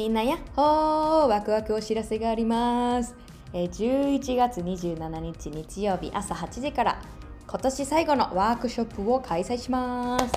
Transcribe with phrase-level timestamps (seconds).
[0.00, 3.14] みんなやっほーワクワクお知らせがあります。
[3.52, 7.02] 11月27日日曜日朝8時から
[7.46, 10.32] 今年最後のワークショップを開催します。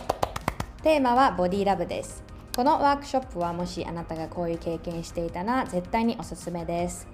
[0.84, 2.26] テーマはボディラブです。
[2.53, 7.08] このワークショップはもしあなたがこういう経験していたら絶対におすすめです。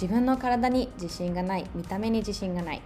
[0.00, 2.82] 自分の体に自信がない、見た目に自信がない、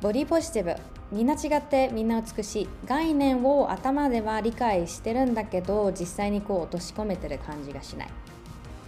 [0.00, 0.74] ボディポジティブ、
[1.12, 8.08] みんな違ってみんな美しい概念を頭では理解してるんだけど実際にこう落とし込めてる感じがしない。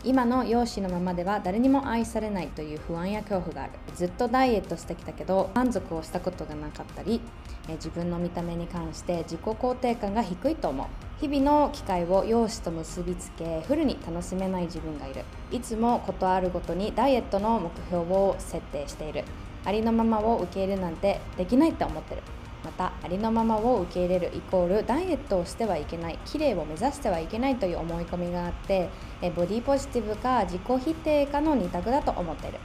[0.07, 3.73] 今の容姿のままでは誰にも愛されないという不安や恐怖がある。
[3.97, 7.21] ずっとダイエットしてきたけど満足をしたことがなかったり
[7.69, 10.87] 自分の見た目に関して自己肯定感が低いと思う。
[11.21, 15.25] 日々の機会を容姿と結びつけフルに楽しめない自分がいる。
[15.51, 19.25] いつもことあるごとにダイエットの目標を設定している。
[19.65, 22.23] ありのままを受け入れるなんてできないって思ってる。
[22.67, 28.91] またありのままを受け入れるイコールダイエットをしてはいけない綺麗を目指してはいけないという思い込みがあって
[29.23, 32.59] えボディポジティブか自己否定かの二択だと思っている。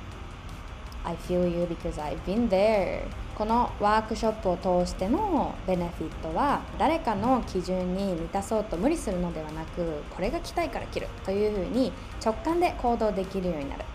[1.03, 3.03] I feel you because I've been there.
[3.35, 11.91] このワークショップを通してのベネフィットは誰かの基準に満たそうと無理するのではなくこれが着たいから着るというふうに
[12.23, 13.85] 直感で行動できるようになる。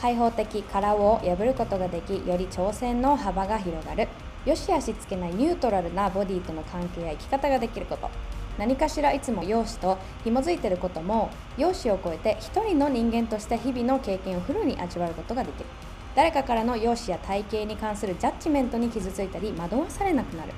[0.00, 4.08] 開放的殻を破ることができより挑戦の幅が広がる。
[4.44, 8.10] よしあしつけないニュートラルなボディとの関係や生き方ができること。
[8.58, 15.66] 何かしらいつも容姿と紐づいてることも容姿を超えて一人の人間として日々の経験をフルに味わうことができる。
[16.14, 20.52] 誰かからの容姿や体型に関するジャッジメントに傷ついたり惑わされなくなる。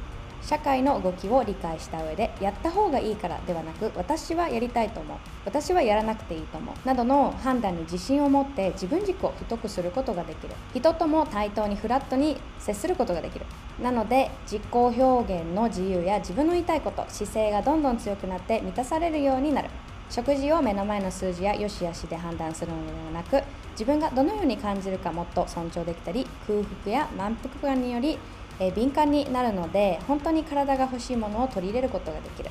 [0.47, 5.19] 社会の動きを理解した上でやった方がいいからではなく私はやりたいと思う。
[5.45, 6.87] 私はやらなくていいと思う。
[6.87, 10.55] などの判断に自信を持って自分軸を太くすることができる。
[10.73, 13.47] 人とも対等にフラットに接することができる。
[13.83, 14.93] なので自己表
[15.41, 19.69] 現の自由や自分の言いたいこと姿勢がどんどん強くなって満たされるようになる。
[20.09, 23.43] 食事を目の前の数字や良し悪しで判断するのではなく
[23.73, 28.17] 自分がどのように感じるかもっと尊重できたり空腹や満腹感により
[28.59, 32.51] え敏感になるので本当に体が欲しいものを取り入れることができる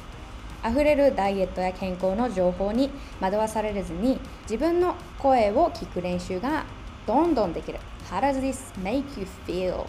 [0.68, 6.66] 溢れるダイエットや健康の情報に惑わされずに自分の声を聞く練習が
[7.06, 7.80] どんどんできる
[8.10, 9.86] How does this make you feel?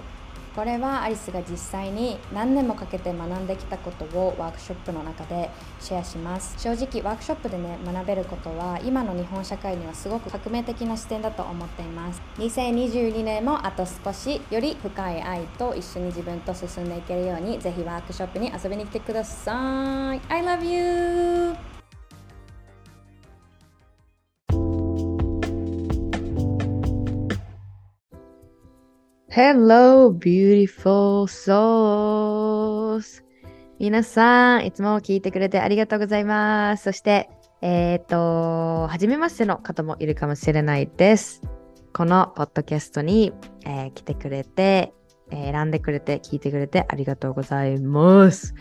[0.57, 5.51] これはアリスが実際に何年もかけて学んできたことをワークショップの中で
[5.81, 6.59] シェアします。
[6.59, 12.23] 正直ワークショップでね学べることは今の日本社会にはすごく革命的な視点だと思っています。
[12.39, 19.53] 2022年もあと少しより深い愛と一緒に自分と進んでいけるようにぜひワークショップに遊びに来てくださ
[20.15, 20.21] い。
[20.31, 21.76] I love you!
[29.37, 33.23] Hello, beautiful souls!
[33.79, 36.85] 皆さん、いつも聞いてくれてありがとうございます。
[36.85, 37.29] そして、
[37.61, 41.43] えっ、と、はじめましての方もいるかもしれないです。
[41.93, 43.35] このポッドキャストに、
[43.67, 44.95] えー来てくれて、
[45.31, 48.55] えー選んでくれて、聞いてくれてありがとうございます。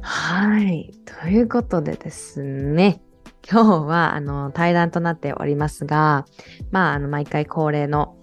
[0.00, 0.90] はい。
[1.22, 3.00] ということでですね、
[3.48, 6.26] 今日はあの対談となっておりますが、
[6.72, 8.16] まあ、あの毎回恒例の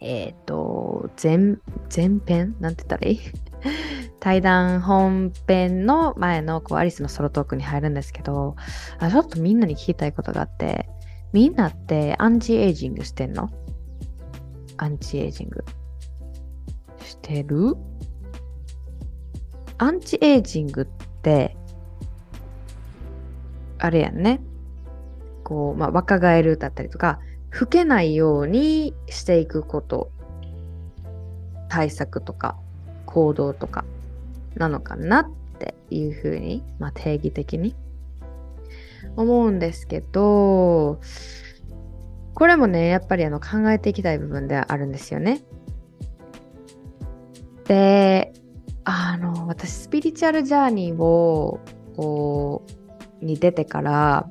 [0.00, 1.56] えっ、と、前、
[1.94, 2.56] 前編？
[2.60, 3.20] なんて言ったらいい？
[4.20, 8.56] 対談本編の前のこうアリスのソロトークに入るんですけど
[8.98, 10.88] あ、ちょっとみんなに聞きたいことがあって、
[11.32, 13.50] みんなってアンチエイジングしてんの？
[14.76, 15.64] アンチエイジング。
[17.02, 17.76] してる？
[19.78, 20.84] アンチエイジングっ
[21.22, 21.56] て、
[23.78, 24.40] あれやんね。
[25.42, 27.18] こう、まあ、若返るだったりとか、
[27.58, 30.10] 老けないようにしていくこと
[31.68, 32.56] 対策とか
[33.06, 33.84] 行動とか
[34.54, 37.74] なのかなっていうふうに、まあ、定義的に
[39.16, 41.00] 思うんですけど
[42.34, 45.42] これもねやっぱりあの考えていきたい部分ではあるんですよね。
[47.66, 48.32] で
[48.84, 51.60] あの私スピリチュアルジャーニーを
[51.96, 52.66] こ
[53.22, 54.28] うに出てから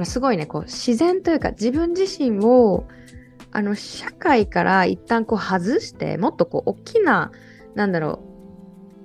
[0.00, 2.86] あのすごいねこう自然というか自分自身を
[3.52, 7.32] あの社会から一旦こう外してもっとこう大きな
[7.74, 8.22] なんだろ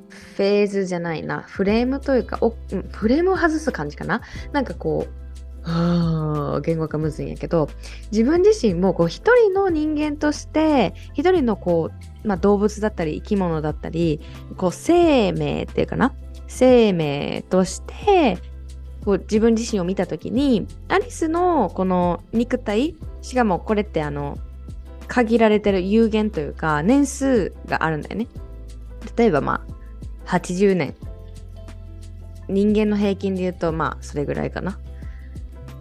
[0.10, 2.56] うフェーズじゃないなフレームというかお
[2.94, 4.22] フレームを外す感じかな？
[4.54, 5.06] なんかこ
[5.68, 7.68] う言語化むずいんやけど
[8.14, 11.90] 自分自身もこう一人の人間として一人のこ
[12.24, 14.22] う、まあ、動物だったり生き物だったり
[14.56, 16.14] こう生命っていうかな？
[16.48, 18.38] 生命として
[19.06, 24.40] こう自分自身を見た時にアリスのこの肉体しかもこれってあの
[25.08, 28.28] 限られてる有限というか年数があるんだよね。
[29.16, 29.64] 例えばま
[30.28, 30.96] あ80年。
[32.48, 34.80] 人間の平均で言うとまあそれぐらいかな。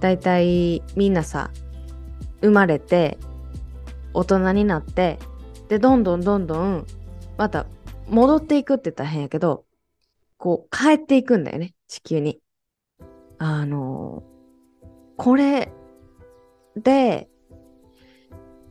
[0.01, 1.51] だいたいみんなさ
[2.43, 3.19] 生まれて
[4.13, 5.19] 大人になって
[5.69, 6.87] でどんどんどんどん
[7.39, 7.67] また
[8.09, 9.65] 戻っていくって言ったら変やけど
[10.37, 12.44] こう帰っていくんだよね地球に。
[13.39, 14.23] あの
[15.17, 15.73] これ
[16.77, 17.29] で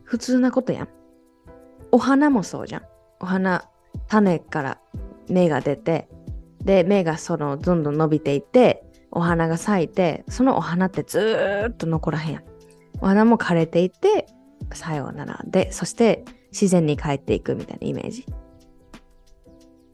[0.02, 0.88] 普通なことやん。
[1.92, 2.82] お花もそうじゃん。
[3.20, 3.64] お花
[4.08, 4.80] 種から
[5.28, 6.08] 芽が出て
[6.62, 12.44] で芽がそのどんどん伸びていってお花が咲いてそのお花ってずーっと残らへんやん。
[13.00, 14.26] お花も枯れていって
[14.72, 15.40] さようなら。
[15.46, 18.26] でそして自然に帰っていくみたいなイメージ、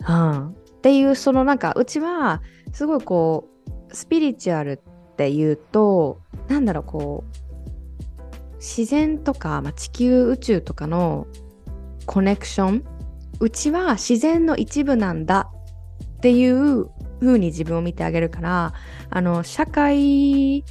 [0.07, 0.53] うん、っ
[0.83, 3.60] ていうそのなんかうちはすごいこう
[3.93, 11.27] スピリチュアルっていうとなんだろうこう自然とか、まあ、地球宇宙とかの
[12.07, 12.85] コネクション
[13.41, 15.51] うちは自然の一部なんだ
[16.19, 16.91] っていう
[17.21, 18.75] 風に自分を見てあげるから
[19.09, 20.65] あの社会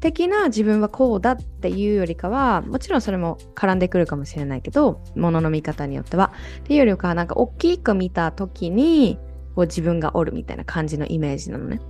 [0.00, 6.32] 的な自分はこうだっていうよりかはもちろんそれも絡んでくるかもしれないけどものの見方によっては。
[6.58, 9.18] っていうよりかはなんか大きく見た時に
[9.54, 11.80] こう自分がおるみたいな感じのイメージなのね。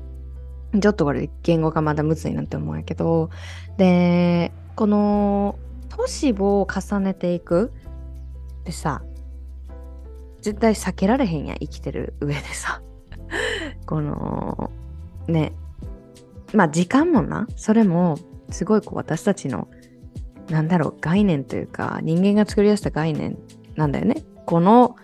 [0.80, 3.30] ちょっとこれ言語がまだむずいなって思うんやけど。
[3.76, 5.58] でこの
[5.88, 7.72] 年を重ねていく
[8.60, 9.02] ってさ
[10.40, 12.82] 絶対避けられへんや生きてる上でさ。
[13.86, 14.70] この
[15.28, 15.52] ね。
[16.54, 17.46] まあ時間もな。
[17.56, 18.18] それも
[18.50, 19.68] すごいこう私たちの
[20.50, 23.38] なんだろう概念というか人間が作り出した概念
[23.76, 24.24] なんだよね。
[24.46, 24.96] この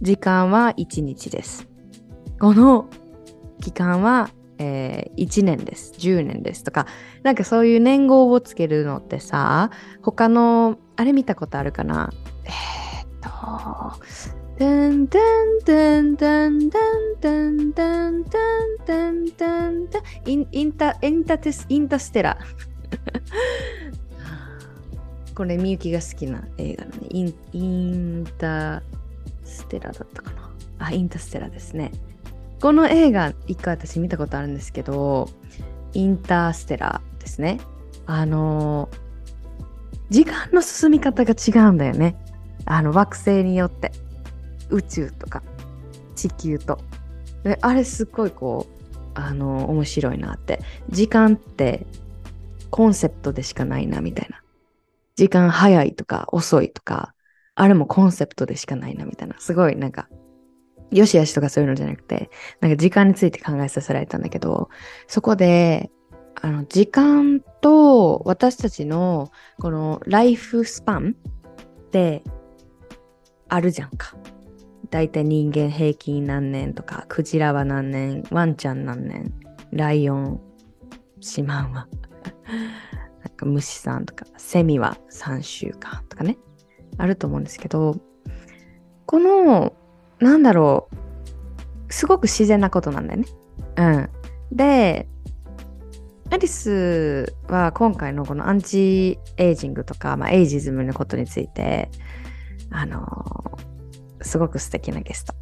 [0.00, 1.68] 時間は1日です。
[2.38, 2.88] この
[3.60, 5.92] 期間は、えー、1年です。
[5.98, 6.86] 10年ですとか
[7.22, 9.70] なんかそういう年号をつけるのってさ
[10.02, 12.12] 他のあれ見たことあるかな？
[12.44, 13.30] えー、っと
[14.58, 22.38] ダンダンダンダンダンダンダンダンダンダンダンインインタインタテスインタステラ
[25.34, 28.82] これみゆきが好きな映画のねインインタ
[29.44, 30.50] ステラだったかな？
[30.78, 31.92] あインタステラですね。
[32.60, 35.28] この映画一回私見たことあるんですけど
[35.92, 37.60] インターステラーですね。
[38.06, 38.88] あの
[40.10, 42.16] 時間の進み方が違うんだよね。
[42.64, 43.92] あの惑星によって。
[44.68, 45.42] 宇宙とか
[46.14, 46.78] 地球と。
[47.44, 50.60] であれすっごいこうあの面白いなって。
[50.90, 51.86] 時間って
[52.70, 54.42] コンセプトでしかないなみたいな。
[55.14, 57.14] 時間早いとか遅いとか
[57.54, 59.36] あれもコンセプトでしかないなみたいな。
[59.38, 60.08] すごいなんか
[60.90, 62.30] よしよしとかそういうのじゃなくて
[62.60, 64.68] なんか時間について考えさせられたんだけど
[65.08, 65.90] そこで
[66.40, 71.16] あの時間と私たちのこのライフスパン
[71.86, 72.22] って
[73.48, 74.16] あるじゃんか。
[74.90, 79.32] 大体人間平均何年とか、クジラは何年、ワンちゃん何年、
[79.72, 80.40] ライオン、
[81.20, 81.88] シマウマ、
[83.24, 86.38] なんか虫さんとか、セミは3週間とかね、
[86.98, 87.96] あると思うんですけど、
[89.06, 89.74] この、
[90.20, 90.88] なんだろ
[91.88, 93.26] う、すごく自然なことなんだよね。
[93.76, 94.10] うん。
[94.56, 95.08] で、
[96.30, 101.90] アリスは今回のこのアンチエイジングとか、まあ、エイジズムのことについて、
[102.70, 103.46] あのー
[104.26, 105.34] すごく素敵なゲスト、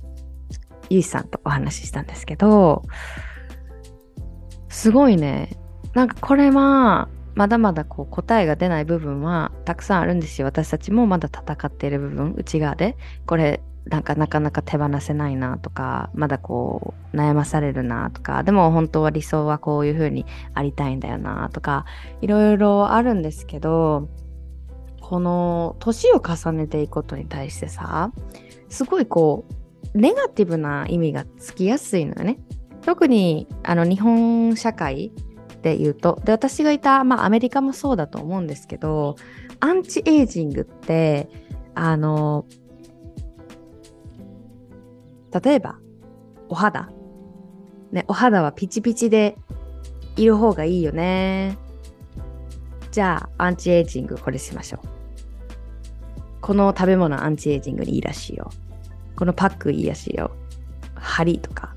[0.91, 2.83] ゆいさんとお話ししたんですけど、
[4.69, 5.57] すごいね、
[5.95, 10.47] なんかこれは、まだまだこう答えが出ない部分はたくさんあるんですよ。
[10.47, 20.25] 私たちもまだ戦っている部分、内側で、これなんかなかなか手放せないなとか、まだこう悩まされるなとか、でも本当は理想はこういう風に
[20.55, 21.85] ありたいんだよなとか、
[22.23, 24.09] いろいろあるんですけど、
[25.01, 28.11] この年を重ねていくことに対してさ、
[28.71, 29.45] すごいこ
[29.95, 32.39] うネガティブな意味がつきやすいのよね。
[32.83, 35.13] 特にあの日本社会
[35.63, 39.17] で言うとで私がいた、まあ、アメリカもそうだと思うんですけど
[39.61, 41.31] アンチエイジングって
[41.75, 42.45] あの
[45.41, 45.79] 例えば
[46.49, 46.89] お肌。
[47.93, 49.37] ねお肌はピチピチで
[50.17, 51.59] いる方がいいよね。
[52.93, 54.89] じゃあアンチエイジングこれしましょう。
[56.41, 58.51] この食べ物アンチエイジングにいいらしいよ。
[59.17, 60.31] このパックいいらしいよ。
[60.95, 61.75] 針とか、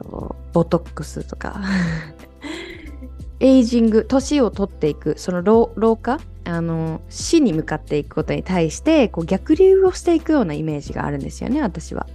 [0.00, 1.60] あとボトックスとか。
[3.40, 6.20] エイジング年を取っていくその老化？
[6.44, 12.06] あの死に向かっていくことに対してこう逆流をしていくようなイメージがあるんですよね私は。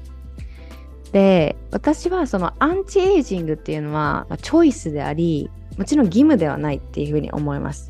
[1.15, 7.89] で私はそのアンチエイジングっていうのは、チョイスでありもちろん義務ではないっていうふうに思います。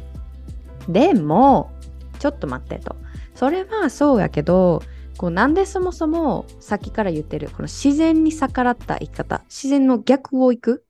[0.87, 1.71] でも
[2.19, 2.95] ちょっと待ってと。
[3.33, 4.83] それはそうやけど
[5.17, 10.85] こうなんでそもそも先から言ってるこの自然に逆らった生き方自然の逆を行く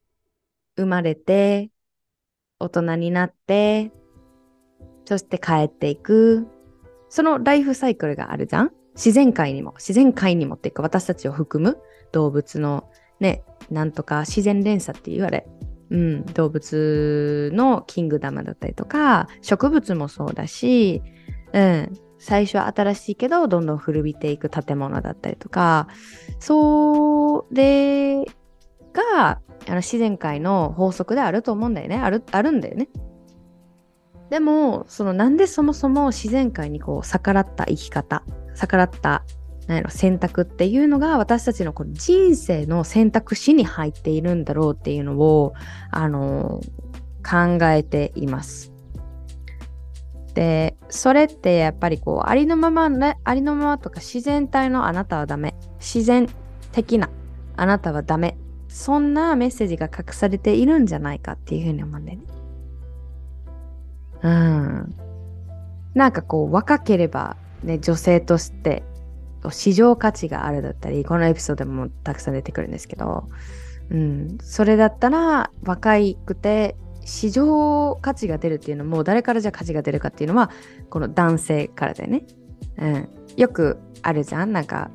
[0.75, 1.71] 生まれて
[2.59, 3.93] 大人になって
[5.05, 6.47] そして帰っていく
[7.07, 11.77] そのライフサイクルがあるじゃん自然界にも自然界にもっていうか私たちを含む
[12.11, 15.47] 動物のねなんとか自然連鎖って言われ
[15.91, 21.01] うん、動物のキングダムだったりとか植物もそうだし、
[21.53, 25.87] うん、最初は新しいけどどんどん古びていく建物だったりとか
[26.39, 28.31] それが
[29.67, 32.89] あの自然界の法則であると思うんだよねあるあるんだよね。
[34.29, 38.23] でもそのなんでそもそも自然界にこう逆らった生き方
[38.55, 39.23] 逆らった
[39.67, 45.53] 何やろ選択っていうのが私たちのこの人生の選択肢に入っているんだろうっていうのを
[45.91, 46.61] あの
[47.27, 48.71] 考えています。
[50.35, 56.27] でそれってやっぱりこうありのままねありのままとか自然体のあなたはダメ自然
[56.73, 57.09] 的な
[57.55, 62.25] あなたはダメそんなメッセージが隠されているんじゃないかっていうふうに思うんだよね。
[64.23, 64.95] うん。
[65.93, 68.83] なんかこう若ければね女性として
[69.51, 73.29] 市場価値があるだったりこのエピソードもたくさん出てくるんですけど、
[73.89, 80.49] うん、それだったら若いくて市場価値が出るっていうのも誰からじゃ価値が出るかっていうのは
[80.89, 82.25] この男性からだよね。
[82.77, 84.53] うん、よくあるじゃん。
[84.53, 84.89] なんか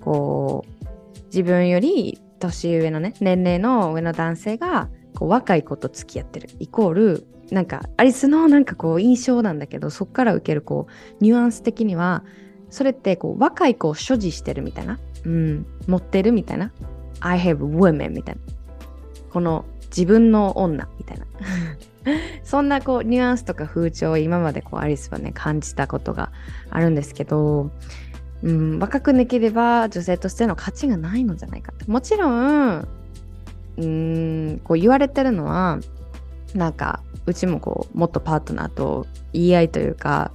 [0.00, 6.48] こう自分より年上のね年齢の上の男性がこう若い子と付き合ってる。
[6.60, 12.24] イコールなんかアリスのなんかこう印象なんだけどそこから受けるこうニュアンス的には
[12.70, 16.72] それってこう若い子を所持してるみたいな、うん、持ってるみたいな。
[17.20, 18.40] I have women みたいな。
[19.30, 21.26] この自分の女みたいな。
[22.44, 26.32] そんなこうニュアンスとか風潮を今までこうアリスはね感じたことが
[26.70, 27.70] あるんですけど、
[28.42, 32.88] うん、若くなければ女性としての価値がないのじゃないかもちろん
[33.78, 35.80] うんこう言われてるのは
[36.54, 40.32] なんかうちもこうもっとパートナーと言い合いというか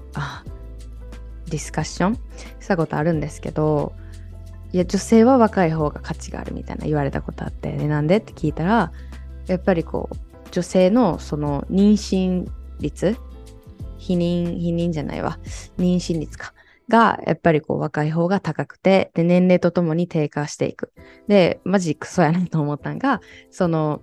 [1.49, 2.19] ディスカッション
[2.59, 3.93] したことあるんですけど
[4.71, 8.17] いや女性は若い方が価値があるみたいな言われたことあって、ね、なんで？
[8.17, 8.91] って聞いたら
[9.47, 10.15] やっぱりこう
[10.51, 12.47] 女性のその妊娠
[12.79, 13.17] 率
[13.99, 15.39] 避妊避妊じゃないわ。
[15.77, 16.53] 妊娠率か。
[16.89, 20.91] がやっぱりこう若い方が高くてで年齢とともに低下していく。
[21.27, 23.21] でマジクソやなと思ったんが
[23.51, 24.01] その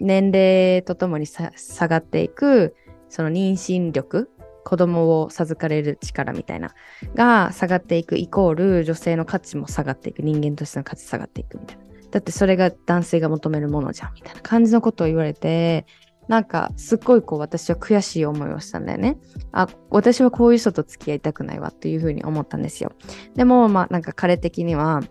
[0.00, 1.50] 年齢とともに下
[1.88, 2.74] がっていく
[3.08, 4.30] その妊娠力
[4.64, 6.74] 子供を授かれる力みたいな
[7.14, 15.86] が下がっていくイコール女性の価値も下がっていく人間としての価値下がっていくみたいなだってそれが男性が求めるものじゃんみたいな感じのことを言われて
[16.28, 19.18] なんかすっごいこう私は悔しい思いをしたんだよね。
[19.52, 22.92] あ、私はこういう人と付き合いたくないわっていうふうに思ったんですよ。
[23.34, 25.02] でもまあなんか彼的には、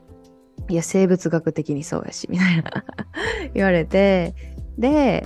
[0.70, 2.86] いや生物学的にそうやしみたいな
[3.54, 4.34] 言われて、
[4.78, 5.26] で、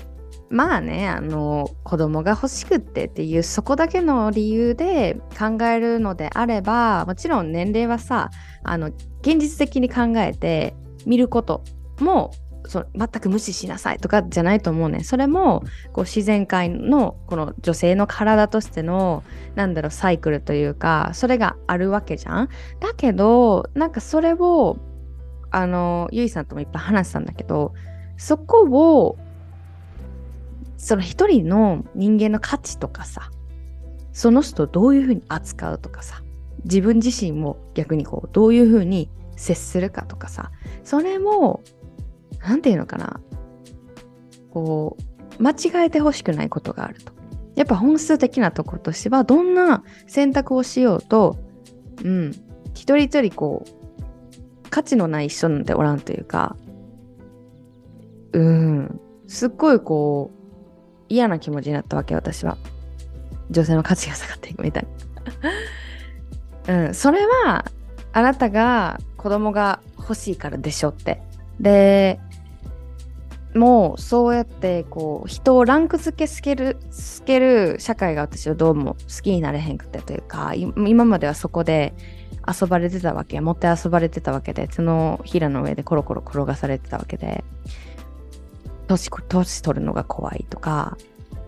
[0.49, 8.29] まあね、あの子供が欲しくってっていうそこだけの理由で考えるのであればもちろん年齢はさ
[8.63, 8.87] あの
[9.21, 10.73] 現実的に考えて
[11.05, 11.63] 見ること
[11.99, 12.31] も
[12.67, 15.03] そ全く無視しなさいとかじゃないと思うね。
[15.03, 15.63] それも
[15.93, 19.23] こう自然界のこの女性の体としての
[19.55, 22.49] なんだろうサイクルというかそれがあるわけじゃん。
[22.79, 24.77] だけどなんかそれを
[25.49, 27.73] あのゆいさんともいっぱい話したんだけど
[28.17, 29.17] そこを
[30.77, 33.31] その一人の人間の価値とかさ
[34.13, 36.22] その人どういうふうに扱うとかさ
[36.63, 40.51] 自分自身も逆にこうどういうふうに接するかとかさ
[40.84, 41.63] それも
[42.39, 43.19] 何て言うのかな
[44.51, 44.98] こ
[45.39, 47.13] う間違えてほしくないことがあると。
[47.55, 51.38] やっぱ本質的なところとしてはどんな選択をしようと
[52.03, 52.31] うん
[52.75, 56.55] 一人一人こう価値のない人なんておらんというか
[58.34, 60.38] うんすっごいこう
[61.09, 62.57] 嫌な気持ちになったわけ私は。
[63.49, 64.87] 女性の価値が下がっていくみたい
[66.67, 66.85] な。
[66.87, 66.93] うん。
[66.93, 67.65] それは
[68.13, 71.21] あなたが子供が欲しいからでしょって。
[71.59, 72.19] で
[73.55, 81.93] もうそうやってこう人をランク付けつけるつける社会が私はどうも好きになれへんくてというか今まではそこで
[82.47, 87.43] 遊ばれてたわけ持って遊ばれてたわけでそのひらの上でコロコロ転がされてたわけで。
[88.88, 90.98] 年年取るのが怖いとか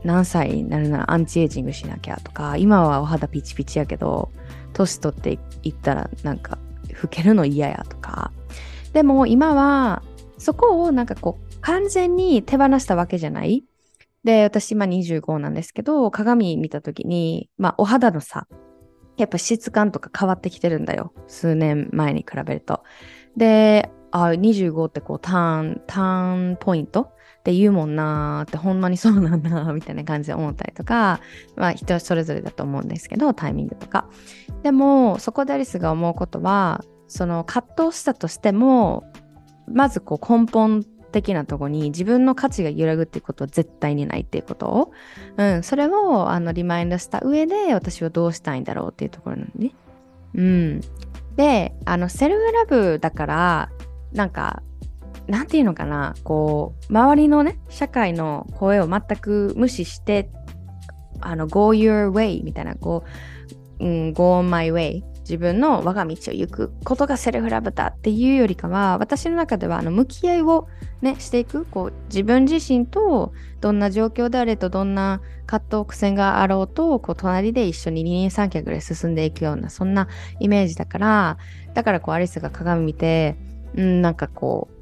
[0.03, 4.31] 何歳になるならアンチエイジングしなきゃとか今はお肌ピチピチやけど
[4.74, 6.58] 年取っていったらなんか
[7.01, 8.31] 老けるの嫌やとか。
[8.93, 10.01] でも今は
[10.38, 13.63] そこをなんかこう完全に手放したわけじゃない。
[14.24, 18.48] で私今25なんですけど鏡見た時にまあお肌のさ
[19.17, 21.13] やっぱ質感とか変わってきてるんだよ。
[21.27, 22.84] 数年前に比べると。
[23.38, 31.22] であ25ってこうターンターンポイントって言うもんなーってほんまにそうなんだみたいな感じで思ったりとか
[31.55, 34.10] まあ人それぞれだと思うんですけどタイミングとか
[34.63, 39.03] でもそこでアリスが思うことはその葛藤したとしても
[39.67, 44.91] まずこう根本的なとこに自分の価値が揺らぐっていうことは絶対にないっていうことを、
[45.38, 49.75] うん、それをあのリマインドした上で私はどうしたいんだろうっていうところなんでね。
[50.36, 50.81] うん。
[51.36, 53.72] で、あのセルフラブだから
[54.13, 54.62] なんか
[55.29, 60.29] なんていうのかなこう周りのね社会の声を全く無視して
[61.21, 63.03] あの go your way みたいなこ
[63.79, 70.67] う、うん、go on my way 自分の我が道を行くことがセルフラブだっていうよりかは私の中ではあの向き合いを
[71.03, 73.31] ねしていくこう自分自身と
[73.62, 80.07] どんな状況であれとどんな葛藤苦戦があろうとこう隣で一緒に二人三脚で進んでいくようなそんな
[80.39, 81.38] イメージだから
[81.75, 83.38] だからこうアリスが鏡見て
[83.75, 84.78] うんなんかこう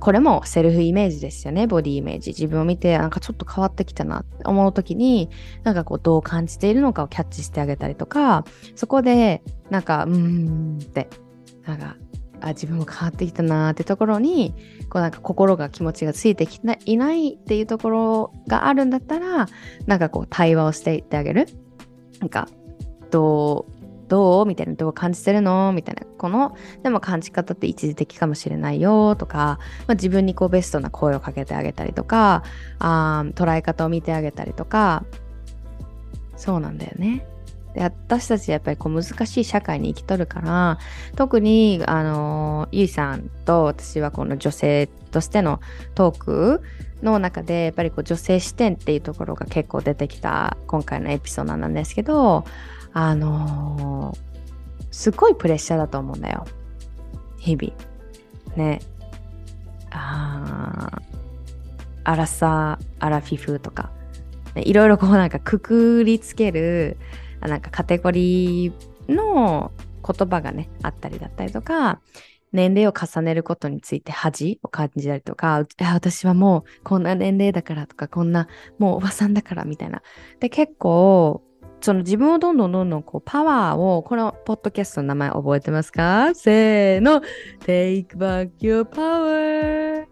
[0.00, 2.30] これもセルフイメージですよねボディイメージ。
[2.30, 5.30] 自分を見てなんかちょっと変わってきたなって思う時に
[5.62, 8.44] なんかこうどう感じているのかをキャッチしてあげたりとか
[8.76, 11.08] そこでなんかうーんって
[11.66, 11.96] なんか
[12.40, 14.54] あ自分も変わってきたなってところに
[14.90, 19.48] こうなんか心が気持ちがついてきていないっていうところがあるんだったら
[19.86, 21.46] なんかこう対話をしていってあげる。
[22.20, 22.48] なんか
[23.10, 23.73] どう
[24.08, 24.46] どう？
[24.46, 25.72] みたいな、どう感じてるの？
[25.72, 26.02] みたいな。
[26.18, 32.42] この、でも感じ方って一時的かもしれないよとか、まあ、自分にこうベストな声をかけてあげたりとか、
[32.78, 35.04] あ捉え方を見てあげたりとか、
[36.36, 37.26] そうなんだよね。
[37.74, 40.78] で私たちやっぱりこう難しい社会に生きとるから
[41.16, 45.60] 特にあのゆいさんと私はこの女性としての
[45.96, 46.62] トーク
[47.02, 52.44] の中でやっぱりこう女性視点っていうところが結構出てきた今回のエピソードなんですけど
[52.94, 56.46] あのー、すごいプレッシャーだと思うんだよ。
[57.38, 57.74] 日々。
[58.56, 58.80] ね。
[59.90, 61.02] あ
[62.04, 63.90] アラサー、アラフィフとか。
[64.56, 66.96] いろいろこうなんかくくりつける、
[67.40, 69.72] なんかカテゴリーの
[70.06, 72.00] 言葉がね、あったりだったりとか、
[72.52, 78.46] 年齢を重ねることについて恥を感じたりとか、私はもうこんな年齢だからとか、こんな
[78.78, 80.02] もうおばさんだからみたいな。
[80.38, 81.42] で、結構
[81.84, 86.34] その自分をどんどんどんどんこうパワーを、このポッドキャストの名前覚えてますか？
[86.34, 87.20] せーの
[87.60, 90.06] !Take back your power!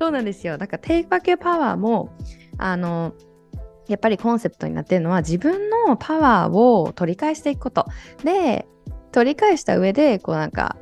[0.00, 0.58] そうなんですよ。
[0.58, 2.10] だから Take back your power も、
[2.58, 3.12] あの、
[3.86, 7.86] やっぱりコンセプトになってるのは自分のパワーを取り返していくこと。
[8.24, 8.66] で、
[9.12, 10.76] 取り返した上で、こうなんか、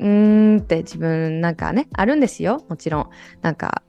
[0.00, 2.64] うーんって自分なんかね、あるんですよ。
[2.68, 3.10] もちろん。
[3.42, 3.84] なんか、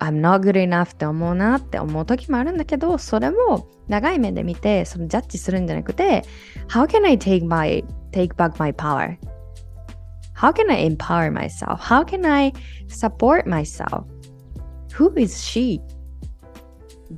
[0.00, 6.24] I'm not good enough って思うなって思う時もあるんだけど、それを長い目で見て、そのジャッジするんじゃなくて、
[6.68, 9.16] How can I take my, take back my power?
[10.36, 11.80] How can I empower myself?
[11.80, 12.52] How can I
[12.88, 14.04] support myself?
[14.94, 15.80] Who is she?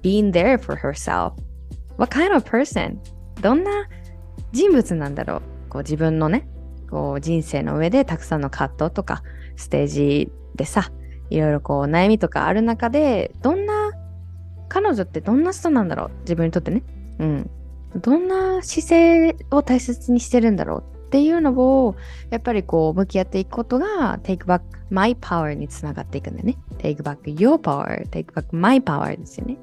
[0.02, 1.34] Being there for herself.
[1.96, 2.98] What kind of person?
[3.42, 3.70] どんな
[4.52, 6.48] 人物なんだろうこう自分のね、
[6.90, 9.22] こう人生の上でたくさんの葛藤とか
[9.56, 10.90] ステージでさ、
[11.30, 13.92] いろいろこう悩みとかある中でどんな
[14.68, 16.10] 彼女ってどんな人なんだろう？
[16.20, 16.82] 自分にとってね。
[17.18, 17.50] うん。
[17.96, 21.96] どんな姿勢を大切にしてるんだろうっていうのを
[22.30, 26.56] やっぱりこう向き合っていくことが Take back my power につながっていくんだよね。
[26.78, 29.56] Take back your power Take back my power ですよね。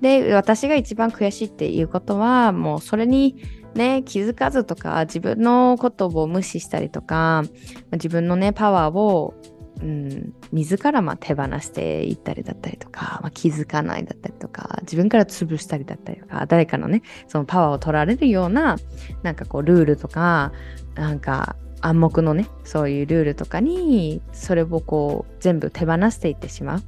[0.00, 3.36] で私が一番悔しいっていうことはもうそれに
[3.76, 7.44] ね気づかずとか自分のことを無視したりとか
[7.92, 9.34] 自分のねパワーを
[9.82, 18.78] うん、自らま手放していったりだったりとか、まあ、気づかないだったりとか自分から潰したりだったりとか誰かのねそのパワーを取られるような
[19.24, 20.52] なんかこうルールとか
[20.94, 26.82] なんか暗黙のねそういうルールとかにそれをこう全部手放していってしまう。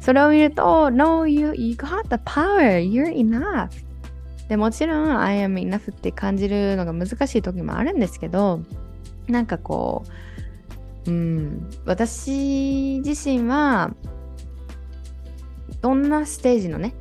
[0.00, 3.68] それを見ると No, you, you got the power, you're enough.
[4.48, 8.62] でもちろん I am enough って感じるのが難しい時もあるんですけど
[9.28, 10.10] なんかこう
[11.10, 13.92] うん、私自身は
[15.80, 16.94] どんなステージのね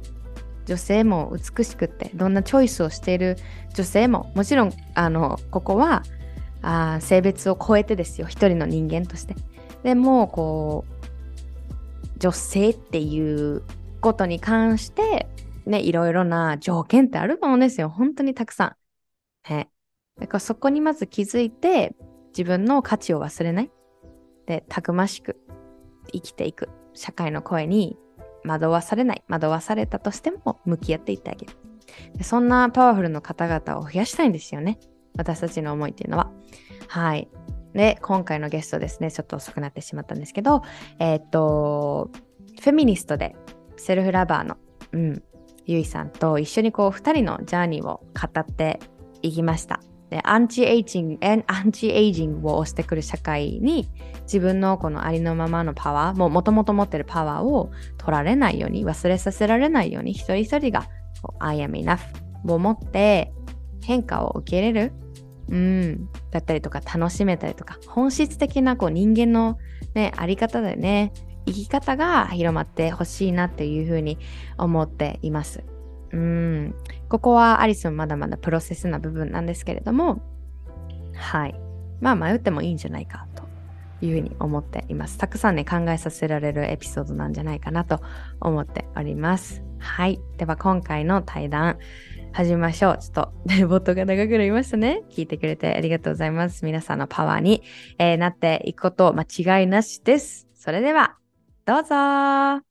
[0.66, 3.38] 女性も美しくってどんなチョイスをしている
[3.76, 6.04] 女性ももちろんあのここは
[6.62, 9.36] あ性別を超えてですよ一人の人間として
[9.84, 13.64] でもうこう女性っていう
[14.02, 15.28] ことに関して、
[15.66, 17.90] ね、いろいろな条件ってあると思うんですよ。
[17.90, 18.76] 本当にたくさ
[19.48, 19.50] ん。
[19.50, 19.70] ね。
[20.20, 21.96] だからそこにまず気づいて、
[22.38, 23.72] 自分の価値を忘れない。
[24.50, 25.38] で、たくましく
[26.12, 26.70] 生きていく。
[26.96, 27.98] 社会の声に
[28.44, 29.24] 惑わされない。
[29.30, 31.54] 惑わされたとしても向き合っていってあげる。
[32.16, 34.80] でそんなパワフルの方々を増やしたいんですよね。
[35.16, 36.32] 私たちの思いっていうのは。
[36.88, 37.30] はい。
[37.74, 40.64] で、今回のゲストですね、ちょっと遅くなってしまったんですけど、
[40.98, 42.10] えーっと、
[42.60, 43.36] フェミニストで
[43.78, 44.58] セルフラバーの、
[44.94, 45.24] うん、
[45.68, 48.80] ゆいさんと一緒にこう2人の journey を語って
[49.22, 49.80] いきました。
[50.10, 53.88] でアンチエイジング、アンチエイジングを押してくる社会に
[54.24, 60.88] 自分のこのありのままのパワー、もう元々持ってるパワーを取られないように、忘れさせられないように、一人一人が
[61.40, 62.00] I am enough
[62.48, 63.32] を持って
[63.84, 64.94] 変化を受け入れる、
[65.50, 69.58] うん、だったりとか楽しめたりとか、本質的なこう人間の、
[69.94, 71.14] ね、あり方でね、
[71.46, 74.18] 生き方が広まってほしいなっていうふうに
[74.58, 75.64] 思っています。
[76.12, 76.76] うん、
[77.10, 80.22] ここはアリソンまだまだプロセスな部分なんですけれども、
[81.16, 81.60] はい。
[82.00, 83.44] まあ迷ってもいいんじゃないかと
[84.06, 85.18] いうふうに思っています。
[85.18, 88.00] たくさんね、考えさせられるエピソードなんじゃないかなと
[88.40, 89.64] 思っております。
[89.80, 90.20] はい。
[90.38, 91.80] では今回の対談、
[92.32, 92.98] 始めましょう。
[93.00, 95.02] ちょっと、ね、冒頭が長くなりましたね。
[95.10, 96.64] 聞いてくれてありがとうございます。
[96.64, 97.64] 皆さんのパワーに、
[97.98, 100.48] えーなっていくこと間違いなしです。
[100.54, 101.18] それでは、
[101.66, 102.69] どうぞ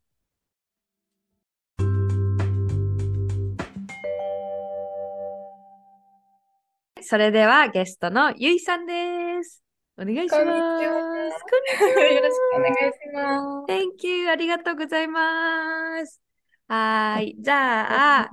[7.10, 9.64] それではゲストのゆいさんです。
[9.96, 10.36] お願いします。
[10.36, 14.28] こんにちはよろしくお願いしま Thank you.
[14.28, 16.20] ありがとうございます。
[16.66, 17.36] はーい。
[17.40, 18.30] じゃあ、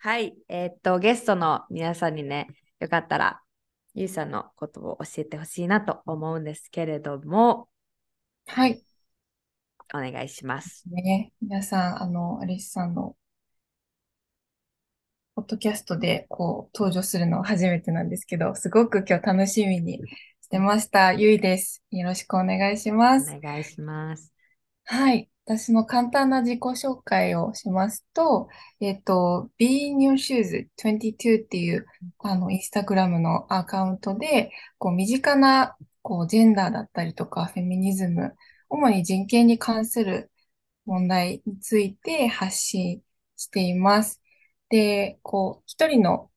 [0.00, 0.34] はい。
[0.48, 2.46] えーっと、ゲストの皆さんにね、
[2.80, 3.42] よかったら、
[3.92, 7.68] ゆいさんのことを教えてほしいなと思うんですけれども、
[8.46, 8.82] はい。
[9.92, 10.84] お願いします。
[10.88, 13.16] ね、皆さん、あの、アリスさんの、ポ
[15.44, 20.00] ッドキャストで、こう、登場するのは初めてなんですけど、すごく今日楽しみに
[20.40, 21.12] してました。
[21.12, 21.82] ゆいです。
[21.90, 23.32] よろしくお願いします。
[23.32, 24.32] お願いします。
[24.84, 25.30] はい。
[25.46, 28.48] 私の簡単な自己紹介をしますと、
[28.80, 31.86] えっと、Be Your Shoes 22っていう、
[32.20, 38.34] あの、インスタグラムのアカウントで、こう、身近な、こう、ジェンダーだったりとか、フェミニズム、
[38.70, 40.30] 主に人権に関する
[40.86, 43.02] 問題について発信
[43.36, 44.23] しています。
[44.68, 46.30] で、こう、一人の、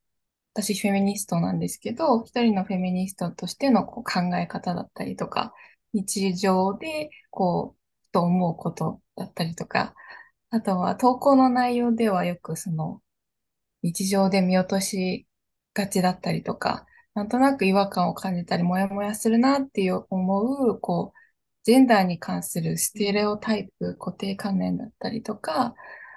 [0.53, 5.53] 私フェミニストなんですけど、一人のフェミニストとしてのこう考え方だったりとか、
[5.93, 9.95] 日常で、こう、と思うことだったりとか、
[10.51, 13.01] あとは投稿の内容ではよくその
[13.83, 15.27] 日常で見落とし
[15.73, 21.19] がちだったりとか、なんとなく違和感を感じたり、もやもやするなっていう思う、こう、
[21.63, 25.75] ジェンダーに関するステレオタイプ、固定観念だったりとか、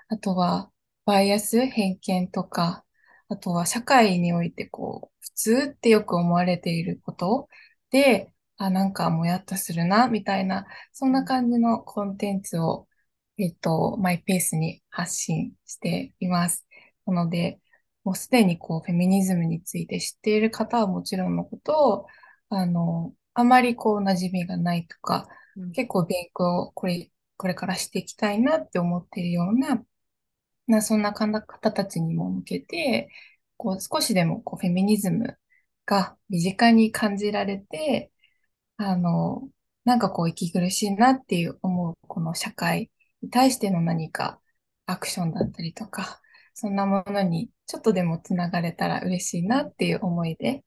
[0.08, 0.70] あとは
[1.10, 2.84] バイアス、偏見とか、
[3.28, 7.48] あとは社会においてこう、普通ってよく思われていること
[7.90, 12.86] で、あ、なんかもやっとするな、みたいな、そんな感じのコンテンツを、
[13.38, 16.64] えっと、マイペースに発信しています。
[17.06, 17.60] なので、
[18.04, 22.06] もうすでにこう、フェミニズムについて知っている方はもちろんのこと、
[22.50, 29.82] あの、あまりこう、馴染みがないとか、うん結構勉強をこれ、これからしていきたいなって思っているような、
[30.70, 33.10] な、そんな方たちにも向けて、
[33.56, 35.38] こう、少しでもこう、フェミニズム
[35.86, 38.12] が身近に感じられて、
[38.76, 39.48] あの、
[39.84, 42.90] なんかこう、息苦しいなっていう思う、この社会
[43.22, 44.40] に対しての何か
[44.86, 46.20] アクションだったりとか、
[46.54, 50.64] そんなものにちょっとでもつながれたら嬉しいなっていう思いで、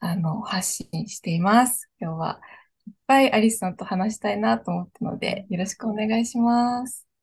[0.00, 1.90] あの、発信しています。
[2.00, 2.40] 今日は
[2.86, 7.13] いっぱいアリスさんと話したいなと思ったので、よろしくお願いします。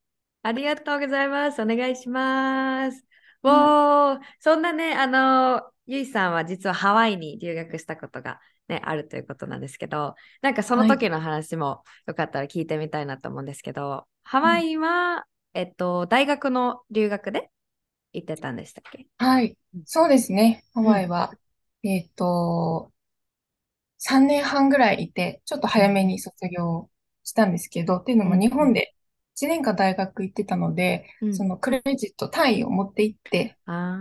[0.44, 1.62] ありがとうございます。
[1.62, 3.06] お願いします。
[3.46, 17.52] はおー、そんなね、あの、ゆいさんは実はハワイに留学したことがね、あるということなんですけど、なんかそのはい時の話もよかったら聞いてみたいなと思うんですけど、ハワイは、えっと、大学の留学で
[18.14, 19.08] 行ってたんでしたっけ？
[19.18, 19.84] はいうん。
[19.86, 20.64] そうですね。
[20.74, 21.38] ハワイは、
[21.84, 22.92] えっと、
[24.00, 26.90] 3年半ぐらいいて、ちょっと早めに卒業
[27.24, 28.96] したんですけど、っていうのもうん日本で
[29.42, 31.36] 1年間大学行ってたので、うん。
[31.36, 33.98] そのクレジット単位を持って行って、あ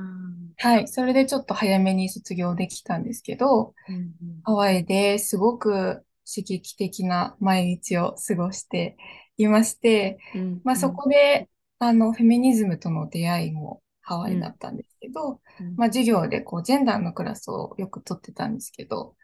[0.59, 4.13] はい、それでちょっと早めに卒業できたんですけど、ーうん。
[4.45, 8.99] ハワイですごく刺激的な毎日を過ごして
[9.39, 10.61] いまして、うんうん。
[10.63, 11.49] まあそこで、
[11.79, 15.75] あの、フェミニズムとの出会いもハワイだったんですけど、うん。
[15.77, 19.17] まあ授業でこう、ジェンダーのクラスをよく取ってたんですけど、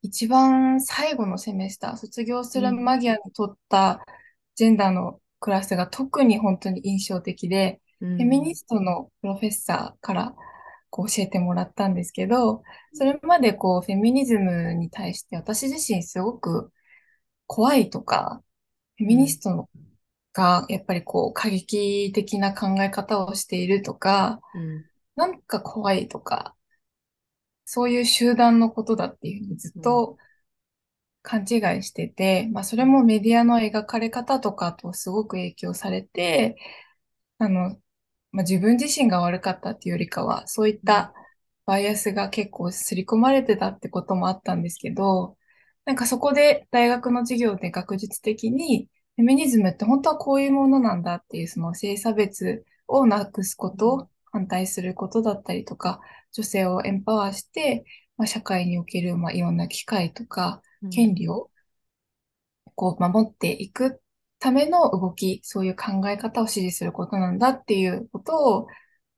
[0.00, 4.00] 一番最後のセメスター、卒業する間際に取った
[4.56, 8.56] ジェンダーのククラスが特に本当に印象的で、うフェミニん。
[8.56, 10.34] ストのプロフェッサーから
[10.90, 16.72] こう教えてもらったんですけど、それまでこうフェミニズムに対して私自身すごく
[17.46, 18.42] 怖いとか、
[18.98, 19.30] フェミニうん。
[19.30, 19.68] スト
[20.34, 24.84] がやっぱりこう過激的な考え方をしているとか、うん。
[25.16, 26.56] なんか怖いとか、
[27.64, 29.82] そういう集団のことだっていうふうにずっうん。
[29.82, 30.16] と
[31.26, 36.56] 勘違いしてて、まあそれもメディアの描かれ方とかとすごく影響されて、
[37.38, 37.70] あの、
[38.32, 41.06] まあ、自分自身が悪かったっていうよりかは、そういっうん。
[41.06, 41.12] た
[41.66, 45.36] バイアスが結構刷り込まれてたってこともあったんですけど、
[45.84, 56.00] なんかそこで大学の授業で学術的に、フェミニズムって本当はこういうものなんだっていうその性差別をなくすこと、反対することだったりとか、
[56.32, 57.84] 女性をエンパワーして、
[58.16, 61.50] まあ、社会における、まあ、いろんな機会とかうん権利を
[62.74, 64.00] こう守っていく
[64.38, 68.66] ための動き、そういう考え方を支持することなんだっていうことを、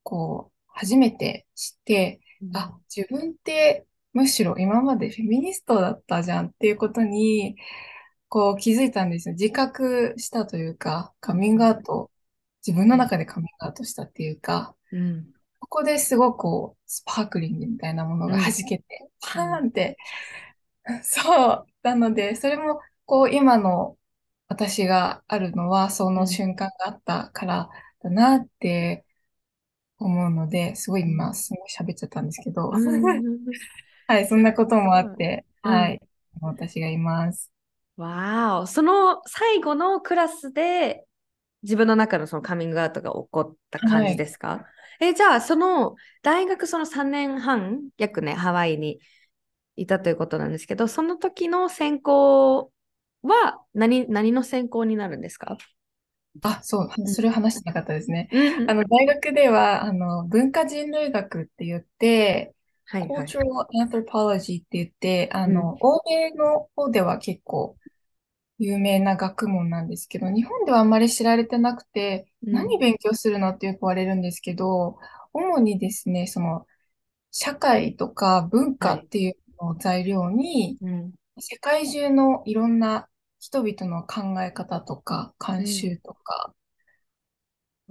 [0.03, 2.21] こう、初めて知って、
[2.53, 7.55] あ、自分ってむしろ今までフェミニストだったじゃんっていうことに、
[8.27, 9.33] こう気づいたんですよ。
[9.33, 12.11] 自覚したというか、カミングアウト、
[12.65, 15.27] 自分の中でカミングアウトしたっていうか、うん。
[15.59, 18.41] ここですごくこう、スパークリングみたいなものがうん。
[18.41, 18.85] 弾けて、
[19.19, 19.97] パーンって、
[21.03, 21.67] そう。
[21.83, 23.97] なので、それも、こう、今の
[24.47, 26.27] 私があるのは、そうのん。
[26.27, 27.69] 瞬間があったから
[28.01, 29.05] だなって
[29.99, 31.35] 思うので、すごい今、うん。
[31.35, 33.13] すごい喋っちゃったんですけど、うん。
[34.07, 35.01] はい、そんなこともあ。
[35.01, 35.85] って、うん。
[35.85, 36.01] はい、
[36.41, 37.51] 私がいます。
[37.97, 38.67] わーお。
[38.67, 41.05] その最後のクラスで
[41.63, 44.65] 自分の中のそのカミングアウトが起こった感はい、じですか？
[45.01, 48.99] え、じゃあ、その大学その3年半、約ね、ハワイに
[49.81, 52.71] いたということなんですけど、その時の専攻
[53.23, 55.57] は何、何の専攻になるんですか？
[56.41, 57.05] あ、そう、うん。
[57.07, 58.29] それを話してなかったですね。
[58.31, 58.65] うん。
[58.65, 63.35] あの、大学では、あの、文化人類学って言って、はいはい。
[63.35, 65.63] cultural anthropology って言って、あうん。
[65.63, 67.77] の、欧米の方では結構
[68.59, 72.73] 有名な学問なんですけど、日本ではあんまり知られてなくて、うん。
[72.73, 74.97] 何勉強するのってよく言われるんですけど、
[75.33, 76.67] 主にですね、その、
[77.31, 78.93] 社会とか文はい。
[78.93, 81.13] 化っていうのを材料に、うん。
[81.39, 85.93] 世界中のいろんな人々の考え方とか、慣うん。
[85.93, 86.55] 習とか、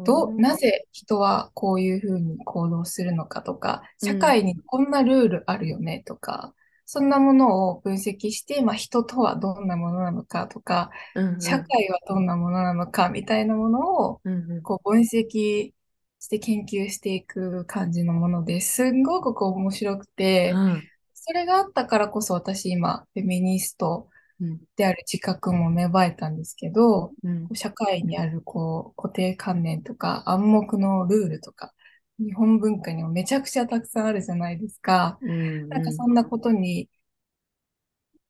[0.05, 4.09] どう、なぜ人はこういうふうに行動するのかとか、うん。
[4.09, 6.55] 社会にこんなルールあるよねとか、
[6.87, 11.37] そんなものを分析して、まあ、人とはどんなものなのかとか、うん。
[11.39, 14.51] 社会はどんなものなのかみたいなものをうん。
[14.51, 14.63] うん。
[14.63, 15.73] こう分析
[16.21, 20.91] して研究していく感じのものですんごくこう面白くて、うん。
[21.29, 24.09] それがあったからこそ私今フェミニスト
[24.41, 24.61] うん。
[24.77, 27.49] である自覚も芽生えたんですけど、うん。
[27.55, 31.75] 社会にあるこう固定観念とか暗黙のルールとか、
[32.19, 35.19] 日本文化にもめちゃくちゃたくさんあるじゃないですか。
[35.21, 35.69] うん。
[35.69, 35.97] なんかうん。
[35.97, 36.89] そんなことに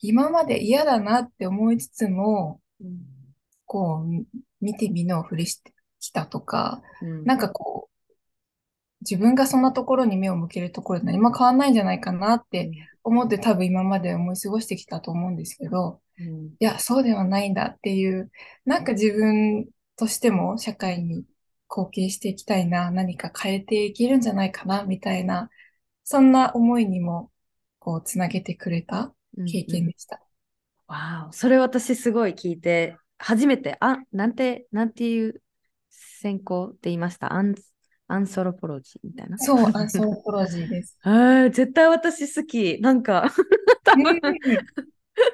[0.01, 3.03] 今まで嫌だなって思いつつも、うん。
[3.67, 7.25] こう見て見ぬを振りしてきたとか、うん。
[7.25, 7.88] なんかこう
[9.03, 12.71] 自分がそんなところに目を向けるところで何も変わんないんじゃないかなって
[13.05, 16.47] 思って多分今まで思い過ごしてきたと思うんですけど、うん。
[16.61, 18.31] いや、そうではないんだっていう、
[18.65, 21.25] なんか自分としても社会に
[21.71, 25.49] 貢献していきたいな、何か変えていけるんじゃないかな、みたいな、
[26.03, 27.31] そんな思いにも、
[27.79, 29.43] こう、つなげてくれた経うん。
[29.43, 29.67] うん。
[29.67, 30.21] 験でした。
[30.89, 31.33] わお。
[31.33, 35.43] それ私すごい聞いて、初めて、あ、なんて、なんていう
[35.91, 37.33] 専攻って言いました？
[37.33, 37.55] アン、
[38.09, 39.39] アンソロポロジーみたいな。
[39.39, 40.99] そう、アンソロポロジーです。
[41.53, 42.81] 絶対私好き。
[42.81, 43.33] なんか
[43.85, 44.05] 多うん。
[44.13, 44.39] 分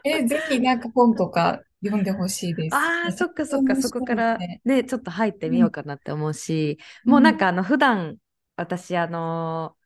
[0.04, 2.80] え、ぜひなんか本とか読んでほしいです。
[2.80, 4.62] ああ、そっかそっか、そこからね。
[4.64, 8.16] ね、ちょっと入ってみうん、ようかなって思うし、うん、もうなんかあの、普段、
[8.56, 9.76] 私、あの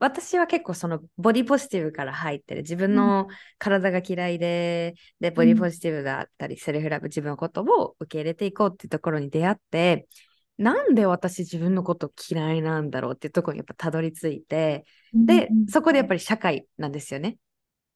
[0.00, 10.08] 私は結構そのボディポジティブから入ってる自分うん、の体が嫌いで、で、うん、ボディポジティブだったり、セルフラブ、自分のことを受け入れていこうっていうところに出会って、
[10.62, 17.38] なんで私自分のこと嫌いなんだろうっていうところにやっぱたどり着いて、うん、で、うん、そこでやっぱり社会なんですよね。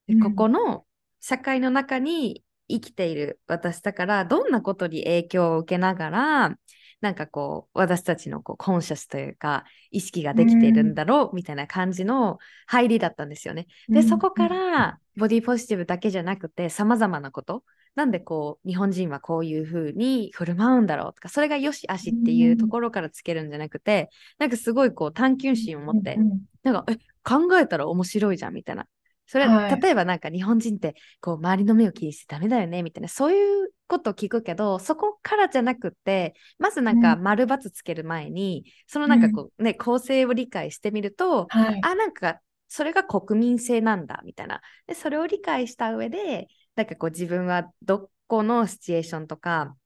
[0.07, 0.87] でこうん、この
[1.21, 6.59] 社会の中に生きている私だから、どんなことに影響を受けながら、
[7.01, 13.67] なんかこう、私たちのこうコンシャスというか、意識がうできているんん、だろうみたいな感じの入りだったんですよね。
[13.91, 17.65] で、そうん、こからボディポジティブだけじゃなくて、様々なこと。
[17.95, 26.17] なんでこう、日本人はこういう風に振る舞うんだろうとか、それがよし悪しっていうところからつけるんじゃなくて、なんかすごいこう探求心を持って、
[26.63, 28.87] なんか、え、考えたら面白いじゃんみたいな。
[29.27, 29.81] それ、はい。
[29.81, 41.81] 例えばなんか日本人ってこう周りの目を気にしてダメだよねみたいな、そういうこと聞くけど、そこからじゃなくて、まずなんか丸×つける前に、そのなんかこうね、構成を理解してみると、はい。
[41.83, 44.61] あ、なんかそれが国民性なんだみたいな。
[44.87, 49.77] で、それを理解した上で、なんかこう自分はどこのシチュエーションとか、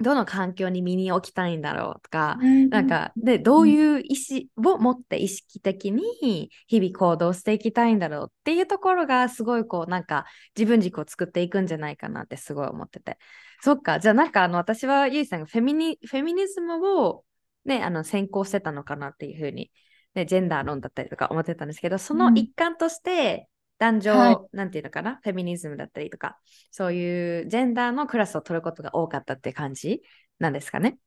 [0.00, 2.38] どの環境に身に置きたいんだろうとか、
[2.70, 10.24] なんか、で、どういう意思を持って意識的に日々行動していきたいんだろうっていうところがすごいこう、なんか
[10.56, 13.18] 自分軸を作っていくんじゃないかなってすごい思ってて。
[13.60, 17.24] そっか、じゃあなんかあの私はゆいさんがフェミニフェミニズムを
[17.66, 19.70] ね、あの先行してたのかなっていうふうに、
[20.14, 23.48] ね、ジェンダー論だったりとか思ってたんですけど、その一環として、
[23.80, 26.38] 男女、はいなんていうのかな、フェミニズムだったりとか、
[26.70, 30.02] そういうジェンダーのクラスを取ることが多かったって感じ
[30.38, 30.98] なんですかね？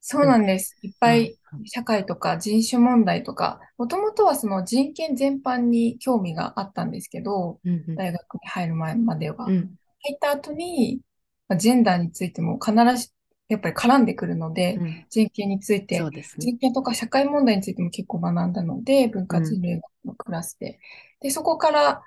[0.00, 0.76] そうなんです。
[0.82, 9.46] いっぱいうん社会とか人種問題とか、もともとはその人権全般に興味があったんですけど、うんうん大学に入る前までは。
[9.46, 9.74] 入うん
[10.14, 11.00] った後に、
[11.48, 13.12] まあジェンダーについても必ず
[13.50, 15.06] やっぱり絡んでくるので、うん。
[15.10, 16.24] 人権についてね。
[16.38, 20.78] 人権とか社会問題についても結構学んだので、文化人類学のクラスで。
[21.20, 22.02] で、そこから、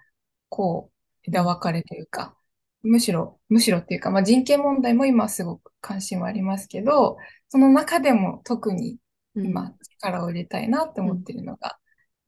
[0.47, 2.33] こう、枝分かれというか、
[2.81, 7.17] むしろ、むしろっていうか、まあ、人権問題も今すごく関心はありますけど、
[7.49, 8.97] その中でも特に
[9.35, 9.45] うん。
[9.47, 11.77] 今力を入れたいなって思ってるのが、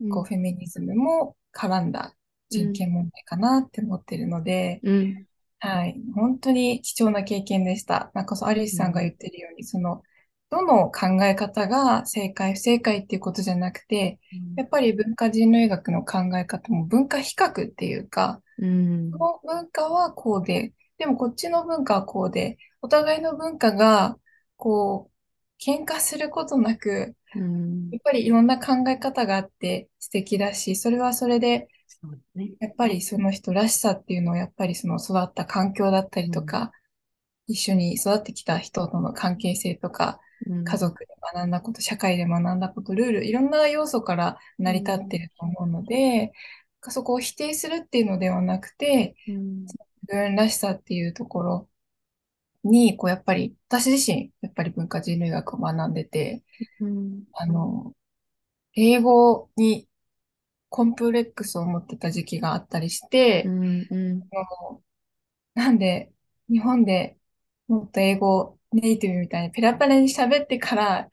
[0.02, 0.10] うん。
[0.10, 2.14] こう、フェミニズムも絡んだ
[2.50, 5.26] 人権問題かなって思ってるので、うん
[5.66, 6.00] はい。
[6.14, 8.12] 本当に貴重な経験でした。
[8.14, 10.04] なんかそう、アリスさんが言ってるように、その、
[10.52, 14.20] どの考え方が正解、不正解っていうことじゃなくて、
[14.56, 24.18] やっぱり文化人類学の考え方も文化比較っていうか、うんこの文化はこうで、でもこっちの文化はこうで、お互いの文化が、
[24.58, 25.12] こう、
[25.60, 31.68] 喧嘩することなく、うんやっぱりいろんな考え方があって素敵だし、それはそれで、
[32.02, 32.52] そうですね。
[32.60, 36.72] やっぱりその人らしさっていうのは、やっぱりその育った環境だったりとか、
[37.48, 40.20] 一緒に育ってきた人との関係性とか、
[40.64, 46.34] 家族で学んだこと、社会で学んだこと、ルール、いろんな要素から成り立ってると思うので、
[46.90, 49.66] そこを否定するっていうのではなくて、うん。
[49.66, 49.78] 自
[50.08, 51.70] 分らしさっていうところ
[52.64, 56.44] に、こうやっぱり、私自身、やっぱり文化人類学を学んでて、
[56.80, 57.26] うん。
[57.34, 57.94] あの、
[58.76, 59.88] 英語に
[60.76, 64.30] コンプレックスを持ってた時期があったりして、うんうん
[65.54, 66.12] なんで、
[66.50, 67.18] 日本で
[67.68, 71.10] もっと英語ネイティブみたいにペラペラに喋ってから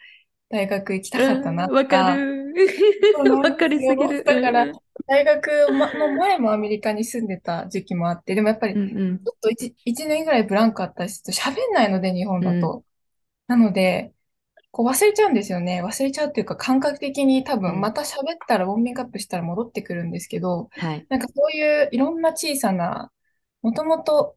[0.49, 2.55] 大学行きたかったなとうんわかか、る。
[3.41, 4.25] わかりすぎる。
[4.25, 4.73] だから、
[5.07, 12.85] 大学まの前もアメリカに住んでた時期もあって、でもやっぱりうんうんちょっと一一年ぐらいブランクあったりすると喋んないので、日本だと。
[13.47, 14.13] なので、
[14.73, 15.83] こう忘れちゃうんですよね。
[15.85, 21.09] 忘れちゃうっていうか、感覚的に多うん分また喋ったらウォーミングアップしたら戻ってくるんですけど、はい。
[21.09, 23.13] なんかそういういろんな小さな、
[23.63, 24.37] もともと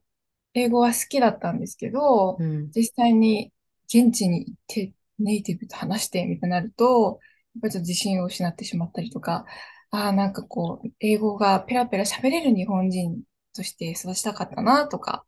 [0.53, 3.53] 英語は好きだったんですけど、うん実際に
[3.87, 7.19] 現地に行ってネイティブと話してみたいになると、
[7.55, 9.45] やっぱりちょっと自信を失ってしまったりとか、
[9.91, 13.23] ああ、なんかこう、英語がペラペラ喋れる日本人
[13.55, 15.25] として育ちたかったなとか、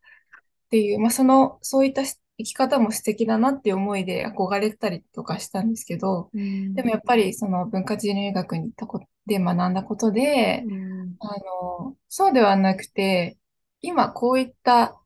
[0.66, 2.02] っていう、まあその、そういった
[2.38, 11.16] 生き方も素敵だなっていう思いで憧れたりとかしたんですけど、でもやっぱりその文化人類学に行ったことで学んだことで、うん。
[11.18, 11.36] あ
[11.82, 13.36] の、そうではなくて、
[13.80, 15.00] 今こういった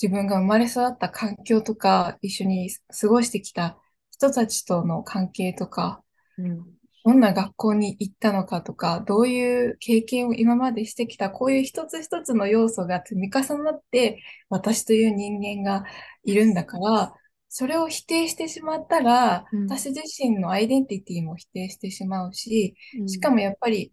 [0.00, 3.78] 自分が生まれ育った環境とか、一緒に過ごしてきた
[4.10, 6.02] 人たちとの関係とか、
[6.38, 15.84] うんどんな学校に行ったのかとか、どういう経験を今までしてきた、こういう一つ一つの要素が積み重なって、私という人間が
[16.24, 17.12] いるんだから、
[17.48, 19.66] それを否定してしまったら、うん。
[19.66, 23.08] 私自身のアイデンティティも否定してしまうし、うん。
[23.08, 23.92] しかもやっぱり、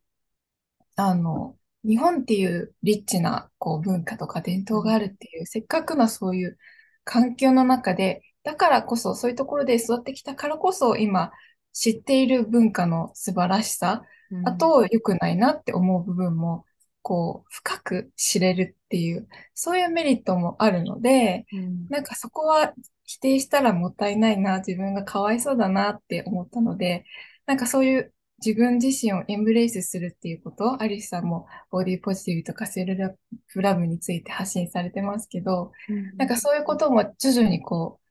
[0.95, 6.57] あの、日本っていうリッチなこう文化とか伝統があるっていう、せっかくのそういう
[7.03, 11.31] 環境の中で、だからこそ、そういうところで育ってきたからこそ、今
[11.73, 14.47] 知っている文化の素晴らしさ、うん。
[14.47, 16.65] あと良くないなって思う部分も、
[17.01, 21.87] こう、深く知れるっていう、そういうメリットもあるので、うん。
[21.89, 22.73] なんかそこは
[23.05, 27.05] 否定したらもったいないな、自分がかわいそうだなって思ったので、
[27.45, 28.13] なんかそういう
[28.45, 33.17] 自分自身をエンブレイスするっていうこと、アリスさんもボディポジティブとかセル
[33.47, 35.71] フラブについて発信されてますけど、
[36.17, 38.09] なんかそういうことも徐々にこう、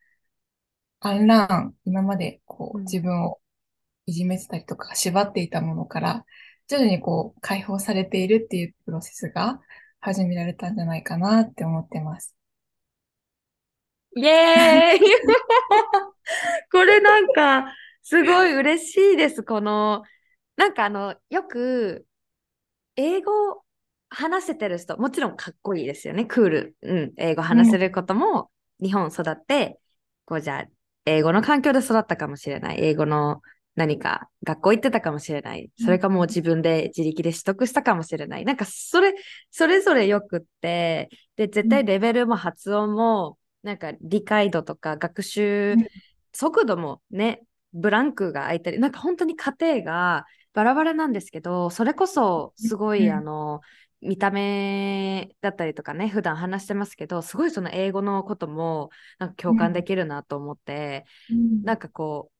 [1.00, 2.84] アンラーン、今までこううん。
[2.84, 3.38] 自分を
[4.08, 6.24] いじめてたりとか縛っていたものから、
[6.66, 9.60] 徐々にこう解放されているっていうプロセスが
[10.00, 12.34] 始められたんじゃないかなって思ってます。
[14.16, 15.00] イエーイ
[16.72, 19.42] これなんか、すごい嬉しいです。
[19.42, 20.02] この、
[20.56, 22.06] なんかあの、よく、
[22.96, 23.62] 英語
[24.08, 26.24] 話せてる人、もちろんかっこいいですよね。
[26.24, 26.76] クール。
[26.80, 27.12] うん。
[27.18, 28.50] 英語話せることも、
[28.80, 29.78] 日本育って、
[30.24, 30.66] こうじゃあ、
[31.04, 32.78] 英語の環境で育ったかもしれない。
[32.80, 33.42] 英語の
[33.78, 35.70] 何か学校行ってたかもしれない。
[35.78, 38.44] それかもう自分で自力で取得したかもしれない。
[38.44, 39.14] なんかそれ、
[39.52, 45.76] それぞれよくって、で、絶対レベルも発音も、なんか理解度とか学習
[46.32, 53.60] 速度もね、ブランクが空いたり、なんか本当に家庭がバラバラなんですけど、それこそすごい、あの、
[54.00, 62.37] 見た目だったりとかね、普段話してますけど、すごいその英語のこともなんか共感できるなと思って、うん、なんかこう、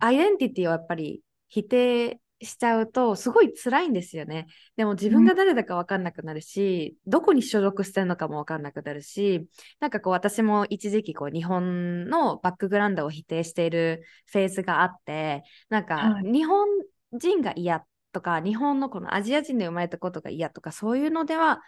[0.00, 4.46] アイデンティティをやっぱり否定しちゃうと、すごい辛いんですよね。
[4.76, 9.46] でも自分が誰だか分かんなくなるし、うん、どこに所属してるのかも分かんなくなるし、
[9.80, 16.66] なんかこう私も一時期こう日本のバックグラウンドを否定しているフェーズがあって、なんか日本
[17.12, 21.60] 人が嫌とか日本のこのアジア人で生まれたことが嫌とかそういうのでは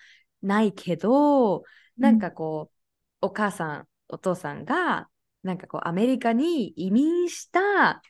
[0.42, 1.62] ないけど、
[1.96, 2.70] なんかこ
[3.22, 5.08] う、お母さんお父さんが
[5.42, 8.02] なんかこうアメリカに移民した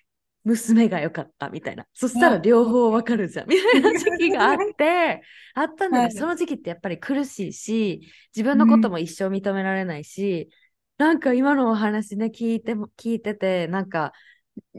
[0.45, 1.87] 娘が良かったみたいな。
[1.93, 3.49] そしたら両方わかるじゃん。
[3.49, 5.23] みたいな時期があって、
[5.55, 8.01] あったんだけど、その時期ってやっぱり苦しいし、
[8.35, 10.49] 自分のことも一生認められないし、
[10.99, 14.13] うん、なんか今のお話ね、聞いても、聞いてて、なんか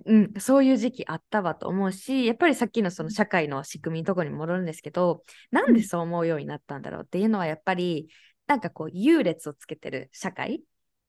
[0.05, 8.07] うん、そういう時期あったわと思うし、やっぱりさっきのその社会の仕組みのとこに戻るんですけど、なんでそう思うようになったんだろうっていうのはやっぱり、
[8.47, 10.61] なんかこう優劣をつけてる社会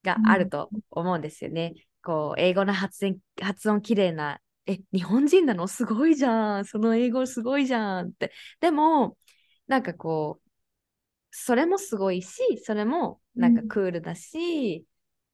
[0.03, 1.73] があると思うんですよね。
[1.75, 6.65] うん、こう英語の発音発音きれいな、え、日本人なのすごいじゃん。
[6.65, 8.33] その英語すごいじゃんって。
[8.61, 9.17] でも、
[9.67, 10.49] なんかこう、
[11.31, 14.87] それもすごいし、それもなんかクールだし、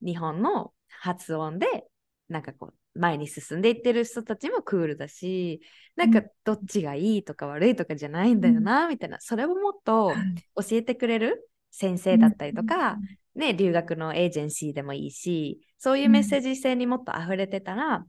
[0.02, 1.86] うん、日本の発音で、
[2.28, 5.62] なんかこう、前に進んでいってる人たちもクールだし、
[5.96, 10.12] なんかどっちがいいとか悪いとかじゃないんだよな、みたいな、それをもっと
[10.56, 12.98] 教えてくれる先生だったりとか、
[13.34, 18.04] ね、留学のエージェンシーでもいいし、そういうメッセージ性にもっと溢れてたら、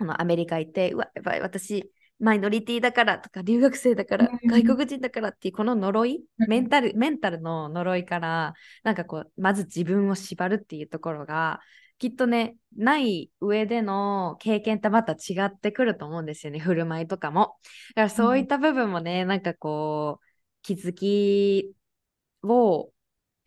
[0.00, 11.60] あのアメリカ行って、うわ、やっぱり私、マイノリティだからとか、留学生だから、外国人だからっていうこの呪い、メンタル、メンタルの呪いから、なんかこう、まず自分を縛るっていうところが、
[11.98, 17.56] きっとね、ない上での経験ってまた違ってくると思うんですよね、振る舞いとかも。
[17.94, 20.24] だからそういった部分もね、うん、なんかこう、
[20.62, 21.74] 気づき
[22.42, 22.90] を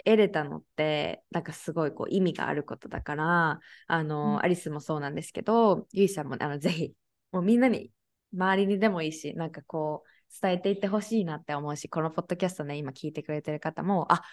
[0.06, 6.94] 得れたのって、なんかすごいこう意味があることだから、あの、うん、アリスもそうなんですけど、ゆいさんもあのぜひ、
[7.32, 7.92] もうみんなに、
[8.34, 14.24] 周りにでもいいし、なんかこう、伝えていってほしいなって思うし、このポッドキャストね、今聞いてくれてる方も、あ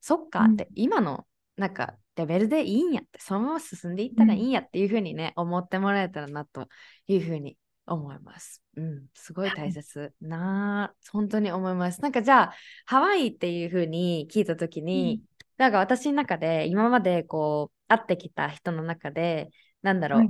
[0.00, 1.26] そっかって、うん、今の
[1.56, 6.68] なんかレベルでいいんやって、そのまま進んでいったらいいんやっていうふうにね、うん、思ってもらえたらなと
[7.06, 7.56] いうふうに
[7.94, 8.62] 思います。
[8.76, 12.00] うん、すごい大切な、本当に思います。
[12.00, 12.54] なんかじゃあ、
[12.86, 19.50] ハワイっていうふうに聞いたときに、うん、なんか私の中で、今までこう、会ってきた人の中で、
[19.82, 20.28] なんだろう、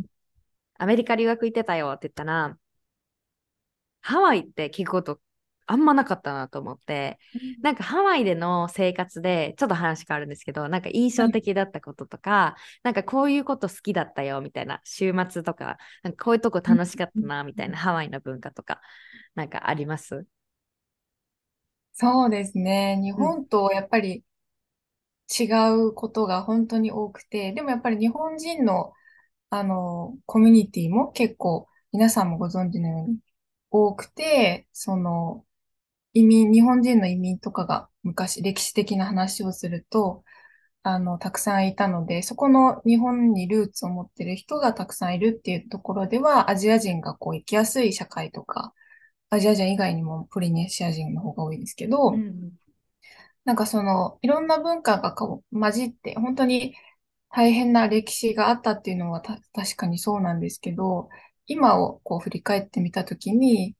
[0.78, 2.56] アメリカ留学行ってたよって言ったら、
[4.00, 5.20] ハワイって聞くこと
[5.70, 7.18] あんまなかったなと思って、
[7.62, 18.80] なんかハワイでの生活で、ちょっと話変わるんですけど、なんか印象的だったこととか、なんかこういうこと好きだったよみたいな、週末とか、なんかこういうとこ楽しかったなみたいなハワイの文化とか、
[19.34, 20.26] なんかあります？
[21.92, 22.98] そうですね。
[23.02, 24.24] 日本とやっぱり
[25.28, 28.92] 違うことが本当に多くて、でもやっぱり日本人の
[29.50, 33.18] あの、コミュニティも結構皆さんもご存知のように
[33.70, 35.44] 多くて、その、
[36.12, 40.24] 移民、日本人の移民とかが昔歴史的な話をすると、
[40.82, 48.72] あの、たくさんいたので、そこの日本にルーツを持ってる人がたくさんいるっていうところでは、アジア人がこう生きやすい社会とか、
[49.28, 52.52] アジア人以外にもポリネシア人の方が多いですけど、うん、
[53.44, 56.74] なんかその、いろんな文化がこう混じって、本当に
[57.30, 61.08] 大変な歴史があったっていうのは確かにそうなんですけど、
[61.46, 63.76] 今をこう振り返ってみたときに、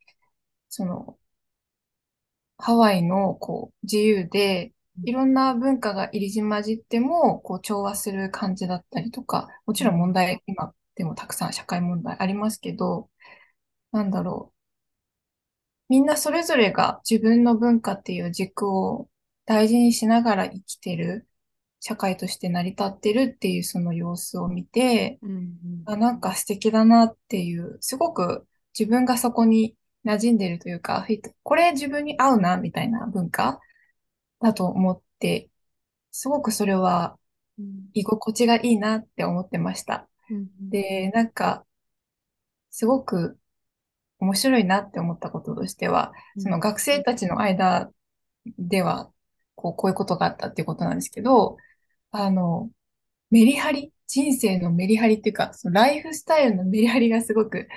[0.69, 1.19] その、
[2.61, 4.73] ハワイのこう自由で、
[5.05, 9.97] いろんな文化が入り混じっても、こう調和する感じだったりとか、もちろん。
[9.97, 13.09] 問題、今でもたくさん社会問題ありますけど、
[13.93, 14.57] なんだろう。
[15.89, 19.09] みんなそれぞれが自分の文化っていう軸を
[19.45, 21.27] 大事にしながら生きてる、
[21.81, 25.53] 社会として成り立ってるっていうその様子を見て、うんうん、
[25.87, 28.47] あなんか素敵だなっていう、すごく
[28.79, 29.75] 自分がそこに
[30.05, 31.07] 馴染んでるというか、
[31.43, 33.61] これ自分に合うな、みたいな文化
[34.41, 35.49] だと思って、
[36.11, 37.19] すごくそれは
[37.93, 40.09] 居心地がいいなって思ってました。
[40.31, 41.65] うん、で、なんか、
[42.71, 43.39] すごく
[44.19, 47.91] 面白いなって思ったこととしては、その学生たちの間
[48.59, 49.11] では、
[49.55, 51.57] こう、こういうことがあったっていうことなんですけど、
[52.11, 52.71] あの、
[53.31, 57.69] メリハリ、人生のメリハリっていうか、そのライフスタイルのメリハリがすごく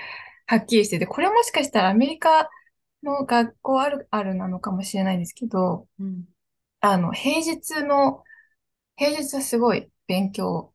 [0.46, 2.50] はっきりしてて、これもしかしたらアメリカ
[3.04, 6.28] の学校あるあるなのかもしれないんですけど、うん。
[6.82, 8.24] あの、平日の、
[8.98, 10.74] 平日はすごい勉強、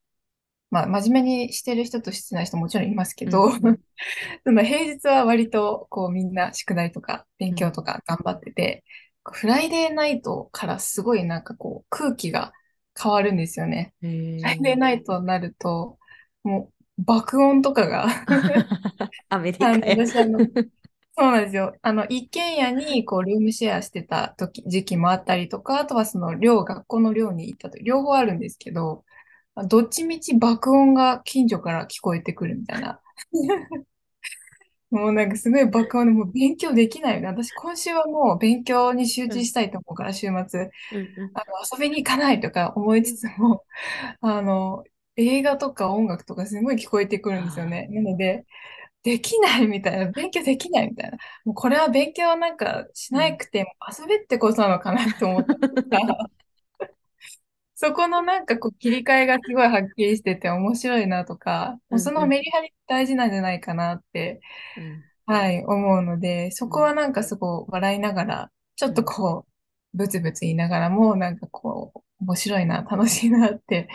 [0.70, 3.78] まあ、真面目にしてる人としてない人ももちろんいますけど、うん。
[4.44, 8.84] 平日は割とこうみんな宿題とか勉うん強とか頑張ってて、
[9.32, 12.52] フライデーナイトからすごいなんかこう空気が
[13.00, 13.94] 変わるんですよね。
[14.02, 14.06] へ
[14.40, 15.98] フライデーーナイトになると、
[16.44, 18.06] もう爆音とかが
[19.28, 19.80] アメリカや。
[19.96, 20.38] 私あの、
[21.16, 21.74] そうなんですよ。
[21.82, 29.04] あの、一軒家にこうルームシェアしてた時、時期もあったりとか、あとはその寮、学校の寮に行ったと、両方あるんですけど、
[29.68, 33.00] どっちみち爆音が近所から聞こえてくるみたいな。
[34.90, 37.26] もうなんかすごい爆音でもう勉強できないよね。
[37.26, 43.64] 私今週はもう勉強に集うん中したいと思うから週末、うんうんあの遊びに行かないとか思いつつも、
[44.20, 44.84] あの、
[45.18, 47.88] 映画とか音楽とかすごい聞こえてくるんですよあね。
[47.90, 48.46] なので、
[49.04, 51.18] できないみたいな、勉強できないみたいな。
[51.44, 55.44] もうこれは勉強なんかしなくても遊べってことなのかなと思っ
[55.90, 56.18] たら、
[57.74, 64.40] そこのなんかこう切り替えがすごいはっきりしてて面白いなとか、もうんうんのメリハリ大事なんじゃないかなって
[64.76, 69.46] うんはい、思うので、そうんこはなんかすごい笑いながら、ちょっとうんこ
[69.94, 73.88] う、ブツブツ言いながらも、なんかこう、面白いな、楽しいなって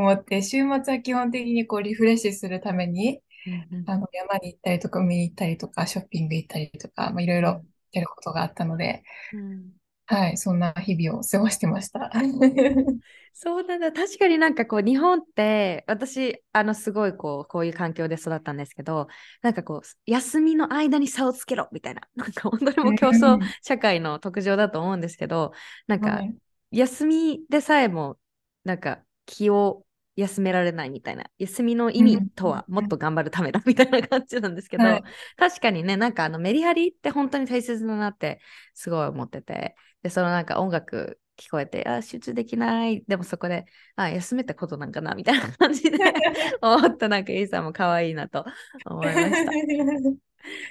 [0.00, 9.72] 思って、週末は基本的にこう、リフレッシュするために、うんうんあの、山に行ったりとか、海に行ったりとか、ショッピング行ったりとか、まあ、いろいろやることがあったので、うん
[10.06, 12.10] はい、そんな日々を過ごしてました。
[13.32, 13.90] そうなんだ。
[13.90, 19.08] 確かになんかこう、日本って、私、あの、すごいこう、こういう環境で育ったんですけど、
[19.42, 25.52] なんかこう、休みの間に差をつけろみたいな、 なんか本当にもう競争社会の特徴だと思うんですけど、
[25.86, 26.34] なんか、はい
[26.70, 28.18] 休みでさえも、
[28.64, 29.84] なんか気を
[30.16, 35.02] 休められないみたいな、休みの意味とはもっと頑張るためだみたいな感じなんですけど、はい。
[35.36, 38.40] 確かにね、なんかあのメリハリって本当に大切だなって
[38.74, 43.64] すごい思ってて、で、そのなんか音楽聞こえて、あ、集中できない、でもそこで、
[43.96, 45.98] あ、休めってことなんかなみたいな感じで
[46.62, 48.44] 思ったなんかイーさんも可愛いなと
[48.86, 49.52] 思いました。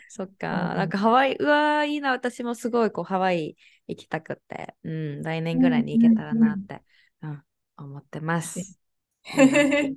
[0.07, 6.75] そっか、うんなんかハワイ、うわーいいな、私もすごいこうハワイ行きたくって、うん、来年ぐらいに行けたらなって、
[7.23, 7.43] うん
[7.77, 8.79] 思ってます。
[9.37, 9.95] うん。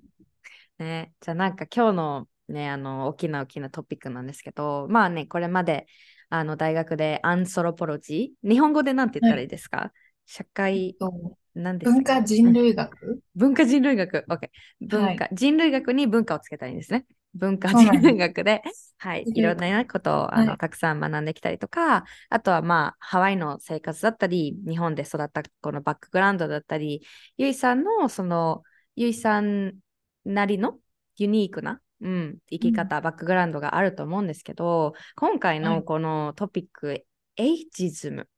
[0.78, 5.86] ね、じゃあなんか今日のね、あの、大きな大きなトピックなんですけど、まあね、これまで
[6.28, 9.92] あの大学でアンソロポロジー、日本語でなんて言ったらいいですか、
[10.26, 11.12] 社会、と
[11.54, 11.94] なんですか？
[11.94, 13.20] 文化人類学？
[13.34, 14.24] 文化人類学。
[14.28, 14.50] OK。
[14.80, 17.06] 文化、はい人類学に文化をつけたいんですね。
[17.36, 18.62] 文化人学で、
[18.98, 20.58] はい、いろんなことをあの、はい。
[20.58, 27.02] たくさん学んできたりとか、あとはまあ、ハワイの生活だったり、日本で育ったこのバックグラウンドだったり、
[27.36, 28.62] ゆいさんのその、
[28.96, 29.74] ゆいさん
[30.24, 30.78] なりの
[31.16, 35.76] ユニークな、うん、生き方、バックグラウンドがあると思うんですけど、今回はい。
[35.76, 37.04] のこのトピック、
[37.36, 38.28] エイジズム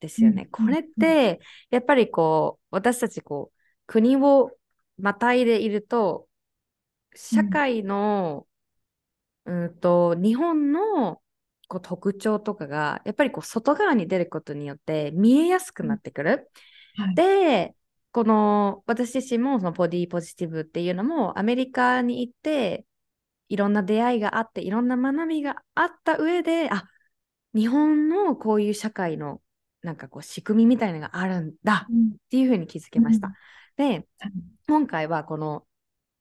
[0.00, 0.42] ですよね。
[0.42, 0.50] うん。
[0.50, 4.50] これって、やっぱりこう、私たちこう、国を
[4.98, 6.28] またいでいると、
[7.14, 8.46] 社会の、
[9.44, 11.20] うん、と日本の
[11.68, 16.50] こう特徴とかが、やっぱりこう外側に出ることによって見えやすくなってくる。
[16.96, 17.14] はい。
[17.14, 17.74] で、
[18.14, 22.86] この私自身もそのボディポジティブっていうのもアメリカに行って
[23.48, 26.84] いろんな出会いがあっていろんな学びがあった上であ
[27.56, 29.40] 日本のこういう社会の
[29.82, 33.32] なんかこう仕組みみたいなのがあるんだうんっていうふうに気づけました。
[33.76, 34.06] ではい。
[34.68, 35.66] 今回はこの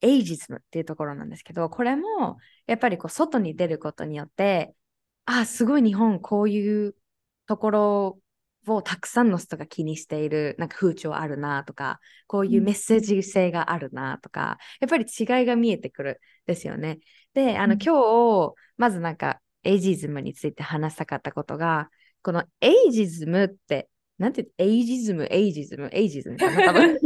[0.04, 2.38] エイジズムっていうところなんですけどこれも
[2.68, 4.76] やっぱりこう外に出ることによって
[5.26, 6.95] あすごい日本こういう
[7.47, 8.20] ところ
[8.68, 16.99] をたくさんの人が気にしているなんか風潮あるなとかこういうメッセージ性があるなとかやっぱり違いが見えてくるですよね。
[17.34, 17.80] であの、うん。
[17.80, 17.93] 今
[18.49, 21.89] 日まずなんかエイジズムについて話したかったことが
[22.22, 26.99] このエイジズムってなんてエイジズムエイジズムエイジズムかな多分。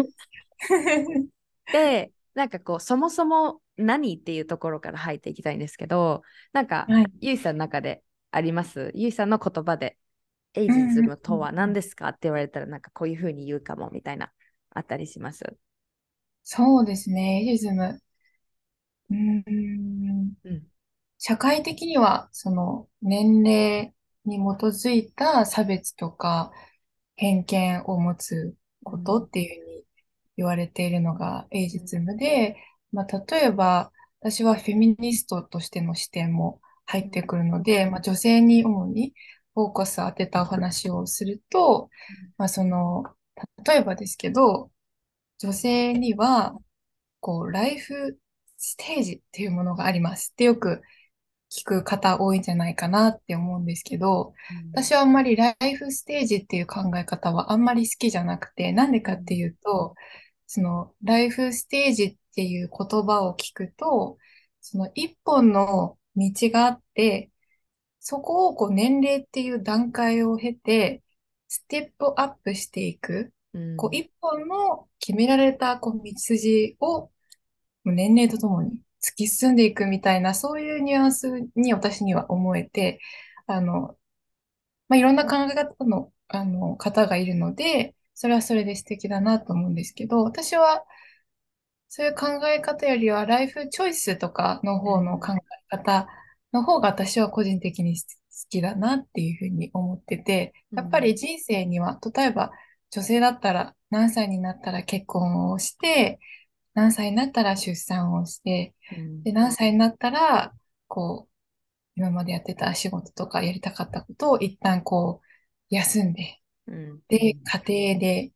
[1.72, 6.22] で、なんかこう、そもそも何っていうところから入っていきたいんですけど、
[6.54, 8.92] なんか、はいゆいさんの中であります？
[8.94, 9.98] ゆいさんの言葉で、
[10.54, 14.32] エイジズムとは何ですかって言われたら、なんかこういうふうに言うかもみたいな、
[14.70, 15.58] あったりします？
[16.44, 18.00] そうですね、エイジズム。
[19.10, 20.64] うーん、うん。
[21.18, 23.94] 社会的には、その、年齢
[24.26, 26.52] に基づいた差別とか
[27.16, 29.67] 偏見を持つことっていう
[30.38, 32.56] 言われているのがエイジズムで、
[32.92, 39.14] まあ、例えば、私はフェミニストとしての視点も入ってくるので、まあ、女性に主に
[39.54, 41.90] フォーカスを当てたお話をすると、
[42.38, 43.04] まあ、その、
[43.66, 44.72] 例えばですけど、
[45.40, 46.58] 女性には、
[47.20, 48.20] こう、ライフ
[48.58, 50.32] ステージっていうものがあります。
[50.34, 50.82] ってよく
[51.52, 54.34] 聞く方多いんじゃないかなって思うんですけど、
[54.74, 59.96] 私はあんまりライフステージっていう考え方はあんまり好きじゃなくて、なんでかっていうと、
[60.48, 64.18] そのライフステージっていう言葉を聞くと、
[64.62, 67.32] その一本の道があって、
[68.00, 71.04] そこをこう年齢っていう段階を経て、
[71.48, 73.34] ステップアップしていく。
[73.76, 77.12] こう一本の決められたこう道筋を
[77.86, 83.00] 年齢とともに突き進んでいくみたいな、そういうニュアンスに私には思えて、
[83.48, 83.98] あの、
[84.90, 90.84] まあ、いろんな考え方の、あの、方がいるので、それはそれで素敵だなと思うんですけど、私は、
[91.88, 95.40] そういう考え方よりは、ライフチョイスとかの方の考え
[95.70, 96.08] 方
[96.52, 98.06] の方が私は個人的に好
[98.50, 102.52] きだなっていうふうに思ってて、やっぱり人生には、例えば
[102.90, 106.20] 女性だったら何歳になったら結婚をして、
[106.74, 108.74] 何歳になったら出産をして、
[109.24, 110.56] で、何歳になったら、
[110.88, 111.32] こう、
[111.96, 115.28] 今までやってた仕事とかやりたかったことを一旦こう、
[115.70, 116.42] 休んで、
[117.08, 118.34] で、家庭で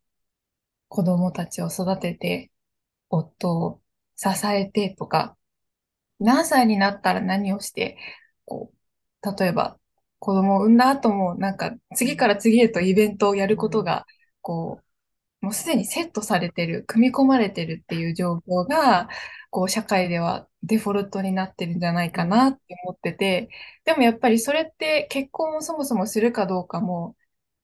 [0.89, 2.51] 子供たちを育てて、
[3.09, 3.81] 夫を
[4.17, 5.37] 支えてとか、
[6.19, 7.97] 何歳になったら何をして、
[8.45, 9.79] こう、例えば
[10.19, 14.05] 子供を産んだ後も、なんか次から次へとイベントをやることが、
[14.41, 14.81] こ
[15.43, 19.09] う、もうすでにセットされてる、組み込まれてるっていう状況が、
[19.49, 23.49] こう、社会ではデフォルトになってるんじゃないかなって思ってて、
[23.85, 27.15] でもやっぱりそれって結婚をそもそもするかどうかも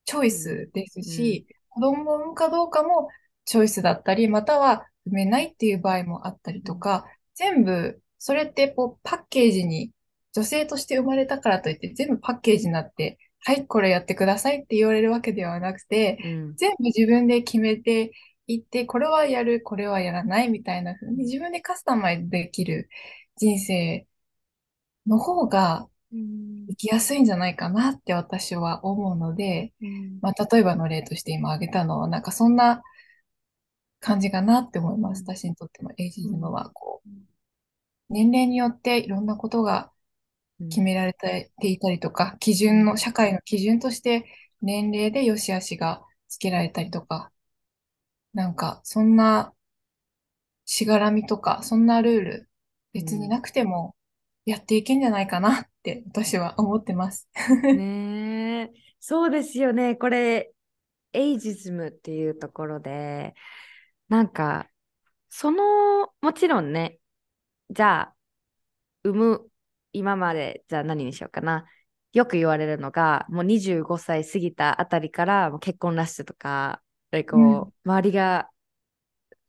[0.08, 3.10] チョイスですし、子供を産むかどうかも
[3.46, 7.06] チョイスだったり、または産めないっていう場合もあったりとか、
[7.36, 9.92] 全部、それってこうパッケージに、
[10.34, 18.12] 女性として生まれたからといって全部パッケージになってはい、これやってくださいって言われるわけではなくて、うん、全部自分で決めて
[18.48, 22.90] いって、これはやる、これはやらないみたいな風に自分でカスタマイズできる
[23.38, 24.06] 人生
[25.06, 25.88] の方が
[26.70, 32.82] 生きやすいんじゃないかなって私は思うので、うん、まあ、例えばの例として今挙げたのは、なんかそんな
[34.00, 35.24] 感じかなって思います。
[35.24, 37.10] 私にとってのエイジズムは、こう、
[38.10, 39.92] 年齢によっていろんなことが
[40.70, 44.26] 決められていたりとか、基準の、社会の基準として
[44.62, 47.32] 年齢で良し悪しがつけられたりとか、
[48.34, 49.54] なんか、そんな
[50.66, 52.50] しがらみとか、そんなルール、
[52.94, 53.96] 別になくても
[54.48, 57.28] やっていけんじゃないかなって私は思ってます。
[57.64, 58.72] ねえ、
[59.02, 59.98] そうですよね。
[59.98, 60.54] これ、
[61.12, 63.36] エイジズムっていうところで、
[64.08, 64.70] なんか、
[65.28, 66.98] その、もちろんね、
[67.70, 68.16] じゃあ、
[69.04, 69.50] 産む
[69.92, 71.66] 今までじゃあ何にしようかな。
[72.14, 76.82] よく言われるのが、もう25歳過ぎたあたりからもう結婚ラッシュとか、
[77.30, 78.50] こう、うん、周りが、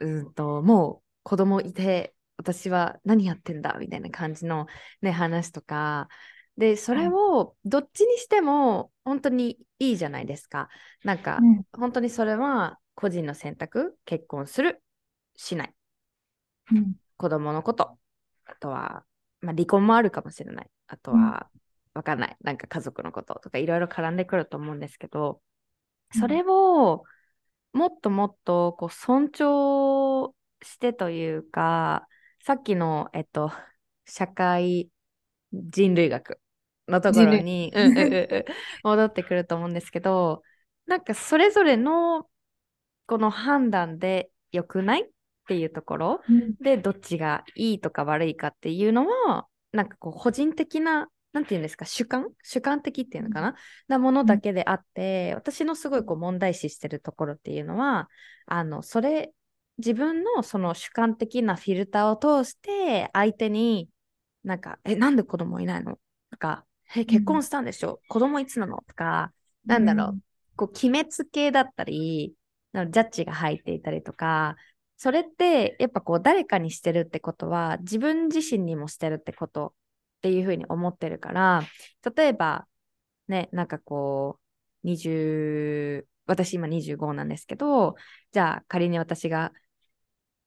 [0.01, 4.67] うんと、もう子供いて、私は何やってんだみたいな感じの
[5.03, 6.09] ね、話とか、
[6.57, 10.69] で、それをどっちにしても本当にいいじゃないですか。
[11.05, 14.83] なんか、うん、本当にそれは個人の選択、結婚する、
[15.37, 15.75] しない。
[16.73, 17.99] うん、子供のこと、
[18.47, 19.05] あとは
[19.41, 20.71] まあ、離婚もあるかもしれない。
[20.87, 21.49] あとは、
[21.95, 22.37] わかんない。
[22.43, 25.41] なんか家族のこととかいろいろ絡んでくると思うんですけど、
[26.13, 27.05] それを
[27.73, 32.09] もっともっとこう尊重してというか、
[32.41, 33.53] さっきの、えっと、
[34.05, 34.89] 社会
[35.53, 36.41] 人類学
[36.89, 37.73] のところに、
[38.83, 40.43] 戻ってくると思うんですけど、
[40.87, 42.27] なんかそれぞれの
[43.07, 45.07] この判断で良くないっ
[45.49, 52.29] ていうところ、うん、でどっちがいいとか悪いかっていうのはなんかこう個人的ななんていうんですか主観？
[52.43, 53.55] 主観的っていうのかな、
[53.87, 58.09] なものだけであって、私のすごいこう問題視してるところっていうのは
[58.47, 59.33] あのそれ
[59.79, 63.89] 自分のその主観的なフィルターを通して相手に
[64.45, 65.99] なんか、え、なんで子供いないの？
[66.31, 66.65] とか、
[66.97, 68.83] え、結婚したんでしょ、うん、子供いつなの？
[68.87, 69.33] とか、
[69.67, 70.21] なんだろう、うん、
[70.57, 72.35] こう、決めつけだったり、
[72.73, 74.57] ジャッジが入っていたりとか、
[74.99, 79.73] それってやっぱこう誰かにしてるってことは自分自身にもしてるってことっ
[80.23, 81.63] ていうふうに思ってるから
[82.17, 82.67] 例えば
[83.29, 84.41] ねなんかこ
[84.83, 87.95] う20私今25なんですけど
[88.33, 89.53] じゃあ仮に私が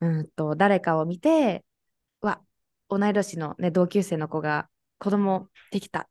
[0.02, 1.64] うんと誰かを見て
[2.22, 2.42] わ
[2.90, 4.68] 同い年の、ね、同級生の子が
[5.00, 6.10] 子供できた。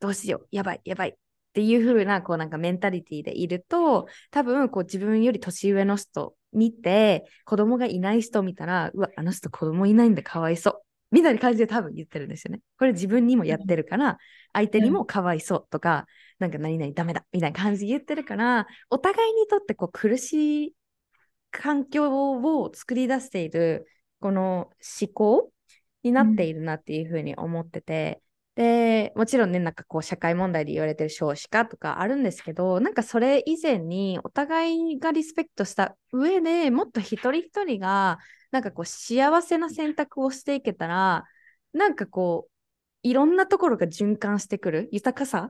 [0.00, 0.48] どうしよう。
[0.50, 1.10] やばいやばい。
[1.10, 1.12] っ
[1.54, 10.84] ていう風なこうなんかメンタリティでいると多分こう自分より年上の人見て子供がいない人を見たらうわあの人子供いないんだかわいそう。
[11.14, 12.60] みたいな感じで多分言ってるんですよね。
[12.76, 14.18] これ自分にもやってるから、
[14.52, 16.06] 相手にもかわいそうとか、
[16.40, 20.74] なんか何々ダメだみたいな感じで言ってるから、お互いにとってこう苦しい
[21.56, 23.86] 環境を作り出している
[24.20, 25.52] この思考
[26.02, 28.20] になっているなっていうふうに思ってて、
[28.56, 38.18] で、もちろんね、なんかこう社会問題で言われてる少子化とかあるんですけど、なんかそれ以前にお互いがリスペクトした上でもっと一人一人が
[38.50, 41.24] なんかこう幸せな選択をしていけたら、
[41.72, 42.50] なんかこう、
[43.02, 45.48] いろんなところが循環してくる豊かさ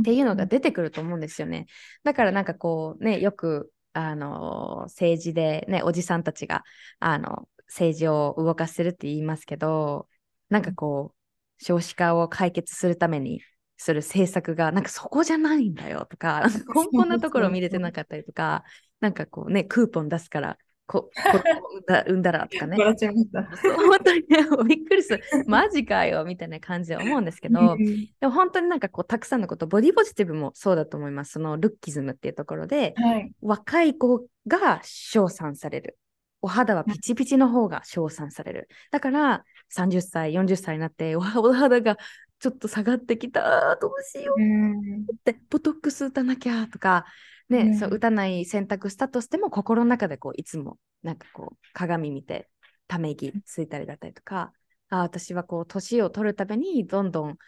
[0.00, 1.66] っていうのが出てくると思うんですよね。
[2.02, 6.64] だからなんかこうね、よく、あの、政治でね、おじさんたちが、
[6.98, 10.08] あの、政治を動かせるって言いますけど、
[10.48, 13.40] なんかこう、少子化を解決するために
[13.76, 18.64] する政策が、なんかそこじゃないんだよとか、根本なところ見れてなかったりとか、
[19.00, 21.38] なんかこうね、クーポン出すから、こ、 こ
[21.70, 22.76] 産んだ産んだらとかね。
[22.76, 23.42] 笑っちゃいました。
[23.76, 24.22] 本当に
[24.66, 25.22] びっくりする。
[25.46, 27.76] マジかよみたいな感じで思うんですけど、
[28.20, 31.32] でも本当になんかこう、たくさんのこと、ボディポジティブもそうだと思います。
[31.32, 33.32] そのルッキズムっていうところで、はい。
[33.40, 35.98] 若い子が称賛される。
[36.44, 38.68] お肌はピチピチの方が称賛される。
[38.90, 41.22] だから、30歳、40歳になって、おお
[41.52, 41.96] 肌が
[42.40, 45.02] ちょっと下がってきた、どうしよううん。
[45.02, 47.06] って、ボトックス打たなきゃとか、
[47.52, 52.48] ね、うんそう打たない選択したとしても、心の中でこういつもなんかこう鏡見て、
[52.88, 54.52] ため息ついたりだったりとか、
[54.90, 57.38] あ私はこう年を取るためにどんどん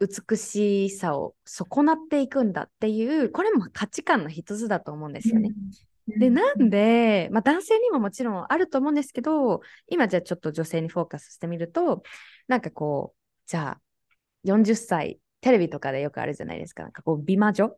[0.00, 5.50] 美しさを損なっていくんだっていう、これも価値観の一つだと思うんですよね。
[6.06, 12.02] で、なんで、まあ、男性にももちろんあると思うんですけど、今じゃあちょっと女性にフォーカスしてみると、
[12.46, 13.80] なんかこう、じゃあ
[14.44, 16.84] 40歳、テレビとかでよくあるじゃないですか。
[16.84, 17.76] なんかこう、美魔女。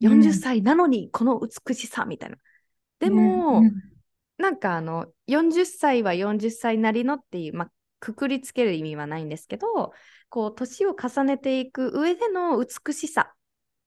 [0.00, 0.12] うん。
[0.12, 2.36] 40歳なのにこの美しさみたいな。
[2.98, 3.72] でも、うん。
[4.38, 9.92] なんかあの、40歳は40歳なりのっていう、まあ、くくりつける意味はないんですけど、
[10.28, 13.34] こう、年を重ねていく上での美しさ、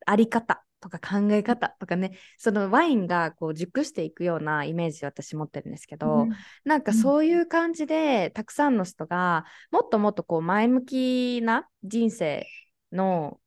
[0.06, 6.30] あり方とか考え方とかね、そのワインがこう熟していくようなイメージを私持ってるんですけど、
[6.64, 12.48] なんかそういう感じで、たくさんの人がもっともっとこう前向きな人生
[12.92, 13.40] の、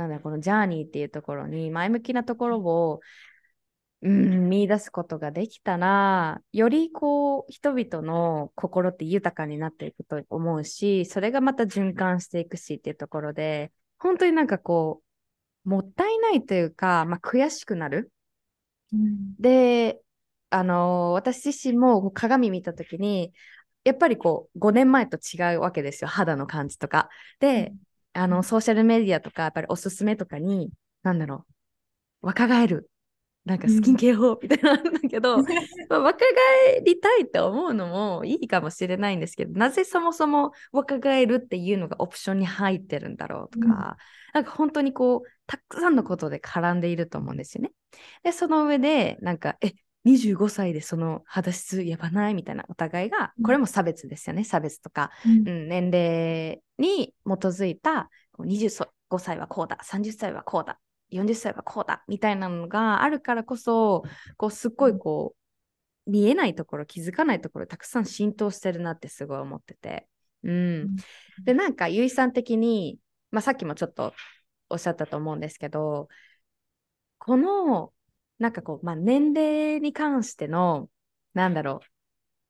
[0.00, 3.00] なんだこのジャーニーっていうところに前向きなところを、
[4.02, 15.02] うん、見出すことができたら、よりこう人々の心って豊かになっていくと思うし、それがまた循環していくしっていうところで、本当になんかこ
[15.66, 18.10] う、もったいないというか、まあ、悔しくなる。
[18.92, 20.00] うんで、
[20.48, 23.32] あのー私自身も鏡見たときに、
[23.84, 27.10] やっぱりこう、5年前と違うわけですよ、肌の感じとか。
[27.38, 27.74] で、
[28.12, 30.70] あの、ソーシャルメディアとか、やっぱりおすすめとかに、
[31.02, 31.46] なんだろ
[32.22, 32.90] う、若返る。
[33.44, 35.38] なんかスキンケア法みたいなのあるんだけど、
[35.88, 43.96] まあ若返りたいって思うのもいいかもしれないんですけど、なぜそもそも若返るっていうのがオプションに入ってるんだろうとか、
[44.34, 47.72] なんか本当にこう、たくさんのことで絡んでいると思うんですよね。
[48.22, 49.72] で、その上で、なんか、え、
[50.04, 60.78] 25歳でその肌質やばないみたいなお互いが、これも差別ですよね、差別とか、うん、年齢に基づいたこう25歳はこうだ、30歳はこうだ、
[61.10, 64.04] 40歳はこうだみたいなのがあるからこそ、
[64.36, 65.34] こうすっごいこ
[66.06, 70.08] う、見えないところ、気づかないところ、たくさん浸透してるなってすごい思ってて。
[70.42, 70.96] うん。
[71.44, 72.98] で、なんか、ゆいさん的に、
[73.30, 74.14] まあ、さっきもちょっと
[74.70, 76.08] おっしゃったと思うんですけど、
[77.18, 77.92] この、
[78.40, 80.88] なんかこう、まあ、年齢に関しての、
[81.34, 81.80] なんだろ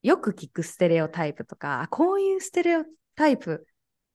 [0.03, 2.85] う、よく聞くステレオタイプとか、あこういうステレオ
[3.17, 3.67] タイプ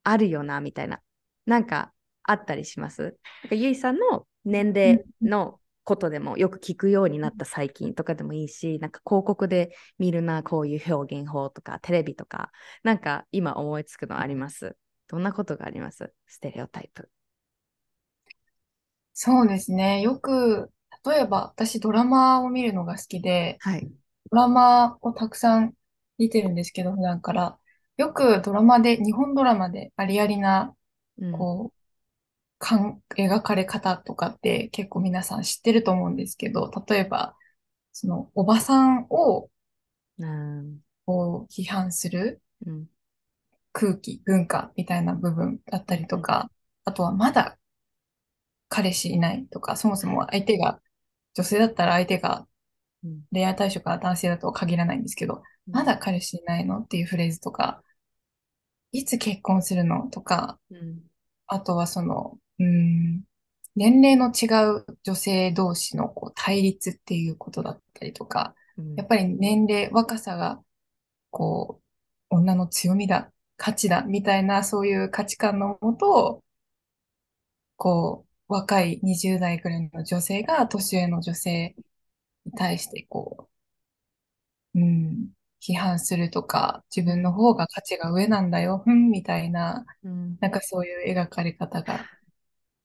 [0.04, 1.02] あるよな、みたいな、
[1.46, 3.02] なんかあったりします？
[3.04, 3.12] なん
[3.50, 12.52] かゆいさんの年齢のことでもよく聞くようになった最近とかでもいいし、なんか広告で見るな、こういう表現法とか、テレビとか、
[12.84, 14.76] なんか今思いつくのあります？
[15.08, 16.14] どんなことがあります？
[16.26, 17.12] ステレオタイプ。
[19.14, 20.02] そうですね。
[20.02, 20.72] よく、
[21.06, 23.92] 例えば私ドラマを見るのが好きで、はい。
[24.32, 25.74] ドラマをたくさん
[26.18, 27.58] 見てるんですけど、普段から。
[27.98, 30.76] よくドラマで、日本ドラマでありありな、
[31.20, 31.80] うん、こう、
[32.60, 37.36] かん、描かれ方とかって結構皆さん知ってると思うんですけど、例えば、
[37.94, 39.50] その、おばさんを、
[40.18, 40.80] うん。
[41.06, 42.90] こう、批判するうん。
[43.74, 46.50] 空気、文化みたいな部分だったりとか、
[46.86, 47.58] あとはまだ
[48.70, 50.82] 彼氏いないとか、そもそも相手が、
[51.36, 52.48] 女性だったら相手が
[53.04, 57.84] うん恋愛対象が男性だとは限らないんですけど、まだ彼氏いないのっていうフレーズとか、
[58.92, 61.04] いつ結婚するのとか、うん。
[61.48, 63.24] あとはその、うーん、
[63.76, 70.62] 年齢の違う女性同士のこう対立っていうことだったりとか、うんやっぱり年齢、若さが、
[71.32, 71.82] こ
[72.32, 76.44] う、女の強みだ価値だみたいなそういう価値観のもと、
[77.78, 81.76] こう、若い20代ぐらいの女性が年上の女性
[82.46, 83.50] に対してこ
[84.76, 90.40] う、うん、批判するとか、自分の方が価値が上なんだよ、ふん、みたいな、うん。
[90.40, 92.10] なんかそういう描かれ方が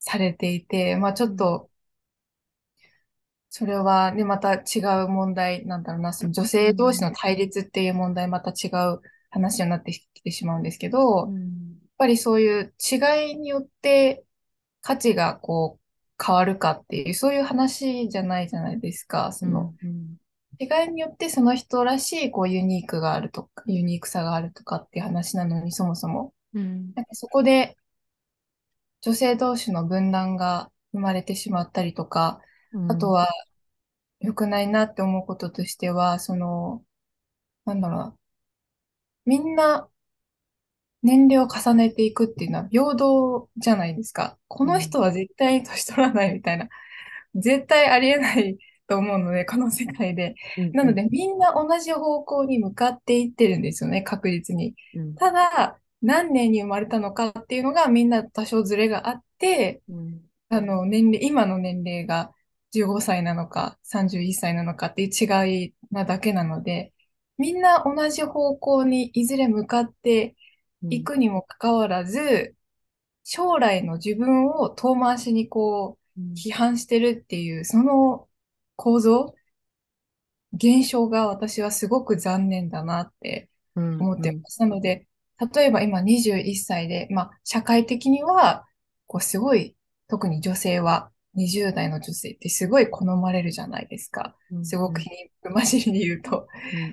[0.00, 1.70] されていて、まあちょっと、
[3.48, 9.00] それはね、また違う問題なんだろうな、その女性同士の対立っていう問題、また違う
[9.30, 11.80] 話になってきてしまうんですけど、やっうん。
[11.98, 14.24] ぱりそういう違いによって
[14.82, 19.32] 価値がこう変わるかっていう、そういう話じゃないじゃないですか。
[19.32, 20.16] そのうん
[20.60, 26.34] 違いによってその人らしいこうユニークがあるとか、ユニークさがあるとかっていう話なのに、そもそも。
[26.52, 27.76] うんなんかそこで
[29.00, 32.40] 女性同士の分断が生まれてしまったりとか、
[32.72, 33.28] うんあとは
[34.20, 36.84] 良くないなって思うこととしては、その、
[37.64, 38.16] なんだろうな、
[39.24, 39.88] みんな
[41.03, 44.38] 年齢を重ねていくっていうのは平等じゃないですか。
[44.48, 46.68] この人は絶対年取らないみたいな、
[47.34, 50.34] 絶対ありえないと思うので、この世界で。
[50.59, 54.74] うんなので、みんな同じ方向に向かっていってるんですよね、確実に。
[54.94, 62.32] うんただ、何年に生まれたのかっていうのがみんな多少ずれがあって、うんあの、年齢、今の年齢が
[62.72, 66.92] 15歳なのか31歳なのかっていう違いなだけなので、
[67.38, 70.36] みんな同じ方向にいずれ向かって
[70.88, 72.54] いくにもかかわらず、
[73.24, 76.32] 将来の自分を遠回しにこう、うん。
[76.32, 78.28] 批判してるっていう、その
[78.76, 79.34] 構造、
[80.52, 84.00] 現象が私はすごく残念だなってうん。
[84.00, 84.60] 思ってます。
[84.60, 85.06] なので、
[85.54, 88.66] 例えば今21歳で、まあ、社会的には、
[89.06, 89.76] こう、すごい、
[90.08, 94.36] 特に女性は、20代の女性ってすごい好まれるじゃないですか。
[94.50, 94.66] うん。
[94.66, 96.48] すごく皮肉まじりに言うと、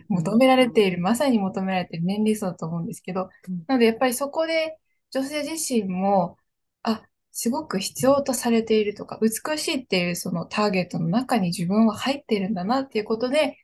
[0.10, 0.18] うん。
[0.18, 3.30] 求められている、まさに求められている年齢層だと思うんですけど。
[3.48, 4.78] うん、なのでやっぱりそこで
[5.12, 6.38] 女性自身も、
[6.84, 13.58] あ、すごく必要とされているとか、美しいっていうそのターゲットの中に自分は入っているんだなっていうことで、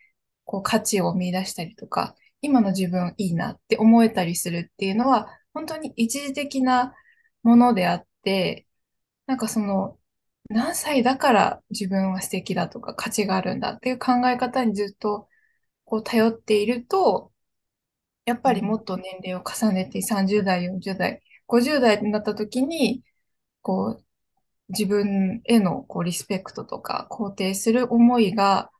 [0.45, 6.93] こう価値を見出したりとか、今の自分いいなって思えたりするっていうのは、本当に一時的な
[7.43, 8.67] ものであって、
[9.27, 9.97] なんかその、
[10.49, 15.27] 何歳だから自分は素敵だとか価値があるんだっていう考え方にずっと
[15.85, 17.31] こう頼っていると、
[18.25, 23.03] やっぱりもっと年齢を重ねて30代、40代、50代になった時に、
[23.61, 24.05] こう、
[24.69, 28.71] 自分へのこうリスペクトとか肯定する思いが、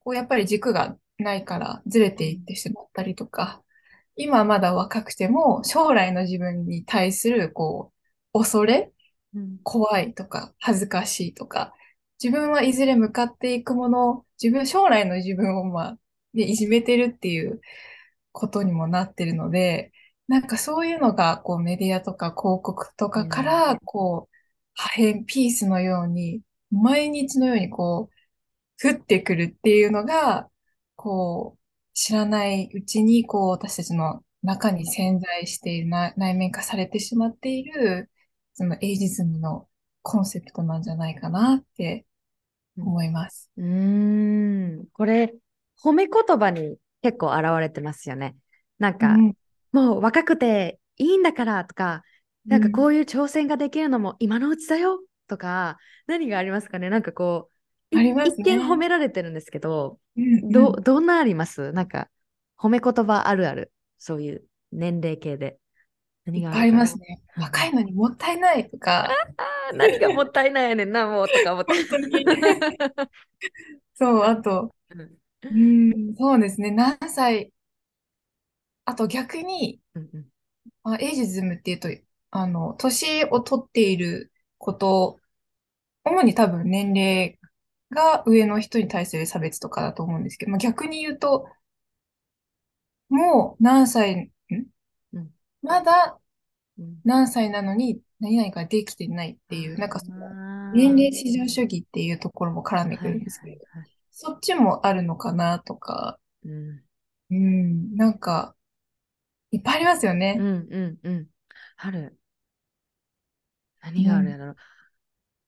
[0.00, 3.62] こうやっぱり軸がないからずれていってしまったりとか、
[4.16, 7.92] 今まだ若くても将来の自分に対するこ
[8.34, 8.91] う恐れうん
[9.62, 11.74] 怖いとか、恥ずかしいとか、
[12.22, 15.98] 自分はいずれ向かっていくもの、自分、将来の自分をまあ、
[16.34, 17.60] で、いじめてるっていう
[18.32, 19.92] ことにもなってるので、
[20.28, 24.36] なんかそういうのが、こうメディアとか広告とかから、こう、
[24.74, 28.10] 破片、ピースのように、毎日のようにこ
[28.82, 30.50] う、降ってくるっていうのが、
[30.96, 31.60] こう、
[31.94, 38.10] 知らないうちに、こう、私たちの中に潜在している、な内面化されてしまっている、
[38.54, 39.68] そのエイジズムの
[40.02, 42.04] コンセプトなんじゃないかなって
[42.78, 43.50] 思います。
[43.56, 45.34] うーん、これ、
[45.82, 48.36] 褒め言葉に結構現れてますよね。
[48.78, 49.34] なんか、うん
[49.74, 52.02] もう若くていいんだからとか、
[52.44, 56.90] なんかこういう挑戦ができるのも今のうちだよとか、何がありますかね？
[56.90, 57.48] なんかこ
[57.90, 61.72] う、ね一見褒められてるんですけど、うんど、うんどんなあります？
[61.72, 62.10] なんか、
[62.58, 63.72] 褒め言葉あるある。
[63.96, 65.56] そういう年齢系で。
[66.24, 67.22] 何がありますね。
[67.36, 67.42] うん。
[67.42, 69.08] 若いのにもったいないとか、
[69.74, 71.72] 何がもったいないやねんな、 もうとか思って。
[73.94, 75.18] そう、あと、うん。
[75.44, 76.70] うん、そうですね。
[76.70, 77.52] 何歳、
[78.84, 80.28] あと逆に、うんうん。
[80.84, 81.88] あ、エイジズムっていうと、
[82.30, 85.20] あの、年を取っていること、
[86.04, 87.38] 主に多分年齢
[87.90, 91.48] が上の人に対する差別とかだと思うんですけど、まあ、逆に言うと、
[93.08, 94.32] もう何歳、
[95.62, 96.18] まだ
[96.78, 100.28] うん何歳なのに何々ができてないっていう、なんかその
[100.74, 103.58] 年齢至上主義っていうところも絡んでくるんですけど、
[104.10, 106.82] そっちもあるのかなとか、うん
[107.30, 108.54] うん、なんか、
[109.50, 110.34] いっぱいありますようね。
[110.34, 111.28] んうんうん。
[111.78, 112.18] ある。
[113.80, 114.54] 何があるやろ、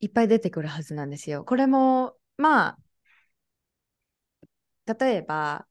[0.01, 1.45] いっぱい出てくるはずなんですよ。
[1.45, 2.79] これも、ま
[4.87, 5.67] あ、例えば、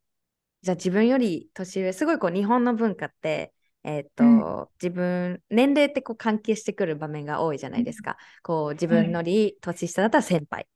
[0.61, 3.53] じゃあ自分より年上、すごいこう日本の文化って、
[3.83, 4.45] えーっと、うん。
[4.81, 8.17] 自分、年齢ってこう関係してくる場面が多いじゃないですか。
[8.43, 10.67] こう自分より年下だったら先輩、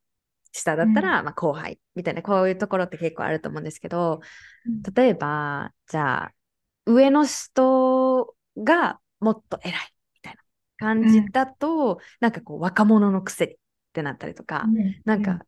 [0.54, 4.22] 下だったらまあ後輩みたいな、こういうところって結構あると思うんですけど、
[4.66, 4.88] うん。
[4.96, 6.34] 例えば、じゃあ、
[6.86, 10.42] 上の人がもっと偉いみたいな
[10.78, 13.58] 感じだと、なんかこう若者のくせにっ
[13.94, 14.74] てなったりとか、
[15.06, 15.46] なんか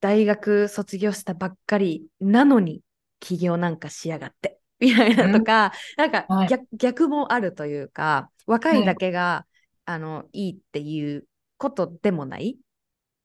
[0.00, 2.82] 大学卒業したばっかりなのに
[3.20, 6.48] 起業なんかしやがってみたいなとか、なんかはい。
[6.48, 9.46] 逆,、逆もあるというか若いだけが、
[9.84, 11.26] あのいいっていう
[11.58, 12.58] ことでもない、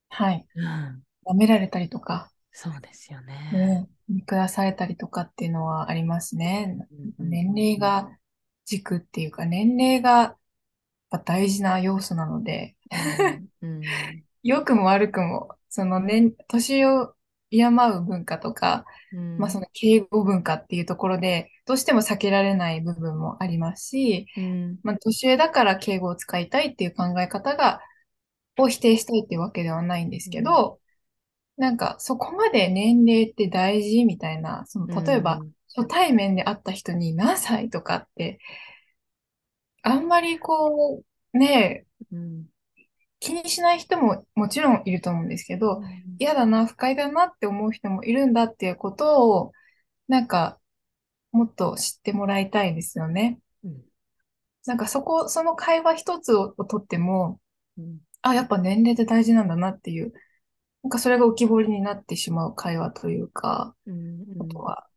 [0.09, 0.45] はい。
[0.55, 3.49] うん、舐められたりとか、そうですよね。
[3.53, 6.77] ね、見下されたりとかっていうのはありますね。
[7.17, 8.09] うん年齢が
[8.65, 10.37] 軸っていうか、年齢が
[11.25, 12.75] 大事な要素なので、
[13.61, 13.81] うんうん。
[14.43, 17.15] 良くも悪くも、その年、年を
[17.51, 19.37] 敬う文化とか、うん。
[19.37, 24.79] まあその敬語文化っていうところで、どうしても避けられない部分もありますし、うん。
[24.83, 27.81] まあ年上だから敬語を使いたいっていう考え方が、
[28.57, 30.79] を否定したいっていうわけではないんですけど、
[31.57, 35.41] なんかそこまで年齢って大事みたいな、その例えば
[35.75, 38.39] 初対面で会った人に何歳とかって、
[39.83, 42.45] あんまりこう、ね、うん
[43.21, 45.81] 気にしない人ももちろんいると思うんですけど、
[46.17, 49.51] 嫌だな、不快だなって思う人もいるんだっていうことを、
[50.07, 50.59] なんか、
[51.31, 53.39] もっと知ってもらいたいですよね。
[53.63, 53.81] うん。
[54.65, 57.39] なんかそこ、その会話一つをとっても、
[57.77, 57.99] うん。
[58.23, 60.11] あ、やっぱ年齢って大事なんだなっていう、
[60.81, 64.25] なんかそれが浮き彫りになってしまう会話というか、うん。
[64.39, 64.87] ことは、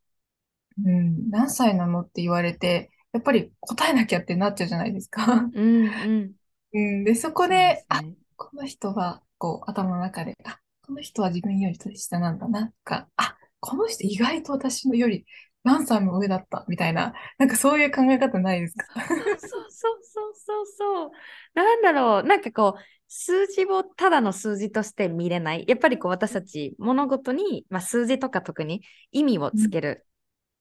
[0.83, 5.47] うん、何歳なのって言われて、やっぱり答えなきゃってなっちゃうじゃないですか。
[5.53, 6.33] うんうん
[6.75, 8.15] うん、で、そこで、あ、ですね。
[8.37, 15.25] この人は、こう、頭の中で、あ、この人は自分より年下なんだな、とか、あ、この人意外と私のより
[15.63, 18.87] 何歳も上だった、みたいな、なんかそういう考え方ないですか？
[19.07, 20.67] そうそうそうそうそう。
[20.67, 21.11] そう。
[21.55, 25.65] なんだろう、なんかこう、数字をただの数字として見れない。
[25.69, 30.05] やっぱりこう私たち物事に、まあ、数字とか特に意味をつける、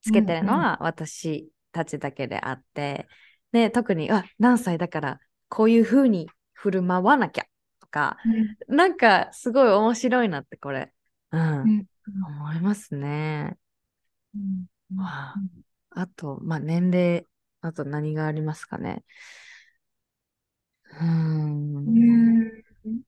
[0.02, 3.08] つけてるのは私たちだけであって、
[3.52, 5.20] で、特に、あ、何歳だから
[5.54, 7.44] こういうふうに振る舞わなきゃ
[7.80, 8.16] とか、
[8.66, 10.92] なんかすごい面白いなってこれ、
[11.32, 11.86] うん、うん。
[12.26, 13.56] 思いますね。
[14.34, 14.66] うん。
[14.98, 15.36] わあ。
[15.90, 17.26] あと、まあ、年齢、
[17.60, 19.04] あと何がありますかね。
[20.90, 21.86] うーん。
[21.86, 23.02] うん。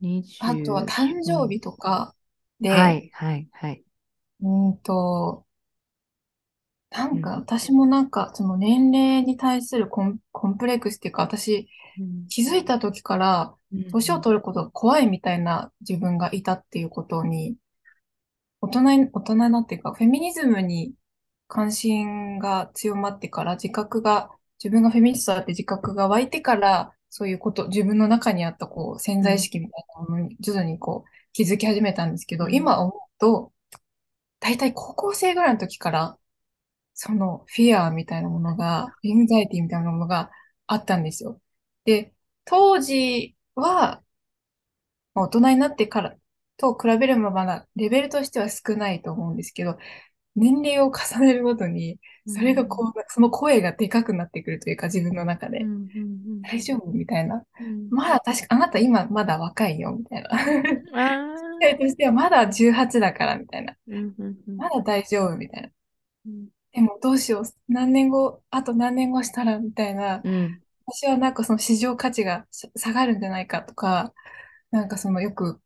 [0.00, 2.14] 20あとは誕生日とか
[2.60, 3.84] で、はい、はい、はい。
[4.40, 5.46] うんと、
[6.90, 7.22] なんうん。
[7.22, 11.68] か私もなんかその年齢に対するコン、コンプレックスっていうか、私
[12.28, 13.54] 気づいた時から
[13.92, 17.56] 年を取ることが怖いみたいな自分がいたっていうことに、
[18.60, 20.94] 大人に、大人になっていうか、フェミニズムに
[21.48, 24.30] 関心が強まってから、自覚が、
[24.62, 32.54] 自分がフェミニストだって自覚が湧いてから、そういうこと、自分の中にあったこう潜在意識みたいなものに徐々にこう気づき始めたんですけど、うん。
[32.54, 33.52] 今思うと、
[34.40, 36.18] 大体高校生ぐらいの時から、
[37.02, 40.30] そのフィアみたいなものが、エンザイティみたいなものが
[40.66, 41.40] あったんですよ。
[41.86, 42.12] で、
[42.44, 44.02] 当時は、
[45.14, 46.14] まあ大人になってから
[46.58, 49.78] と比べればまだレベルとしては少ないと思うんですけど、
[50.36, 55.78] 年齢を重ねるごとに、それがこう、その声がでかくなってくるというか、自分の中でうん、う、んう
[56.36, 57.42] ん大丈夫みたいな。
[57.60, 60.28] うんまだ確か、あなた今まだ若いよ、みたいな。
[60.32, 63.74] あー 世代としてはまだ18だから、みたいな。
[63.88, 65.70] うんうんうんまだ大丈夫、みたいな。
[66.74, 70.20] うんでもどうしよう、何年後、あと何年後したら、みたいな。
[70.24, 70.62] うん
[70.92, 74.12] 私はなんかその市場価値がさ下がるんじゃないかとか、
[74.72, 75.60] なんかそのよく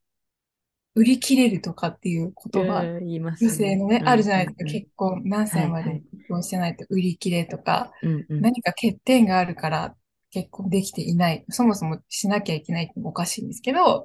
[0.94, 4.64] 売り切れるとかっていう言葉、うん言いますね女性のね、うんあるじゃないですか。
[4.64, 9.96] うん結婚何歳まはいはいで結婚してないと売り切れとか、うんうん何か欠点があるから
[10.30, 11.44] 結婚できていない。
[11.48, 14.04] そもそもしなきゃいけないってもおかしいんですけど、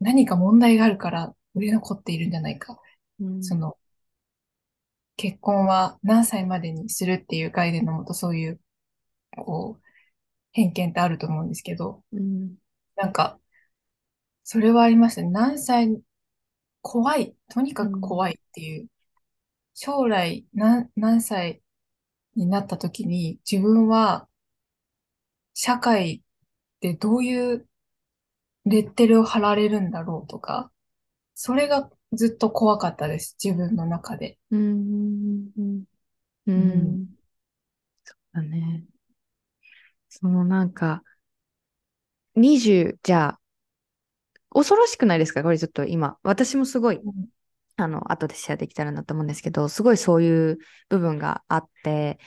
[0.00, 2.78] 何か問題があるから売れ残っているんじゃないか。
[3.20, 3.76] うんその、
[5.16, 8.60] 結婚は何歳までにするっていう概念のもとそういう、
[9.36, 9.84] こう、
[10.52, 12.56] 偏見ってあると思うんですけど、うん
[12.96, 13.40] なんか、
[14.44, 15.30] それはありましたね。
[15.30, 16.00] 何歳、
[16.82, 17.36] 怖い。
[17.50, 18.88] とにかく怖いっていう。
[19.74, 21.62] 将来何、何歳
[22.36, 24.28] になった時に自分は
[25.54, 26.22] 社会
[26.80, 27.68] でどういう
[28.66, 30.70] レッテルを貼られるんだろうとか、
[31.34, 33.36] それがずっと怖かったです。
[33.42, 34.38] 自分の中で。
[34.50, 37.06] うんうん
[38.04, 38.84] そうだね。
[40.08, 41.02] そのなんか、
[42.36, 43.40] 20、じゃあ、
[44.52, 45.42] 恐ろしくないですか？
[45.42, 47.28] これちょっと今、私もすごい、うん
[47.76, 50.58] あの、後でシェアできたらなと思うんですけど、すごいそういう
[50.88, 52.20] 部分があって、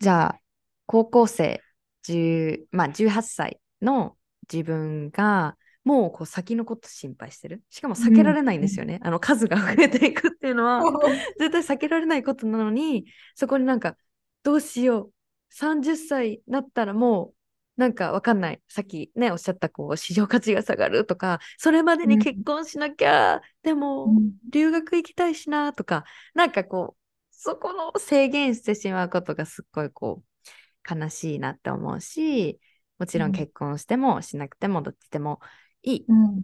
[0.00, 0.40] じゃあ、
[0.86, 1.62] 高校生、
[2.02, 4.18] 10まあ、18歳の
[4.52, 7.62] 自分が、もうこう先のこと心配してる？
[7.70, 9.00] しかも避けられないんですよね。
[9.02, 10.82] あの数が増えていくっていうのは、
[11.38, 13.96] 絶対避けられないことなのに、そこになんか、
[14.42, 15.12] どうしよう、
[15.50, 17.34] 30歳になったらもう
[17.76, 18.62] なんかわかんない。
[18.68, 24.32] さっきねおっしゃったこう市場価値が下がるとかそれまでに結婚しなきゃ、でもうん。
[24.50, 26.04] 留学行きたいしなとか
[26.34, 32.60] なんかこうそこの制限してしまうことがすっごいこう悲しいなって思うし
[32.98, 33.32] もちろん。
[33.32, 35.40] 結婚してもしなくてもどっちでも
[35.82, 36.04] いい。
[36.08, 36.42] うん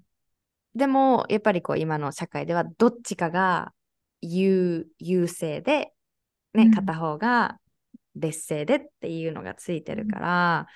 [0.74, 3.72] でもやっぱりこう今の社会ではどっちかが
[4.20, 5.92] 優優勢で、
[6.54, 7.58] ねうん片方が
[8.14, 10.66] 劣勢でっていうのがついてるから、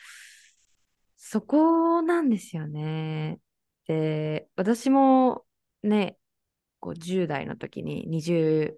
[1.16, 3.38] そこなんですよね。
[3.86, 5.44] で私も
[5.82, 6.16] ね
[6.80, 8.74] こう10代の時に20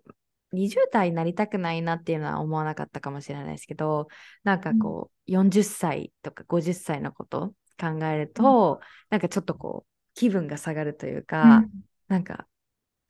[0.52, 4.08] 20代になりたくないなっていうのは思わなかったかもしれないですけど
[4.44, 11.64] なんかこう40歳とか50歳のこと考えると、なんかちょっとこう気分が下がるというか、
[12.08, 12.46] なんか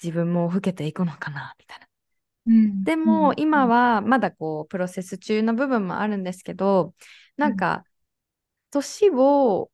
[0.03, 1.87] 自分も老けていくのかなみたいな。
[2.47, 2.85] うん。
[2.85, 6.95] でも今、はまだこうプロセス中の部分もあるんですけど
[7.37, 7.85] なんか
[8.71, 9.71] 年を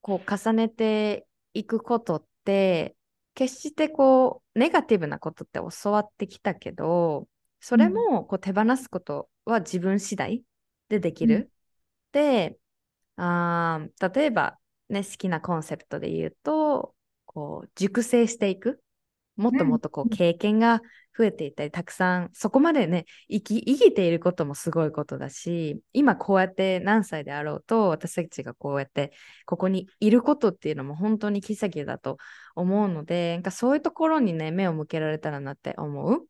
[0.00, 2.94] こう重ねていくことって
[3.34, 7.26] 決してこうネガティブなことって教わってきたけど
[7.60, 10.42] それもこう手放すことは自分次第
[10.88, 11.50] でできる。
[12.12, 12.58] で
[13.16, 14.58] あー例えば、
[14.88, 16.94] ね、好きなコンセプトで言うと
[17.26, 18.82] こう熟成していく。
[19.36, 20.12] もっともっとこうん。
[20.12, 20.82] う経験が
[21.16, 29.12] 増えていったり、たくさんそこまでね生き生きていることもすごいことだし今こうやって何歳であろうと私たちがこうやって
[29.46, 32.18] ここにいることっていうのも本当に奇跡だと
[32.54, 36.26] 思うのでなんかそういうところにね目を向けられたらなって思う。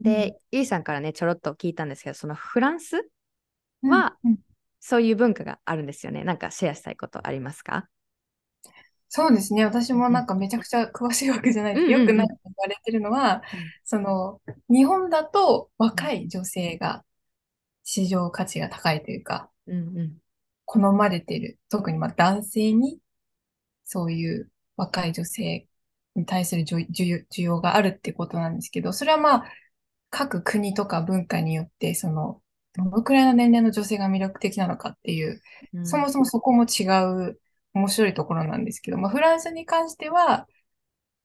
[0.00, 3.08] で、ゆいさんからねちょろっと聞いたんですけどそのフランス
[3.82, 4.38] はうんうん
[4.86, 6.24] そういう文化があるんですよね。
[6.24, 7.88] なんかシェアしたいことありますか？
[9.08, 9.64] そうですね。
[9.64, 13.42] 私もなんかめちゃくちゃ詳しいわけじゃないうんうんうんよくなんか言われてるのは、うん
[13.82, 17.02] その、日本だと若い女性が
[17.82, 20.18] 市場価値が高いというか、うんうん
[20.66, 21.58] 好まれてる。
[21.70, 22.98] 特にまあ男性に、
[23.84, 25.66] そういう若い女性
[26.14, 29.44] に対する需需要需要があるってことなんですけど、それはまあ、
[30.10, 32.42] 各国とか文化によって、その、
[32.76, 35.40] どのくらいの年齢の女性が魅力的なのかっていう、
[35.74, 35.86] うん。
[35.86, 36.84] そもそもそこも違
[37.28, 37.40] う
[37.72, 40.46] 面白いところなんですけど、まあ、フランスに関しては、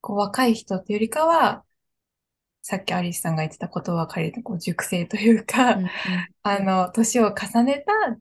[0.00, 1.64] こう若い人っていうよりかは、
[2.62, 5.90] さっきアリスさんが言ってた言葉を借りると、こう熟成というか、うんうん。
[6.42, 8.16] あの、年を重ねた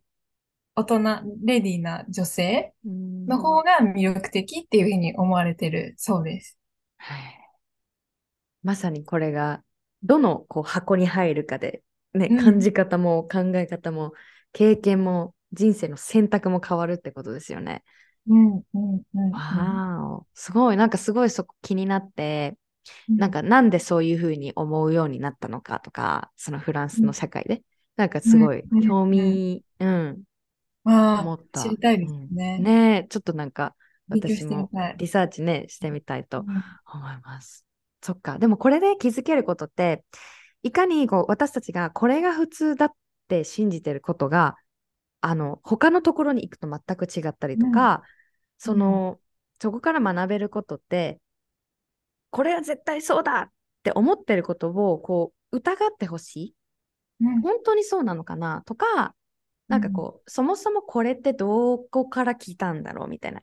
[0.75, 0.99] 大人、
[1.43, 3.25] レディーな女性うん。
[3.25, 6.57] の方が魅力的っていうふうに思われてるそうです。
[6.97, 7.39] はい。
[8.63, 9.63] まさにこれが
[10.03, 11.83] どのこう箱に入るかで、
[12.13, 14.13] ねうん感じ方も考え方も
[14.51, 17.83] 経験も人生の選択も変わるってことですよね。
[18.27, 19.31] うん、うん、うんうん。
[19.31, 22.57] わすごいなんかすごいそこ気になって
[23.07, 27.63] うんなんかなんでそういうふうに思うようになったのかとかそのフランスの社会で
[27.95, 30.23] なんかすごいうん興味、うん
[30.83, 31.61] まあ、思った。
[31.61, 33.07] 知りたいですうんね。
[33.09, 33.75] ちょっとなんか
[34.07, 34.69] 私も。
[34.97, 37.65] リサーチねしてみたいとうん思います。
[38.01, 38.39] そっか。
[38.39, 40.03] でもこれで気づけることって、
[40.63, 42.91] いかにこう私たちがこれが普通だっ
[43.27, 44.55] て信じてることが、
[45.21, 48.03] あの、他のところに行くと全く違ったりとか、
[48.57, 49.19] その、
[49.61, 51.19] そこから学べることって、
[52.29, 53.51] これは絶対そうだっ
[53.83, 56.55] て思ってることを、こう、疑ってほしい。
[57.21, 57.41] うん。
[57.41, 58.61] 本当にそうなのかな？
[58.65, 59.15] とか、
[59.67, 63.41] なんかこう、そもそもこれってどこから来たんだろうみたいな。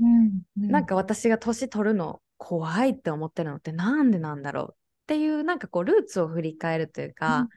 [0.00, 0.42] うん。
[0.56, 0.70] うん。
[0.70, 4.76] なんか私が年取るの怖いって思ってるのってなんでなんだろう？
[5.08, 7.48] っていうなんかこうルーツを振り返るというか、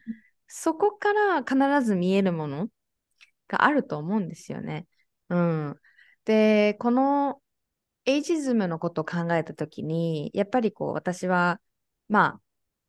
[0.47, 2.69] そこから必ず見えるもの
[3.49, 4.87] があると思うんですよね。
[5.27, 5.75] うん、
[6.23, 7.41] でこの
[8.05, 11.59] エイジズムのことを考えた時にやっぱりこう私は
[12.07, 12.41] まあ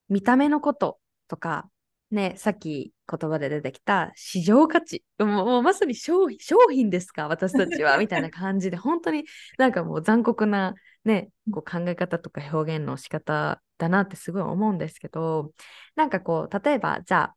[0.08, 1.68] 見た目のこととか
[2.12, 5.02] ねさっき言葉で出てきた市場価値。
[5.18, 7.26] もうもうまさに商品商品ですか？
[7.28, 8.76] 私たちは みたいな感じで。
[8.76, 9.24] 本当に
[9.58, 10.74] なんかもう残酷な
[11.04, 15.52] ねこう考え方とか表現の仕方だなってすごい思うんですけど
[15.96, 17.34] なんかこう例えばじゃあ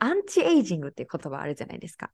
[0.00, 2.10] アンチエイジングっていう言葉あるじゃないですか。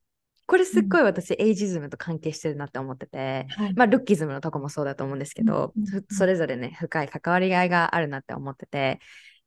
[0.47, 3.73] これすっごい私、エイジズムと関係してるなって思ってて、はい。
[3.75, 9.01] まあルッキズムのとこもそうだと思うんですけど、うんそれぞれね深い関わり合いがあるなって思ってて。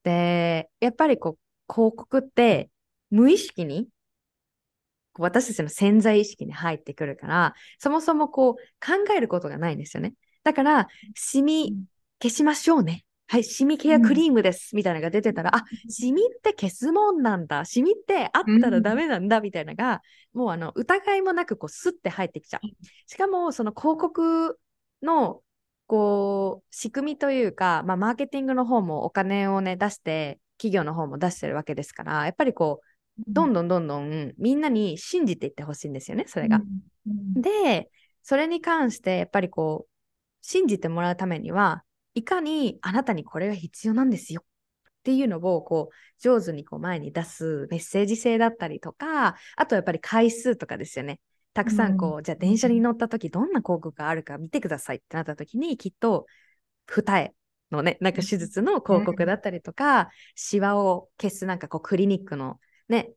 [0.03, 1.37] でやっぱりこう
[1.69, 2.69] 広告って
[3.09, 3.87] 無意識に
[5.17, 10.13] 私たちの潜在意識に入ってくるからそもそもこう考えることがないんですよね。
[10.43, 11.75] だからシミ
[12.21, 13.03] 消しましょうね。
[13.29, 22.67] はい、シミケアクリームです、みたいなのが出てたら、あ、シミって消すもんなんだ、シミってあったらダメなんだ、みたいなのが、もうあの疑いもなくこうスッて入ってきちゃう。
[23.05, 24.57] しかも、その広告
[25.01, 25.41] の
[25.87, 36.57] こう仕組みというか、まあ、マーケティングの方もお金をね出して、企業の方も出してるわけですから、やっぱりこう、どんどんどんどんみんなに信じていってほしいんですよね、それが。
[36.57, 36.59] う
[37.09, 37.89] んで、
[38.21, 39.91] それに関してやっぱりこう、
[40.41, 51.21] 信じてもらうためには、いかにあなたにこれが必要なんですよっていうのをこう上手にこう前に出すメッセージ性だったりとか、あとやっぱり回数とかですよね。
[51.53, 56.25] たくさんこう、うんじゃあ電車に乗った時どんな広告があるか見てくださいってなった時にきっと
[56.85, 57.33] 二重
[57.71, 63.11] のね、なんか手術の広告だったりとか、シワを消すなんかこうクリニックのね、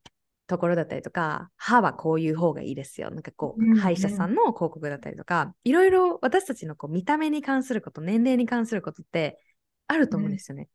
[0.46, 3.10] ところだったりとか、歯はこういう方がいいですよ。
[3.10, 9.38] なんかこう、うんうん歯医者さんの広告だったりとか、いろいろ私たちのこう見た目に関すること、年齢に関することって
[9.86, 10.68] あると思うんですよね。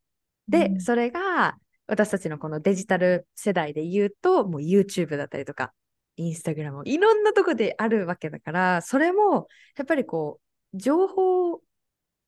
[0.47, 1.57] で、うんそれが
[1.87, 5.73] 私たちのこのデジタル世代で言うと、もう YouTube だったりとか、
[6.17, 9.47] Instagram いろんなとこであるわけだから、それも
[9.77, 10.39] やっぱりこ
[10.73, 11.61] う、情報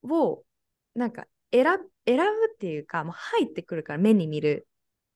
[0.03, 0.43] を
[0.95, 4.67] なんか選ぶ選ぶっていうか、もう入ってくるから目に見る、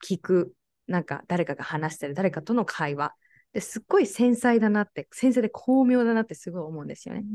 [0.06, 0.53] 聞く、
[0.88, 3.14] なんか誰かが話してる、誰かとの会話。
[3.53, 7.26] ですっごい繊細だなって、繊細で巧妙だなってすごい思うんですよね。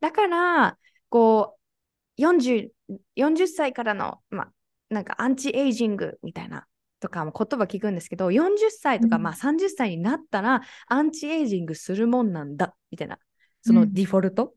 [0.00, 0.78] だから、
[1.10, 1.56] こ
[2.18, 2.70] う、40、
[3.14, 4.52] 40歳からの、まあ、
[4.88, 6.66] なんかアンチエイジングみたいな
[7.00, 13.18] とかも言葉聞くんですけど、40歳とか、うんまあ30歳になったら、アンチエイジングするもんなんだ、みたいな、
[13.62, 14.54] そのうんディフォルト、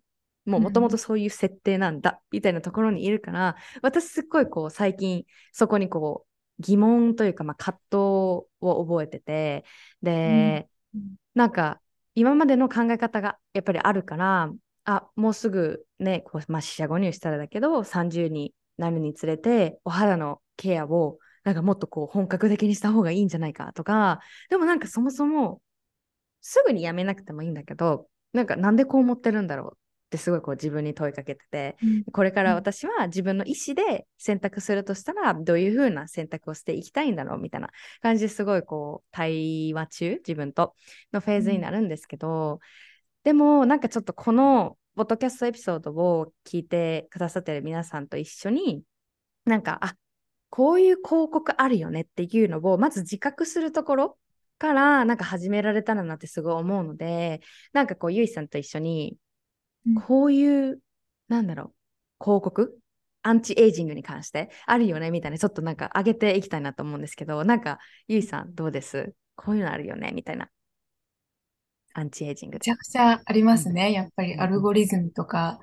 [0.58, 6.30] もともとそういう設定なんだ、みたいなところにいるから、私すっごいこう、最近、そこにこう、
[6.62, 9.66] 疑問というか、まあ、葛藤を覚えてて、
[10.02, 11.16] で、うん。
[11.36, 11.80] なんか
[12.16, 14.52] 今までの考え方がやっぱりあるから、
[14.84, 24.20] あ、もうすぐね、こうまあ、四捨五入したらだけど、30になるにつれて、お肌のケアをなんかもっとこう本格的にした方がいいんじゃないかとか、
[24.50, 25.62] でもなんかそもそも
[26.42, 29.78] すぐにやめなくてもいいんだけど、なんかなんでこう思ってるんだろう
[30.10, 32.04] ってすごいこう自分に問いかけてて、うん。
[32.06, 37.70] これから私は自分の意思で選択するとしたら、どういうふうな選択をしていきたいんだろうみたいな
[38.02, 40.74] 感じですごいこう対話中、自分と
[41.14, 42.60] のフェーズになるんですけど、
[43.24, 48.82] でもなんかちょっとこのポッドキャストエピソードを聞いてくださってる皆さんと一緒に、
[49.46, 49.96] なんか、あ
[50.50, 54.18] こういう広告あるよねっていうのをまず自覚するところ
[54.58, 57.42] からなんか始められたらなってすごい思うので、
[57.72, 59.18] なんかこうゆいさんと一緒にうん
[60.06, 60.80] こういう、
[61.28, 61.74] なんだろ
[62.20, 62.80] う、広告？
[63.22, 64.50] アンチエイジングに関して？
[64.66, 69.14] あるよねみたいな、ちょっとなんか上げていきたいなと思うんですけど、なんか、ゆいさんどうです？
[69.36, 70.50] こういうのあるよねみたいな。
[71.94, 73.92] アンチエイジングめちゃくちゃありますね。
[73.92, 75.60] やっぱりアルゴリズムとか。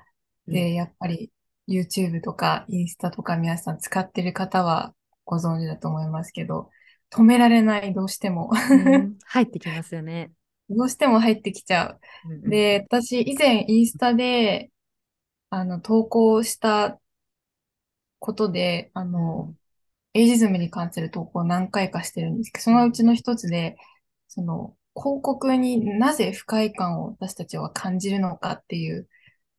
[0.47, 0.53] うん。
[0.53, 1.31] で、やっぱり
[1.67, 4.93] YouTube とかインスタとか皆さん使ってる方は
[5.25, 6.69] ご存知だと思いますけど、
[7.11, 8.51] 止められない、どうしても。
[8.71, 9.17] うん。
[9.25, 10.31] 入ってきますよね。
[10.69, 12.49] どうしても入ってきちゃうんうんう。
[12.51, 14.71] で、私以前インスタで、
[15.49, 16.99] あの、投稿した
[18.19, 19.55] ことで、あの、
[20.13, 23.77] エイジズムに関する投稿を何回かしてるんですけど、そのうちの一つで、
[24.27, 29.07] その、広告になぜ不快感を私たちは感じるのかっていう、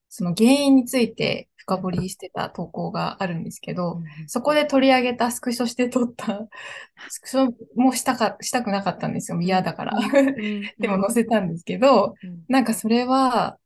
[0.09, 6.48] その原因について深掘りしてた投稿があるんですけど、そこで取り上げたスクショして撮った、
[7.10, 9.40] スクショもしたか、したくなかったんですよ。
[9.40, 9.98] 嫌だから。
[9.98, 10.62] うん。
[10.78, 12.44] でも載せたんですけど、うん。
[12.48, 13.58] なんかそれは、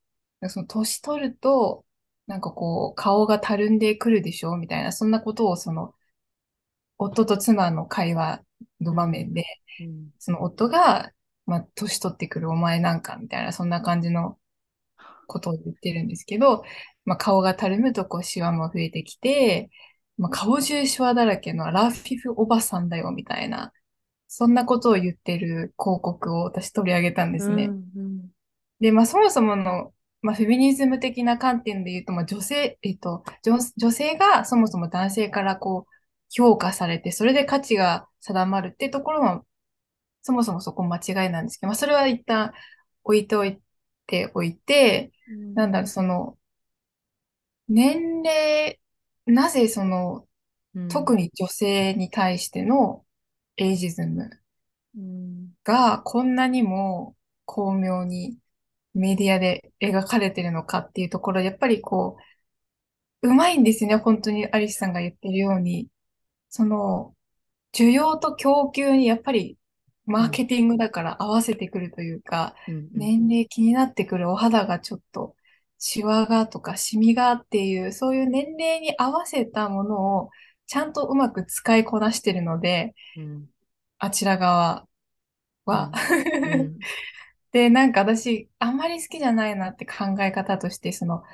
[0.49, 1.85] その年取ると、
[2.27, 4.57] なんかこう、顔がたるんでくるでしょ？
[4.57, 5.95] みたいな、そんなことをその、
[6.99, 8.43] 夫と妻の会話
[8.81, 9.45] の場面で、
[9.81, 10.11] うん。
[10.19, 11.13] その夫が、
[11.47, 14.39] まあ、年取ってくるお前なんか、みたいな、そんな感じの
[15.27, 16.65] ことを言ってるんですけど、
[17.05, 19.71] まあ、顔がたるむとこう、シワも増えてきて、
[20.19, 23.73] まあ、顔中シワだらけのラフィフおばさんだよ、みたいな、
[24.29, 27.77] そんなことを言ってる広告を私取り上げたんですね。
[27.97, 28.31] うんうん。
[28.81, 35.93] で、まあ、そもそもの、まあ、フェミニズム的な観点で言うと、まあ、女性、えっと、女、女性がそもそも男性からこう、
[36.35, 39.45] 評価されて、それで価値が定まるってところは、
[40.23, 42.53] そもそもそこ間違いなんですけど、まあ、それは一旦
[43.05, 43.61] 置いておい
[44.07, 45.13] ておいて、
[45.55, 46.39] なんだろう、その、
[47.73, 48.79] 年齢、
[49.27, 50.27] なぜその、
[50.75, 53.05] うん特に女性に対しての
[53.59, 54.31] エイジズム
[54.97, 58.39] うんがこんなにも巧妙に
[58.95, 62.17] メディアで描かれてるのかっていうところ、やっぱりこ
[63.23, 63.97] う、うまいんですよね。
[63.97, 65.89] 本当にアリスさんが言ってるように。
[66.49, 67.15] その、
[67.73, 69.59] 需要と供給にやっぱり
[70.07, 75.37] マーケティングだから合わせてくるというか、うんうん年齢気になってくるお肌がちょっと、
[75.85, 80.31] シワがとかシミがっていう、そういう年齢に合わせたものを
[80.67, 83.49] ちゃんとうまく使いこなしてるので、うん。
[83.99, 84.87] あちら側
[85.65, 85.91] は。
[86.45, 86.79] うん。
[87.53, 91.25] で、なんか私、あんまり好きじゃないなって考え方として、その、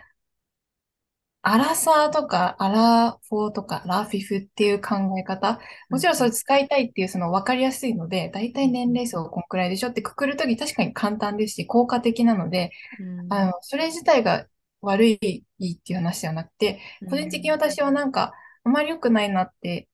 [1.43, 5.60] アラサーとか、アラフォーとか、ラフィフっていう考え方。
[5.89, 14.47] もちろんそれ使いたいっていうその分かりやすいので、大体年齢層こんくらいでしょってくくるとき確かに簡単ですし、効果的なので、うんあの、それ自体が
[14.81, 18.32] 悪いっていう話ではなくて、個人的に私はなんか、
[18.65, 19.89] あまり良くないなって、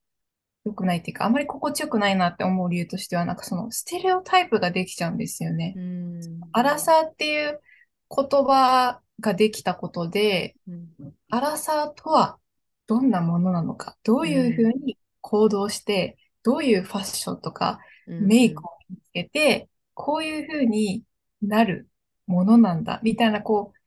[0.64, 5.74] 良くないっていうか、あまり心地よくないなって思う理由としては、なんかそのステレオタイプができちゃうんですよね。
[5.76, 6.20] うん
[6.52, 7.60] アラサーっていう
[8.08, 11.14] 言葉ができたことで、うん。
[11.30, 12.38] アラサーとは
[12.86, 21.02] どんなものなのか、どういうふうに行動して、どういうファッションとかメイクを見つけて、こういうふうに
[21.40, 21.88] なる
[22.26, 23.78] ものなんだ、みたいな、こう、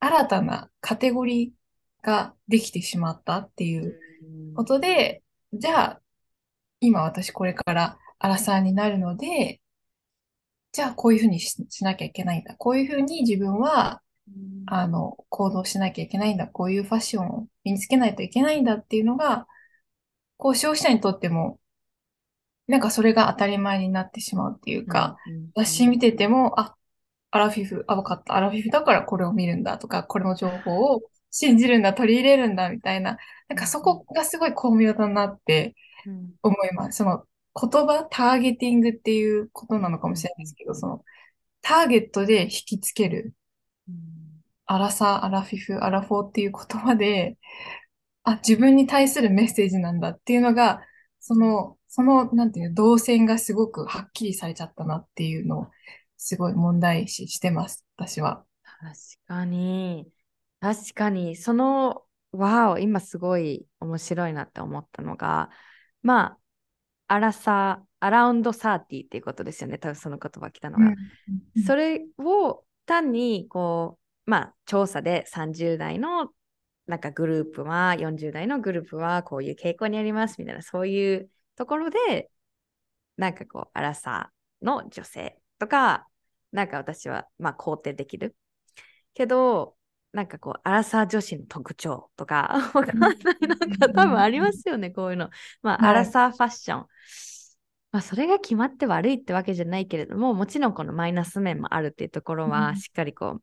[0.00, 3.98] 新たなカテゴリーができてしまったっていう
[4.54, 5.22] ことで、
[5.52, 6.00] じゃあ、
[6.80, 9.60] 今私これからアラサーになるので、
[10.72, 12.54] じゃあこういうふうにし、しなきゃいけないんだ。
[12.56, 14.02] こういうふうに自分は、
[14.66, 16.46] あの、行動しなきゃいけないんだ。
[16.46, 19.46] こういうファッションを身につけないといけないんだっていうのが、
[20.36, 21.60] こう消費者にとっても、
[22.66, 25.16] なんかそれが当たり前になってしまうっていうか、
[25.54, 26.76] 雑誌見てても、あ、
[27.30, 28.34] アラフィフ、あ、わかった。
[28.34, 33.18] アラフィフだからこれを見るんだとか、これの情報を信じるんだ、取り入れるんだみたいな、
[33.48, 35.74] なんかそこがすごい巧妙だなって
[36.42, 36.98] 思います。
[36.98, 37.24] その
[37.60, 41.04] 言葉、ターゲティングっていうことなのかもしれないですけど、その
[41.62, 43.34] ターゲットで引きつける。
[44.66, 47.38] アラサー、アラフィフ、アラフォーっていう言葉で、
[48.24, 50.82] あ、自分に対するメッセージなんだっていうのが、
[51.20, 55.66] その、その、なんていうの、動線がすごくはっきりされちゃったなっていうのを、
[56.16, 58.44] すごい問題視してます、私は。
[58.64, 58.94] 確
[59.26, 60.08] かに。
[60.60, 62.02] 確かに、その、
[62.32, 65.50] わお、今すごい面白いなって思ったのが、
[66.02, 66.38] ま
[67.06, 70.94] あ、アラサー、アラウンドサーティっていうことですよね、多分その言葉来たのが。
[71.66, 76.30] それを単に、こう、まあ、調査で30代の
[76.86, 82.30] なんかグループは、40代のグループはこういう傾向にありますみたいな、そういうところで、
[83.16, 86.08] なんかこう、アラサーの女性とか、
[86.52, 88.36] なんか私は、まあ、肯定できる。
[89.14, 89.76] けど、
[90.12, 93.18] なんかこう、アラサー女子の特徴とか、わかんない。
[93.18, 95.30] なんか多分ありますよね、こういうの。
[95.62, 96.86] まあ、はいアラサーファッション。
[97.90, 103.42] まあ、それが決まって悪いってわけじゃないけれども、もちろんこのマイナス面もあるっていうところは、うんしっかりこう、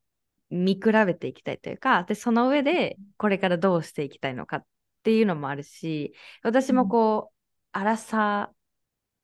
[0.53, 4.65] 見比べていきたいというか、で、その上で、これからどうしていきたいのかっ
[5.03, 6.13] ていうのもあるし、
[6.43, 7.33] 私もこう、
[7.71, 8.55] アラサーっ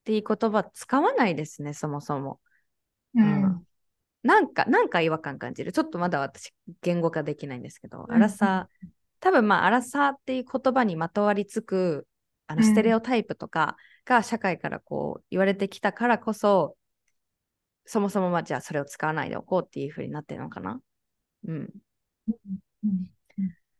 [0.05, 2.39] ていう言葉使わないですね、そもそも。
[3.13, 3.63] うん。
[4.23, 5.71] なんか、なんか違和感感じる。
[5.71, 6.51] ちょっとまだ私、
[6.81, 8.87] 言語化できないんですけど、うんアラサー、
[9.19, 12.07] 多分まあ、アラサーっていう言葉にまとわりつく、
[12.47, 16.75] あの、うんステレオタイプとかが社会からこう、言われてきたからこそ、
[17.85, 20.79] そもそもまあ、じゃあそれを使わないでおこうっていうふうになってるのかな。
[21.47, 21.81] うん、
[22.83, 23.09] うん。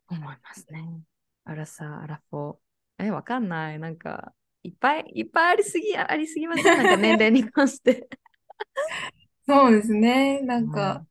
[0.10, 1.03] 思いますね。
[1.45, 3.06] アラサー、アラフォー。
[3.06, 3.48] え、わかん。
[3.49, 3.80] ない。
[3.80, 3.98] なん。
[3.98, 4.34] か、
[4.64, 6.77] いっぱいいっぱいありすぎ、ありすぎません。
[6.77, 6.88] なん。
[6.88, 8.10] か年齢に関して。
[9.48, 10.41] そうですね。
[10.41, 10.69] なん。
[10.69, 11.06] か、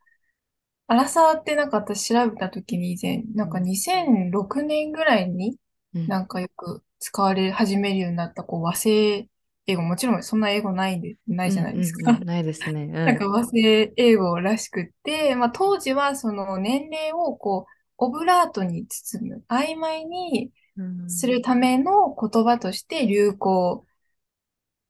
[0.89, 1.71] アラサーってなん。
[1.71, 3.51] か私調べたときに以前、なん。
[3.51, 5.59] か2006年ぐらいに
[5.95, 6.03] うん。
[6.07, 6.29] なん。
[6.29, 9.29] かよく使われ始めるようになったこう和製
[9.69, 12.25] 英語、もちろんそんな英語ないんで、ないじゃないですかうんうんう。
[12.25, 12.85] んないですね。
[12.85, 23.87] うんなんか和製英語らしくって、まあ当時はその年齢をこう、オブラートに包む、曖昧にうんするための言葉として流行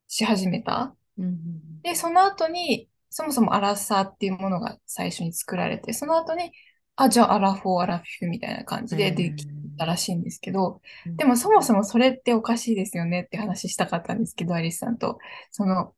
[0.08, 0.94] し始めた。
[1.18, 6.52] うんうんで、その後に、そもそもアラサーっていうものが最初に作られて、その後に、
[6.96, 9.46] あ、じゃあアラフォー、アラフィフみたいな感じででき
[9.78, 15.18] たらしいんですけど、うんでもそもそもそれっておかしいですよねって話したかったんですけど、アリスさんと。
[15.50, 15.94] その、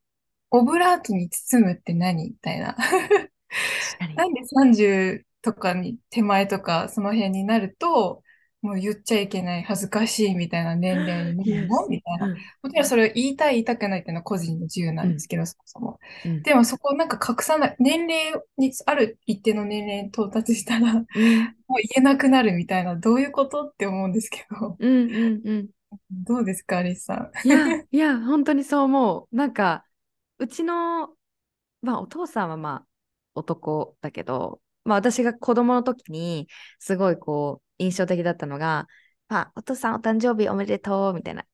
[0.51, 2.25] オブラートに包むって何？
[2.31, 2.77] みたいな。
[4.17, 8.23] なんで30とかに手前とかその辺になると、
[8.63, 11.89] もう言っちゃいけない、恥ずかしいみたいな年齢になるの？
[11.89, 12.27] みたいな。
[12.27, 12.33] うん。
[12.35, 15.99] もちろんそれを言いたい、言いたくないっていうのは個人の自由なんですけど、そもそも。
[16.27, 16.43] うん。
[16.43, 21.55] でもそこをなんか隠さない、年齢に、ある一定の年齢に到達したら、もううん言
[21.99, 23.67] えなくなるみたいな、どういうこと？
[23.67, 25.69] って思うんですけど、うんうんうん。
[26.11, 27.49] どうですか、アリスさん？
[27.49, 29.37] いや、いや、本当にそう思う。
[29.37, 29.85] なんか、
[30.39, 31.09] うちの、
[31.83, 32.87] まあ、お父さんはまあ、
[33.35, 36.47] 男だけど、まあ、私が子供の時に、
[36.79, 38.87] すごいこう、印象的だったのが、
[39.29, 41.45] まあ、お父さんお誕生日おめでとう、みたいな、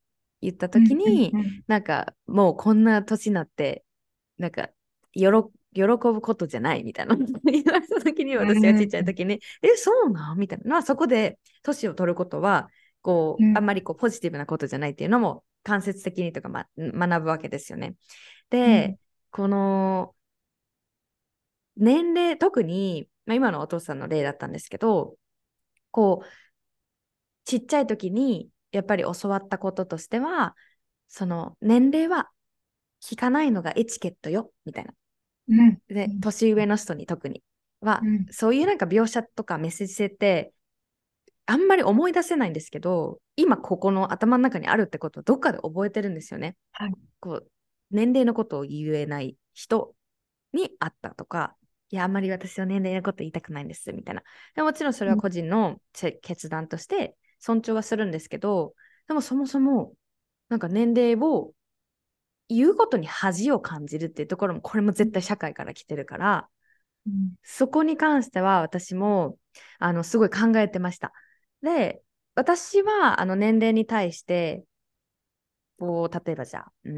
[0.41, 1.63] 言った時に、うんうん。
[1.67, 3.85] なんか、もうこんな年になって、
[4.37, 4.69] なんか、
[5.13, 7.15] よろ、喜ぶことじゃないみたいな。
[7.15, 10.39] 言われた時に私がちっちゃい時に、え、そうなん？
[10.39, 10.69] みたいな。
[10.69, 12.69] まあそこで年を取ることは、
[13.01, 13.57] こう、うん。
[13.57, 17.95] あんまりこうポジティブなことじゃないっていうのも間接的にとか、ま、学ぶわけですよね。
[18.49, 18.97] で、うん。
[19.31, 20.15] この
[21.75, 25.15] 年齢、特に、まあ、今のお父さんの例だったんですけど、
[25.91, 26.27] こう、
[27.45, 30.55] ちっちゃい時にやっぱり教わったこととしては、
[31.07, 32.29] その年齢は
[33.01, 34.93] 聞かないのがエチケットよ、みたいな。
[35.49, 35.77] うん。
[35.87, 37.43] でう、ん年上の人に特に
[37.79, 40.53] は、うんそういうなんか描写とかメッセージ性って、
[41.45, 46.57] あんまり思い出せないんですけど、今ここの頭の中にあるってことをどっかで覚えてるんですよね。
[46.71, 47.51] はいこう
[47.89, 49.95] 年齢のことを言えない人
[50.51, 51.55] に会ったとか、
[51.89, 54.23] いや、あんまり私は年齢のこと言いたくないんです、みたいな。
[54.55, 58.73] でもちろんそれは個人のせ決断として尊重はするんですけど、
[59.07, 59.93] でもそもそも、
[60.49, 61.53] なんか年齢を
[62.49, 66.49] 言うことに恥を感じるっていうところも、これも絶対社会から来てるから、
[67.07, 69.37] うんそこに関しては私も
[69.79, 71.13] あのすごい考えてました。
[71.61, 72.03] で、
[72.35, 74.65] 私はあの年齢に対して、
[75.79, 76.91] こう例えばじゃあ、うー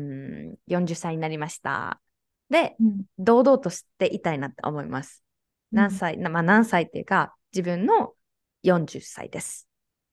[0.54, 2.02] ん、40歳になりました。
[2.50, 5.24] で、うん堂々としていたいなって思います。
[5.72, 8.14] 何歳、なまあ何歳っていうか、自分の
[8.64, 9.68] 40歳です。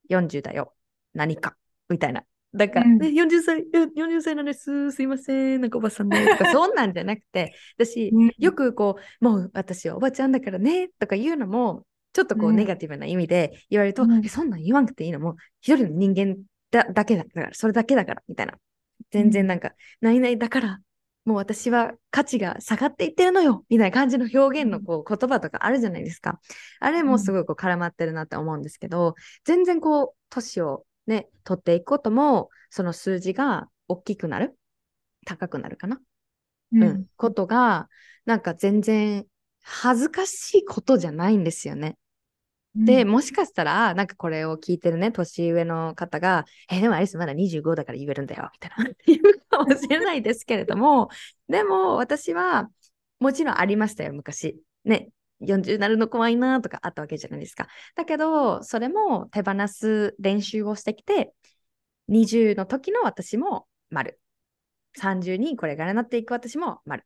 [0.09, 0.75] 40だよ。
[1.15, 1.57] 何か。
[1.89, 2.25] みたいな。
[2.55, 4.91] だから、うんね40歳、よ40歳なんです。
[4.93, 5.61] すいません。
[5.61, 6.27] なんかおばさんね。
[6.39, 10.89] とか、 そんなんじゃなくて、私、うんよくこう、もう私はおばちゃんだからね。
[10.99, 15.21] とか言うのも、ちょっとこう、うんネガティブな意味で言われると、うんえそんなん言わなくていいの？
[15.21, 16.37] もう、一人の人間
[16.71, 18.55] だだけだから、それだけだから、みたいな。
[19.11, 20.81] 全然なんか、何々だから、
[21.27, 26.41] もう私は価値が下がっていってるのよみたいな感じの表現のこう言葉とかあるじゃないですか。
[26.79, 34.57] あれもすごいこう絡まってるなって思うんですけど、全然こう、年をね、取っていくことも、その数字が大きくなる
[35.25, 36.01] 高くなるかな、
[36.73, 36.83] うん。
[36.83, 37.89] うん、ことが、
[38.25, 39.27] なんか全然
[39.63, 41.97] 恥ずかしいことじゃないんですよね。
[42.85, 51.09] で、もしかしたら、なんかこれを聞いてるね、年上の方が、え、でもアリスまだ25だから言えるんだよ、みたいな、 言うかもしれないですけれども、
[51.49, 52.71] でも私は、
[53.19, 54.61] もちろんありましたよ、昔。
[54.85, 57.69] ね、40なるの怖いなとかあったわけじゃないですか。
[57.95, 61.33] だけど、それも手放す練習をしてきて、
[62.09, 64.21] 20の時の私も丸。
[64.95, 67.05] 30にこれからなっていく私も丸。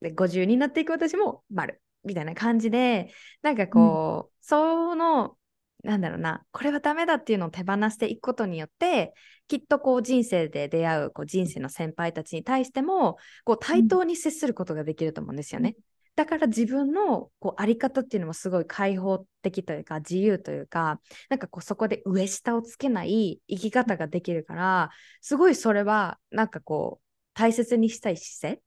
[0.00, 1.80] で、50になっていく私も丸。
[2.06, 3.12] みたいな感じで、
[3.42, 5.36] なんかこう、その、
[5.82, 9.12] なんだろうな、これはダメだっていうのを手放していくことによって、
[9.48, 15.76] きっとこう人生で出会うこう人生の先輩たちに対しても、こう対等に接することができると思うんですよね。
[16.16, 27.04] だから自分のこうあり方っていうのもすごい開放的というか自由というか、なんかこうそこで上下をつけない生き方ができるから、すごいそれはなんかこう
[27.34, 28.62] 大切にしたい姿勢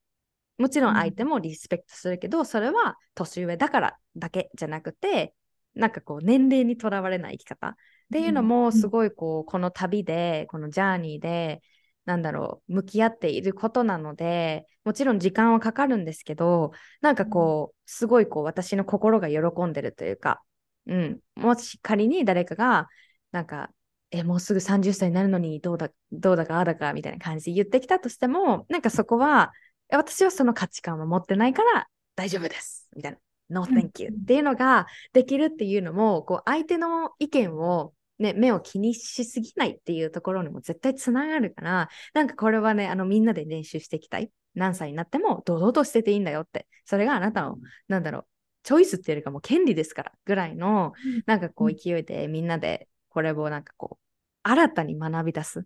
[0.60, 5.34] もちろん相手もリスペクトするけど、それは年上だからだけじゃなくて、
[5.74, 7.76] なんかこう年齢にとらわれない生き方っ
[8.12, 11.62] ていうのもすごいこうこの旅でこのジャーニーで
[12.06, 16.72] なんだろう向き合っていることなのでもちろん時間はかかるんですけど
[17.02, 20.42] なんかこうすごいこう私の心が喜んでるというか、
[20.88, 22.88] うん、もし仮に誰かが
[23.32, 23.70] なんか
[24.12, 32.88] えもうすぐ30歳になるのにどうだどうだかああだかみたいな感じで言ってきたとしてもなんかそこはえ私はその価値観を持ってないから大丈夫です。
[32.96, 33.18] みたいな。
[33.50, 44.30] No うん thank you っていうのができるっていうのもこう相手の意見をね、目を気にしすぎないっていうところにも絶対つながるから、なんかこれはね、あのみんなで練習していきたい。
[44.56, 46.68] 何歳になっても堂々としてていいんだよって。
[46.84, 47.58] それがあなたの、
[47.88, 48.26] なんだろう、
[48.64, 50.92] チョイスっていうよりかもう権利ですからぐらいの、
[51.26, 54.06] なんかこう勢いでみんなでこれをなんかこう、
[54.44, 55.66] 新たに学び出す。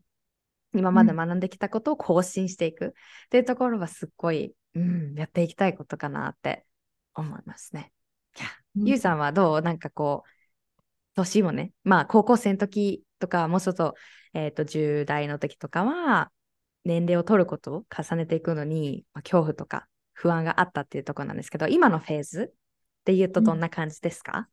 [0.76, 2.88] 今まで学んできたことを更新していく。
[2.88, 2.92] っ
[3.30, 6.66] ていうところはすっごい、うん、やっていきたいことかなって
[7.16, 7.92] 思いますね。
[8.38, 8.48] いや
[8.78, 8.88] うん。
[8.88, 9.62] ゆうさんはどう？
[9.62, 10.30] なんかこう、
[11.16, 13.96] 年もね、まあ高校生の時とか、もうちょっと、
[14.34, 16.32] えっ、と、10代の時とかは、
[16.86, 24.50] 年齢を取ることを重ねていくのに、まあ、恐怖とか不安があったっていうところなんですけど、今のフェーズっていうとどんな感じですか、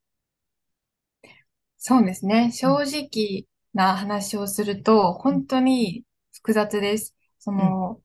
[1.83, 2.53] そうですね。
[2.53, 6.05] 正直な話をすると、本当に
[6.43, 7.15] 複雑です。
[7.39, 8.01] その、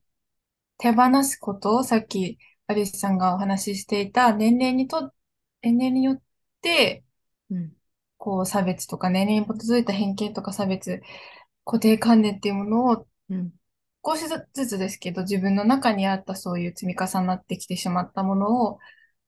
[0.77, 2.37] 手放すこと、さっき
[2.67, 5.11] アリスさんがお話ししていた年齢にと、
[5.61, 6.21] 年齢によっ
[6.61, 7.03] て、
[7.49, 7.75] うん。
[8.17, 11.01] こう差別とか年齢に基づいた偏見とか差別、
[11.63, 13.51] 固定観念っていうものをうん。
[14.05, 18.79] 少しずつですけど、自分の中にあったそういう積み重なってきてしまったものを、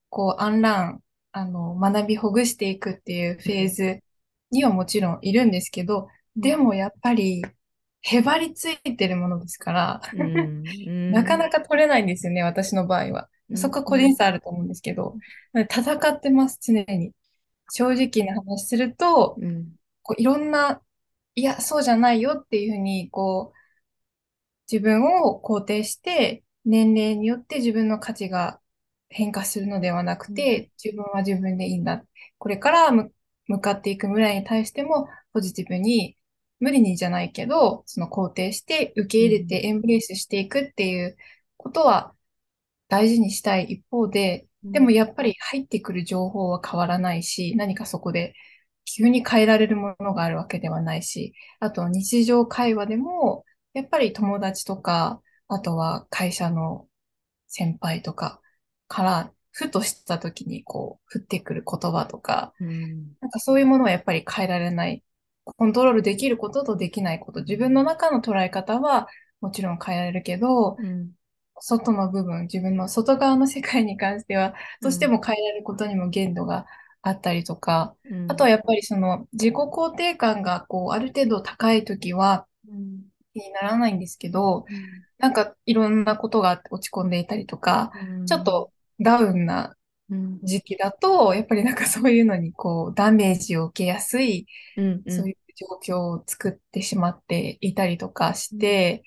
[0.09, 4.03] こう、アンラン、あの、学びほぐしていくっていうフェーズ
[4.51, 7.43] にはもちろんいるんですけど、でもやっぱり、
[8.01, 13.29] へばりついてるものですから、うんなかなか取れないんですよね、私の場合は。
[13.55, 15.15] そこは個人差あると思うんですけど、
[15.53, 17.11] 戦ってます、常に。
[17.69, 20.81] 正直な話すると、うんこういろんな、
[21.35, 23.57] いや、そうじゃないよっていうふうに、こう、
[24.71, 28.59] 自分を肯定して、年齢によって自分の価値が
[29.09, 32.03] 変化するのではなくて、自分は自分でいいんだ。
[32.37, 33.13] これからむ
[33.47, 36.16] 向かっていく未来に対しても、ポジティブに
[36.59, 41.17] 無理にじゃないけど、その肯定して受け入れてエンブレイスしていくっていう
[41.57, 42.15] ことは
[42.87, 48.33] 大事にしたい一方で、でもやっぱり入ってくる情報は変わらないし、何かそこで
[48.85, 56.87] 急に変えられるものがあるわけではないし、あと日常会話でも、やっぱり友達とか、あとは会社の
[57.47, 58.41] 先輩とか
[58.87, 65.03] から、ふとした時にこう、降ってくる言葉とか、うんなんかそういうものはやっぱり変えられない。
[65.55, 67.41] コントロールできることとできないこと。
[67.41, 69.07] 自分の中の捉え方は
[69.41, 71.11] もちろん変えられるけど、うん。
[71.59, 76.67] 外の部分、自分の外側の世界に関しては、どうしても変えられることにも限度が
[77.01, 78.31] あったりとか、うん。
[78.31, 83.01] あとはやっぱりその自己肯定感がこうある程度高いときはうん。
[83.33, 84.87] 気にならないんですけど、うん。
[85.19, 88.25] なんかいろんなことが落ち込んでいたりとか、うん。
[88.25, 89.76] ちょっとダウンなうん
[90.43, 94.47] 時期だと、やっぱりなんかそういうのにこうダメージを受けやすい、
[94.77, 99.03] うんそういう状況を作ってしまっていたりとかして、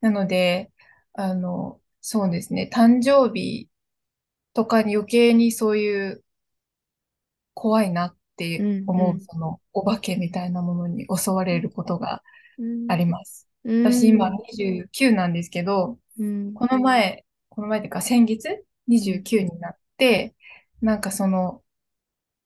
[0.00, 0.72] なので、
[1.14, 3.68] あの、そうですね、誕生日
[4.52, 6.24] とかに余計にそういう
[7.54, 9.20] 怖いなって思う、うんうん。
[9.20, 12.22] そのお化けみたいなものに襲われることが
[12.88, 13.48] あります。
[13.64, 13.84] うん。
[13.84, 16.54] 私今29なんですけど、うん。
[16.54, 20.34] この前、この前っていうか先月29になって、
[20.82, 21.62] なんかその、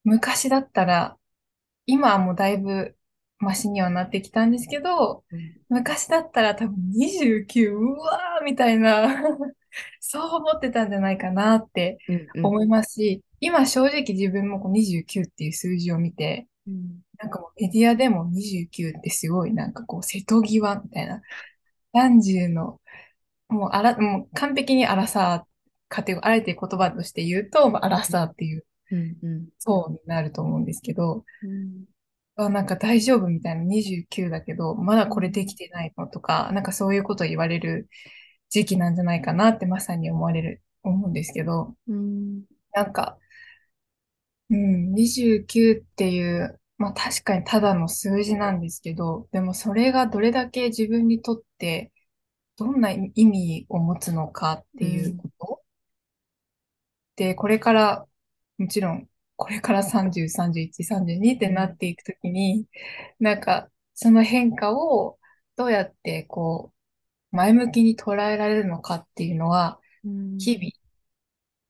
[0.04, 1.18] 昔だったら、
[1.86, 2.96] 今はもうだいぶ
[3.38, 5.24] マシにはなってきたんですけど、
[5.68, 9.08] 昔だったら多分29、うわーみたいな、
[10.00, 12.44] そう思ってたんじゃないかなってうんうん。
[12.44, 17.00] 思いますし、今正直自分もこう29っていう数字を見て、うん。
[17.18, 21.22] なんかもうメディアでも29ってすごいなんかこう瀬戸際みたいな、
[21.94, 22.80] 30の、
[23.48, 25.55] もうあら、もう完璧にアラサー、
[25.88, 28.64] カテゴあえて言葉として言うと、まあアラサーっていう。
[28.90, 29.48] うんうん。
[29.58, 31.84] 層になると思うんですけど、うん。
[32.36, 37.88] あ、なんか大丈夫みたいな29だけど、まだこれできてないのとか、なんかそういうこと言われる
[38.50, 42.44] 時期なんじゃないかなってまさに思われる、思うんですけど、うん。
[42.72, 43.18] なんか、
[44.50, 51.90] うん、29っていう、まあ確かにただの数字なんですけど、でもそれがどれだけ自分にとって
[52.56, 55.55] どんな意味を持つのかっていうこと、で、
[57.36, 58.06] これから、
[58.59, 62.66] もちろん、これから30、31、32ってなっていくときに、
[63.20, 65.18] なんか、その変化を
[65.56, 66.72] どうやってこ
[67.32, 70.38] う、前向きに捉えられるのかっていうのは、うん。
[70.38, 70.70] 日々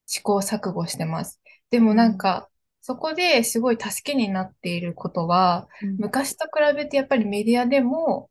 [0.06, 1.40] 試行錯誤してます。
[1.70, 2.48] でもなんか、
[2.81, 5.97] そこですごい助けになっていることは、うん。
[5.98, 8.31] 昔と比べてやっぱりメディアでも、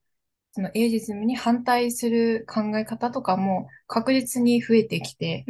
[0.54, 5.46] そのエイジズムに反対する考え方とかも確実に増えてきて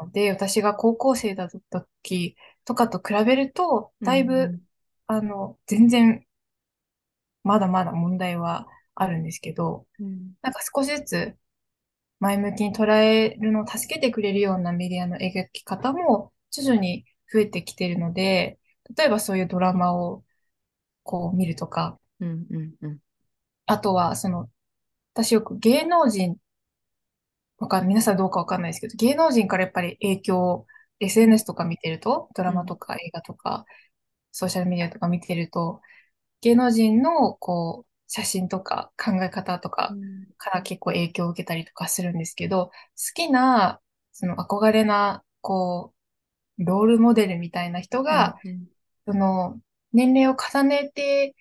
[0.00, 4.58] ので、私が高校生だった時とかと比べると、だいぶ、
[5.06, 6.26] あの、全然、
[7.42, 10.34] まだまだ問題はあるんですけど、うん。
[10.42, 11.36] なんか少しずつ
[12.20, 18.58] 前向きに捉えるのを助けてくれるようなメディアの描き方も徐々に増えてきているので、
[18.96, 20.24] 例えばそういうドラマを
[21.04, 22.98] こう見るとか、うんうんうん。
[23.66, 24.50] あとはその、
[25.14, 26.36] 私よく芸能人、
[27.58, 30.66] わかん皆さんどうかわかんないですけど、芸能人からやっぱり影響、
[31.00, 33.64] SNS とか見てると、ドラマとか映画とか、
[34.32, 35.80] ソーシャルメディアとか見てると、
[36.40, 39.94] 芸能人のこう、写真とか考え方とか
[40.36, 42.72] から結構影響を受けたりとかするんですけど、好
[43.14, 43.80] きな、
[44.12, 45.94] その憧れな、こ
[46.58, 48.66] う、ロールモデルみたいな人が、うん
[49.06, 49.60] その、
[49.92, 51.34] 年齢を重ねて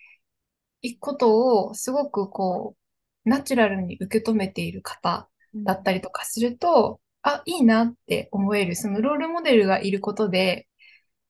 [0.82, 2.76] いくことを、すごくこ
[3.26, 10.68] う、ナチュラルに受け止めている方うんだったりとかすると、あ、いいなって思える、そのロールモデルがいることで、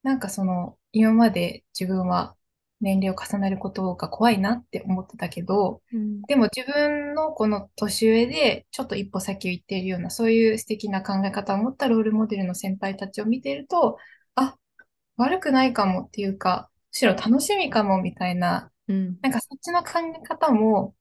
[0.03, 2.35] なんかその、今まで自分は
[2.81, 6.21] 年齢を重ねることが怖いなって思ってたけど、うん。
[6.23, 13.97] でも自分のこの年上でちょっと一歩先を行っているような、そういう素敵な考え方を持ったロールモデルの先輩たちを見ていると、
[14.35, 14.57] あ、
[15.17, 19.17] 悪くないかもっていうか、むしろ楽しみかもみたいな、うん。
[19.21, 20.93] なんかそっちの考え方も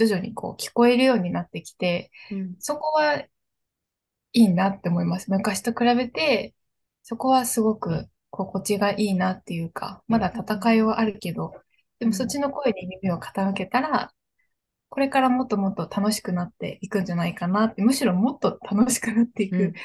[0.00, 3.22] 徐々にこう聞こえるようになってきて、うんそこは
[4.32, 5.30] いいなって思います。
[5.30, 6.54] 昔と比べて、
[7.02, 11.52] そこはすごく心地がいいなっていうか、まだ戦いはあるけど、
[11.98, 14.12] でもそっちの声に耳を傾けたら、
[14.88, 19.78] これからもっともっと楽しくなっていくんじゃないかなって、むしろもっと楽しくなっていうんく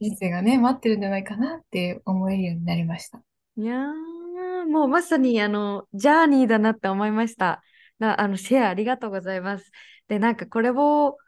[0.00, 3.22] 人生がね、待ってるんじゃないかなって思えるようになりました。
[3.56, 7.62] いやーもうまさにあのジャーニーだなって思いました。
[8.00, 9.70] なあのシェアありがとうございます。
[10.08, 11.18] で、なんかこれを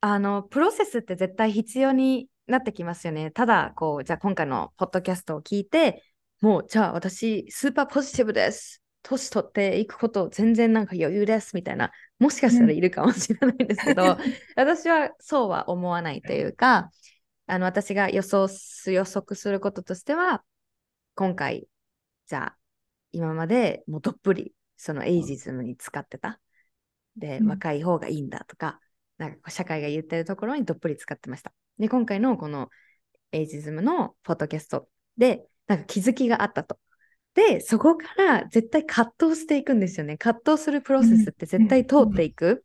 [0.00, 3.30] あのプロセスって絶対必要になってきますよね。
[3.30, 6.02] ただこうじゃあ今回のポッドキャストを聞いて
[6.40, 8.82] もうじゃあ私スーパーポジティブです。
[9.02, 14.16] 年取っていくこと全然なんか余裕ですみたいな、もしかしたらいるかもしれないんですけど、
[14.56, 16.90] 私はそうは思わないというか、
[17.46, 20.44] あの私が予想す予測することとしては、
[21.14, 21.68] 今回、
[22.26, 22.58] じゃあ、
[23.10, 26.40] 今までもうどっぷりそのエイジズムに使ってた。
[27.16, 28.80] で、うん若い方がいいんだとか、
[29.16, 31.52] なんかこう社会が言ってるところにどっぷり使ってました。
[31.78, 32.68] で、今回のこの
[33.30, 36.80] エイジズムのポッドキャストで、なんか気づきがあったと。
[37.34, 40.18] で、そこから絶対葛藤していくんですよね。
[40.18, 42.64] 葛藤するプロセスって絶対通っていく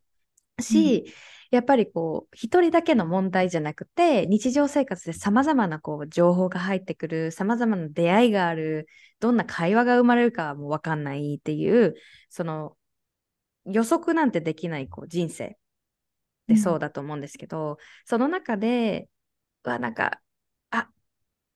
[0.58, 1.04] し、
[1.50, 8.86] やっぱりこう、一人だけの問題じゃなくて、日常生活で様々なこう情報が入ってくる、様々な出会いがある、
[9.20, 11.94] どんな会話が生まれるかもわかんないっていう、
[12.28, 12.76] その
[13.66, 15.50] 予測なんてできないこう人生っ
[16.48, 19.08] てそうだと思うんですけど、その中で、
[19.64, 20.20] はなんか、
[20.70, 20.88] あ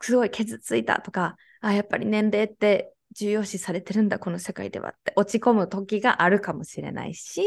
[0.00, 7.42] すごい傷ついたとか、あやっぱり年齢って重要視されてるんだ、この世界ではって落ち込む時があるかもしれないし、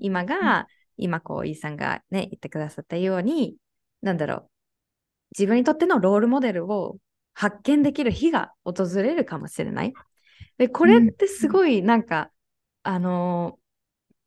[0.00, 0.66] 今が、
[0.98, 3.56] 今こう、イーさんがね、言ってくださったように、
[4.02, 4.50] なんだろう、
[5.32, 6.98] 自分にとってのロールモデルを
[7.34, 9.96] 発見できる日が訪れるかもしれない。
[10.58, 12.32] で、これってすごいなんか、
[12.82, 13.62] あのー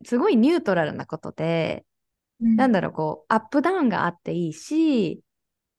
[0.05, 1.85] すごいニュートラルなことで、
[2.41, 2.57] うん。
[2.57, 5.23] なんだろう、こう、アップダウンがあっていいし、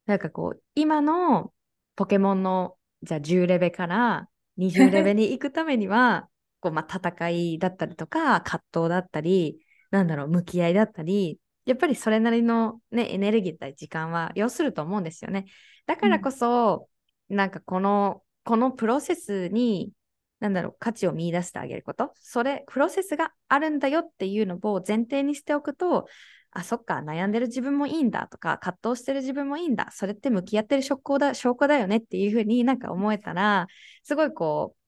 [0.07, 1.55] なんかこう、今の
[1.97, 4.29] ポケモンの、じゃあ10レベから
[4.59, 6.29] 20レベに行くためには、
[6.61, 9.61] こう、まあ、戦いだったりとか、葛藤だったり、
[9.93, 15.45] なんだろう、向き合いだったり、やっぱりそれなりのね、エネルギーだったり時間は要すると思うんですよね。
[15.87, 16.89] だからこそ、
[17.29, 19.93] なんかこの、このプロセスに、
[20.41, 26.07] なんだろう、価値を見出してあげること、それ、プロセスがあるんだよっていうのを前提にしておくと、
[26.51, 33.67] あ、そっか、悩んでる自分もいいんだとか、葛藤してる自分もいいんだ、それって向き合ってる証拠だ証拠だよねっていうふうになんか思えたら、
[34.03, 34.82] すごいこう、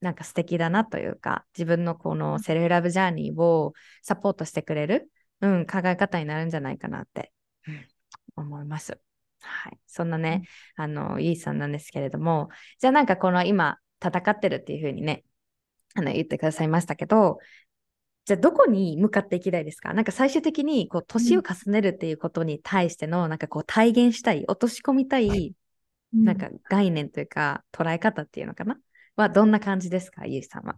[0.00, 5.10] なんか素敵だなというか、自分のこのセルフラブジャーニーをサポートしてくれる、
[5.40, 7.32] うん、考え方になるんじゃないかなって、
[7.66, 7.86] うん。
[8.36, 8.98] 思います。
[9.40, 9.78] はい。
[9.86, 10.42] そんなね、
[10.76, 12.48] あの、イーさんなんですけれども、
[12.78, 15.24] じゃあなんかこの今、戦ってるっていうふうにね、
[15.94, 17.38] あの、言ってくださいましたけど、
[18.26, 19.92] じゃあどこに向かっていきたいですか？
[19.92, 25.54] なんか最終的にこう年を重ねるっていうことに対してのなんかこう体現したい、落とし込みたい
[26.12, 28.78] なんか概念というか捉え方っていうのかな？
[29.20, 30.76] はどんな感じですかゆうさんは？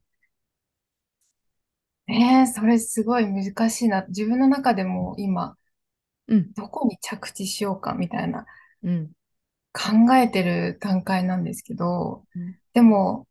[2.09, 4.05] えー、それすごい難しいな。
[4.09, 5.57] 自分の中でも今、
[6.29, 8.45] うん、どこに着地しようかみたいな
[8.83, 9.13] うん、
[9.73, 12.57] 考えてる段階なんですけど、うん。
[12.75, 13.27] でも、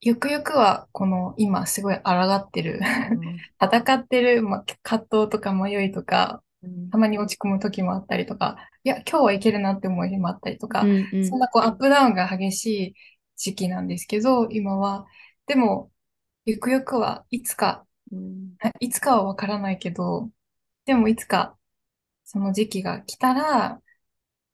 [0.00, 2.80] ゆくゆくはこの今すごい抗ってる、
[3.60, 6.90] 戦ってる、まあ、葛藤とか迷いとか、うん。
[6.90, 11.28] たまに落ち込む時もあったりとか、いや、今日はいけるなって思う日もあったりとか、うんうん。
[11.28, 12.94] そんなこうアップダウンが激しい
[13.38, 15.06] 時期なんですけど、今は。
[15.46, 15.92] でも、
[16.44, 18.58] ゆくゆくはいつか、うん。
[18.80, 20.30] いつかはわからないけど、
[20.86, 21.58] でもいつか
[22.24, 23.82] その時期が来たら、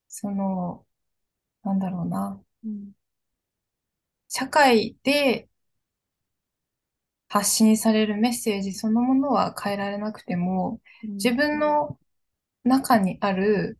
[0.08, 0.86] その、
[1.64, 2.92] なんだろうな、うん。
[4.28, 5.48] 社会で
[7.28, 10.80] 発信されるメッセージそのものは変えられなくても、
[11.18, 11.98] 自分の
[12.64, 13.78] 中にある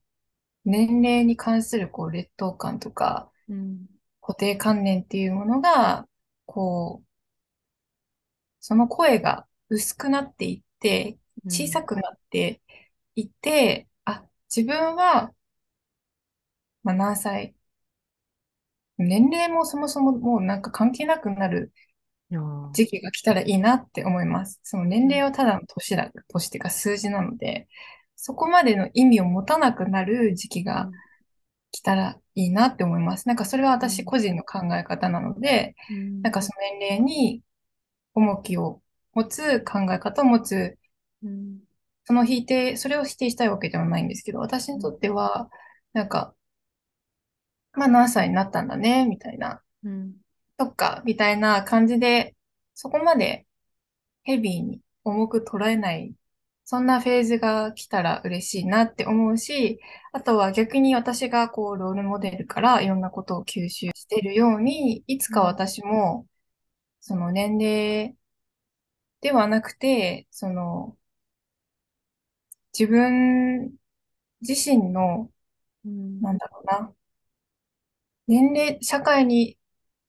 [0.64, 3.86] 年齢に関するこう劣等感とかうん
[4.24, 6.08] 固定観念っていうものが、
[6.46, 7.06] こう、
[8.60, 11.18] その声が薄くなっていって、
[11.48, 12.62] 小さくなって
[13.14, 14.24] いって、あ、
[14.54, 15.34] 自分は、
[16.84, 17.54] まあ、何歳、
[18.98, 21.72] 年齢もそもそももうなんか関係なくなる
[22.30, 24.60] うん時期が来たらいいなって思います。
[24.64, 27.68] その年齢はただの年だ、年っていうか数字なので、
[28.16, 30.90] そこまでの意味を持たなくなる時期が
[31.74, 33.26] 来たらいいなって思います。
[33.26, 36.22] なんかそれは私個人の考え方なので、うん。
[36.22, 37.42] なんかその年齢に
[38.14, 38.80] 重きを
[39.12, 40.78] 持つ考え方を持つ、
[41.24, 41.58] うん。
[42.04, 45.50] その否定、それを否定したいわけではないんですけど、私にとっては、
[45.94, 46.32] なんか、
[47.72, 50.14] まあ何歳になったんだね、みたいな、うん。
[50.60, 52.36] そっか、みたいな感じで、
[52.74, 53.46] そこまで
[54.22, 56.14] ヘビーに重く捉えない、
[56.64, 59.80] そんなフェーズが来たら嬉しいなって思うし、
[60.12, 66.26] あとは逆に私がこう、ロールモデルからいろんなことを吸収してるように、いつか私も、
[67.00, 68.16] その年齢
[69.20, 70.96] ではなくて、その、
[72.72, 73.74] 自分
[74.42, 75.30] 自身の、
[75.84, 76.20] うん。
[76.22, 76.94] なんだろうな、
[78.26, 79.56] 年齢、社会に、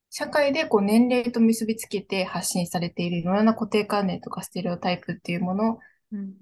[0.09, 5.79] 社会でこう年齢と結びつけて発信されているいろんな固定観念とかステレオタイプっていうもの
[6.11, 6.35] うん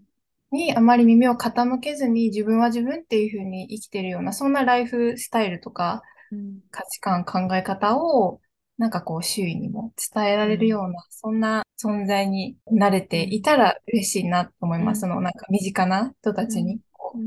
[0.53, 6.01] にあまり耳を傾けずに自分は自分っていうふうに生きてるような、そんなライフスタイルとか
[6.31, 6.59] うん。
[6.71, 8.41] 価値観、考え方を
[8.77, 15.01] なんかこう周囲にも伝えられるような、そんな存在になれていたら嬉しいなと思います。
[15.01, 17.21] そのなんか身近な人たちにこう、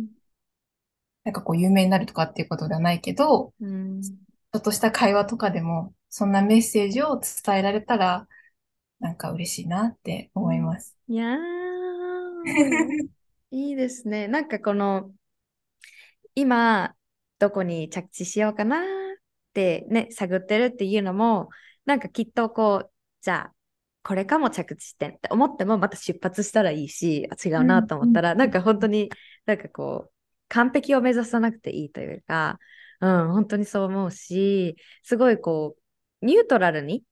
[1.25, 8.27] なんかこう有名になるとかっていうことではないけど、ちょっとした会話とかでも、そんなメッセージを伝えられたら、
[9.01, 10.97] なんか嬉しいなって思います。
[11.09, 11.37] いやー、
[13.51, 14.29] いいですね。
[14.29, 15.13] なんかこの、
[16.35, 16.95] 今、
[17.39, 18.83] どこに着地しようかなっ
[19.53, 21.49] てね、探ってるっていうのも、
[21.85, 22.93] なんかきっとこう、
[23.23, 23.55] じゃあ、
[24.03, 29.11] これかも着地してって思ってもまた出発したらいいし、違うなと思ったら、うん、なんか本当に
[29.47, 30.13] なんかこう、
[30.49, 32.59] 完璧を目指さなくていいというか、
[33.01, 35.77] うん、本当にそう思うし、すごいこ
[36.23, 37.05] う、ニュートラルに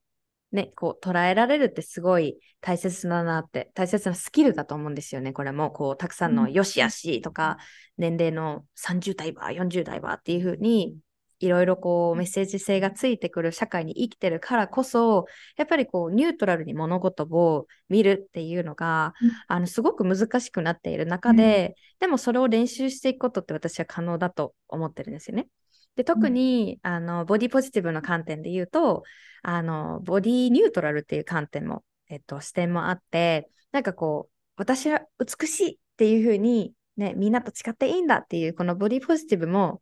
[0.55, 5.73] ね、こう捉えられるってすごい大切だなって、大切なスキルだと思うんですよね、これも。
[5.73, 7.59] こう、たくさんのよしあしとか、
[7.99, 10.97] 年齢の30代は、40代はっていう風に、
[11.41, 15.27] いろいろこうメッセージ性がついてくる社会に生きてるからこそ、
[15.57, 25.49] やっぱりこうニュートラルに物事を見るっていうのが、うん、あのすごく難しくなっている中で、うん、でもそれを練習していくことって私は可能だと思ってるんですよね。
[25.97, 29.05] で特に、うん、あのボディポジティブの観点で言うと
[29.43, 39.81] あのボディニュートラルっていう観点も、えっと、視点もあってなんかこう私は美しいっていうふうに、ね、みんなと誓っていいんだっていうこのボディポジティブも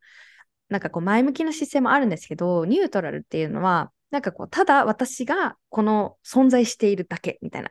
[0.69, 7.71] なんかこう前向きな姿勢もあるんですけどニュートラルっていうのはなんかこうただ私がこの存在しているだけみたいな。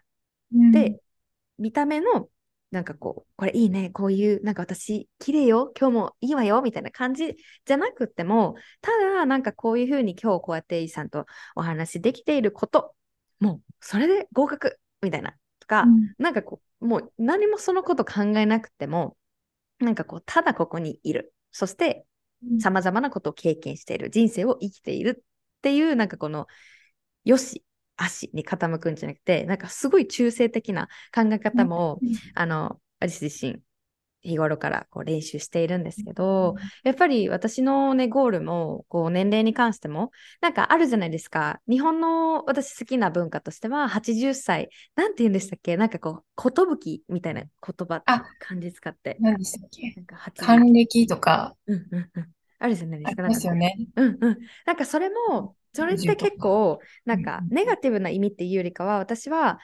[0.53, 0.99] うん、で
[1.57, 2.27] 見た目の
[2.71, 7.35] なんかこう、これいいね、こういう、なんか私、綺麗よ、今日もいいわよ、みたいな感じ
[7.65, 11.25] じゃなくても、ただ、なんかこういうふうに今日こうやってイさんと
[11.55, 12.95] お話できていること、
[13.39, 19.17] もう、それで合格、みたいな、とか、うん、なんかこう、もう何もそのこと考えなくても、
[19.79, 21.33] なんかこう、ただここにいる。
[21.51, 22.05] そして、
[22.59, 24.09] さまざまなことを経験している。
[24.09, 26.47] 人生を生きているっていう、なんかこの、
[27.25, 27.63] よし、
[28.01, 33.61] 足に傾くんじゃなくて、なんかすごい中性的な考え方も、うん、あの、私自身、
[34.23, 40.11] 日頃からこう練習しているんですけど、やっぱり私のね、ゴールも、こう年齢に関しても、
[40.41, 41.59] なんかあるじゃないですか。
[41.67, 45.75] 日本の私好きな文化としては、80歳、なんて言うんでしたっけ？
[45.75, 48.03] なんかこう、ことぶきみたいな言葉、
[48.39, 49.17] 漢字使って。
[49.19, 49.91] 何でしたっけ？
[49.95, 51.55] なんか還暦とか。
[51.65, 52.27] うんうんうん。
[52.59, 53.27] あるじゃないですか。
[53.27, 53.75] ですよね。
[53.95, 54.37] うんうん。
[54.67, 59.59] なんかそれも、それって結構、なんか、ネガティブな意味っていうよりかは、私は、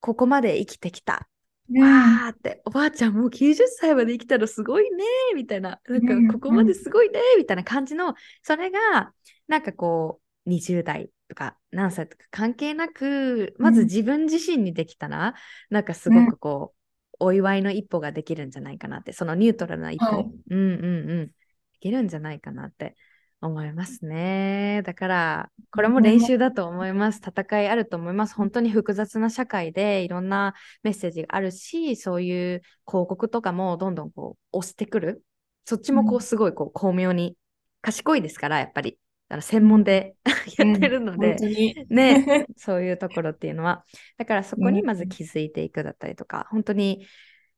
[0.00, 1.28] ここまで生きてきた。
[1.76, 5.04] わーって、おばあちゃんもう90歳まで生きたらすごいね
[5.34, 9.12] みたいな、なんか、ここまですごいねみたいな感じの、それが、
[9.48, 15.34] なんかこう、20代とか何歳とか関係なく、まず自分自身にできたら、
[15.70, 16.78] なんかすごくこう、
[17.20, 21.32] お祝いの一歩ができるんじゃないかなって、そのニュートラルな一歩、はい、うんうんうん、で
[21.80, 22.96] きるんじゃないかなって
[23.40, 24.82] 思いますね。
[24.84, 27.20] だから、これも練習だと思います。
[27.24, 28.34] 戦いあると思います。
[28.34, 35.22] 本当に複雑な社会でいろんなメッセージがあるし、そういう広告とかもどんどんこう押してくる。
[35.64, 37.36] そっちもこうすごいこう巧妙に
[37.80, 38.98] 賢いですから、やっぱり。
[39.30, 40.16] あの専門で
[40.56, 43.84] やってるので、うん、ね、 そういうところっていうのは。
[44.16, 47.06] だからそこにまず気づいていくだったりとか、本当に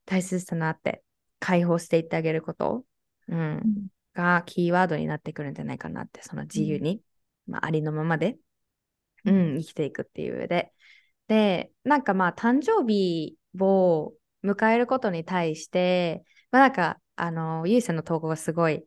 [0.05, 1.05] 大切だなって
[1.39, 2.85] 解放していってあげること。
[3.29, 7.03] うん、がキーワードになってくるんじゃないかなって、その自由に、
[7.49, 8.37] うん、まあ、ありのままで、
[9.25, 10.73] うん、生きていくっていう上で。
[11.29, 14.13] で、なんかまあ、誕生日を
[14.45, 18.85] 迎えることに対して、まあなんか、あの、ゆいさんの投稿がすごい、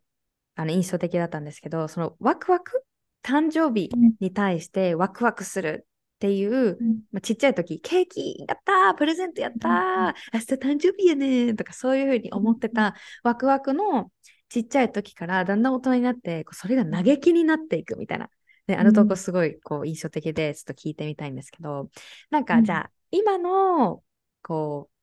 [0.56, 2.84] あの、印象的だったんですけど、そのワクワク？
[3.26, 3.90] 誕生日
[4.20, 14.12] に対してワクワクするっていう、うん、まあ、ちっちゃい時、ケーキやったプレゼントやったー、明日誕生日やねとかそういうふうに思ってたワクワクの
[14.54, 18.30] ちっちゃい時からだんだん大人になって、それが嘆きになっていくみたいな。
[18.68, 21.90] で、あの投稿すごいこう印象的で、ちょっと聞いてみたいんですけど、
[22.30, 24.04] なんかじゃあ、今の、
[24.44, 24.94] こう、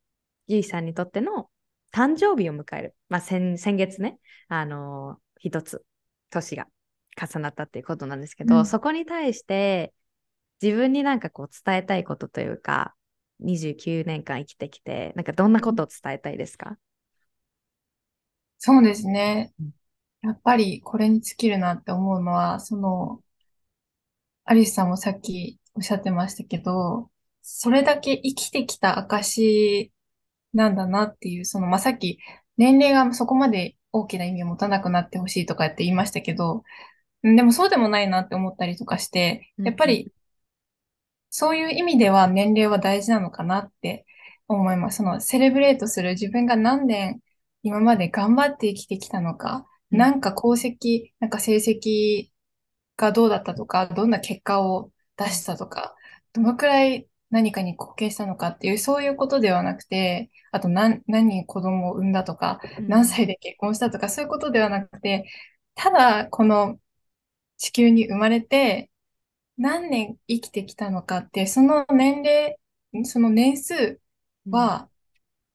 [0.47, 1.51] ゆいさんにとっての
[1.93, 2.94] 誕生日を迎える。
[3.09, 5.85] まあ、先先月ね、あのー、一つ、
[6.31, 6.68] 年が
[7.20, 9.93] 重なったっていうことなんですけど、うん、そこに対して、
[10.62, 12.94] 自分になんかこう伝えたいことというか、
[13.40, 16.78] 29年間生きてきて、なんかどんなことを伝えたいですか、
[18.61, 19.53] そうですね。
[20.23, 23.23] やっぱりこれに尽きるなって思うのは、その、
[24.45, 27.11] アリスさんもさっきおっしゃってましたけど、
[27.43, 29.93] それだけ生きてきた証
[30.55, 32.19] なんだなっていう、その、まあ、さっき
[32.59, 36.65] 年齢がそこまで大きな意味を持たなくなってほしいとかって言いましたけど、
[37.23, 40.12] でもそうでもないなって思ったりとかして、やっぱり
[41.31, 44.07] そういう意味では年齢は大事なのかなって
[44.49, 44.99] 思います。
[44.99, 47.20] そのセレブレートする自分が何年
[47.62, 52.31] 今まで頑張って生きてきたのか、なんか功績、なんか成績
[52.97, 55.95] がどうだったとか、どんな結果を出したとか、
[56.32, 65.31] どのくらい何かに貢献したのかっていう、そういうことではなくて、あと何、何人子供を産んだとか、何歳で結婚したとか、そういうことではなくて、
[65.74, 66.78] ただこの
[67.59, 68.91] 地球に生まれて
[69.59, 72.57] 何年生きてきたのかって、その年齢、
[73.05, 74.01] その年数
[74.51, 74.89] は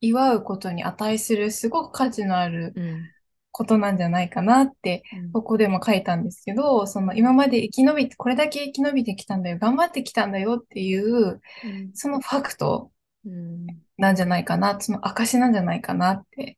[0.08, 3.10] 祝うことに値するすごく価値のあるうん。
[3.52, 5.32] ことなんじゃないかなって、うん。
[5.32, 11.92] ここでも書いたんですけど、その今まで生き延びて、これだけ生き延びてきたんだよ、頑張ってきたんだよっていう、うん。
[11.94, 12.92] そのファクト
[13.26, 13.68] うん。
[13.98, 16.58] なんじゃないかな、その証なんじゃないかなって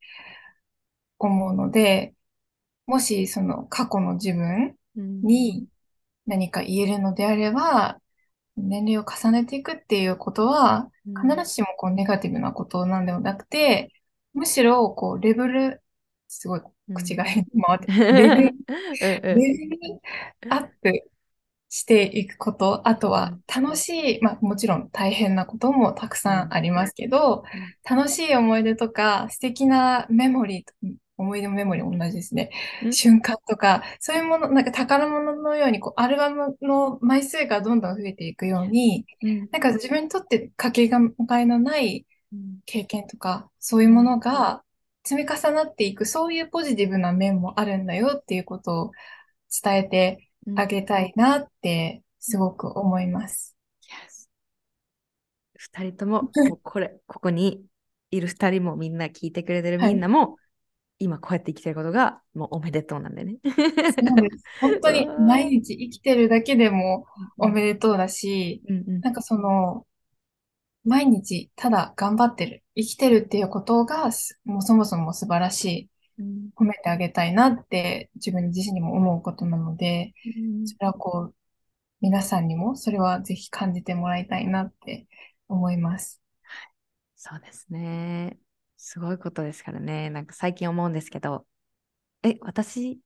[1.19, 2.15] 思うので、
[2.88, 5.22] もしその過去の自分うん。
[5.22, 5.68] に
[6.26, 7.99] 何か言えるのであれば、
[8.56, 13.94] 年齢を重ねていくっていうことは、必ずしもこうネガティブなことなんではなくて、
[14.34, 15.84] むしろこうレベル、
[16.28, 16.62] すごい
[16.94, 18.56] 口が変に回って、レベル、
[19.34, 20.02] レベル
[20.50, 21.12] アップ
[21.70, 27.44] していくこと、あとは楽しい、まあもちろん大変なこともたくさんありますけど、
[27.90, 30.74] 楽しい思い出とか素敵なメモリーと、
[31.18, 32.52] 思い出もメモリーも同じですね。
[32.84, 32.94] うん。
[32.94, 39.49] 瞬間とか、そういうもの、なんか宝物のように、こう、アルバムの枚数がどんどん増えていくように、うん。
[39.52, 40.99] なんか自分にとってかけが
[41.39, 42.60] えのないうん。
[42.65, 44.64] 経験とか、そういうものが
[45.03, 48.91] 積み重なっていく、そういうポジティブな面もあるんだよっていうことを
[49.64, 53.56] 伝えてあげたいなって、すごく思います。
[55.56, 57.64] 二人とも、もうこれ、ここに
[58.11, 59.94] いる二人もみんな聞いてくれてるはい。
[59.94, 60.35] みんなも、
[60.99, 63.38] 今こうやって生きてることがもうおめでとうなんでね。
[64.60, 67.06] 本当に毎日生きてるだけでも
[67.38, 69.02] おめででとうだし、うんうん。
[69.02, 69.86] なんかその、
[70.84, 76.49] 毎日ただ頑張ってる、生きてるっていうことがす、もうそもそも素晴らしい、うん。
[76.56, 80.68] 褒めてあげたいなって自分自身にも思うことなので、うん。
[80.68, 81.36] それはこう、
[82.02, 85.07] 皆さんにもそれはぜひ感じてもらいたいなって
[85.48, 86.22] 思います。
[87.15, 88.38] そうですね。
[88.78, 90.10] すごいことですからね。
[90.10, 91.45] なんか最近思うんですけど、
[92.24, 92.99] え、私、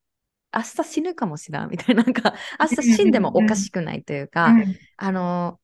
[0.54, 1.70] 明日死ぬかもしれん？
[1.72, 4.78] みたいな、なんか、明日死んでもおかしくないというか、うん。
[4.98, 5.60] あの、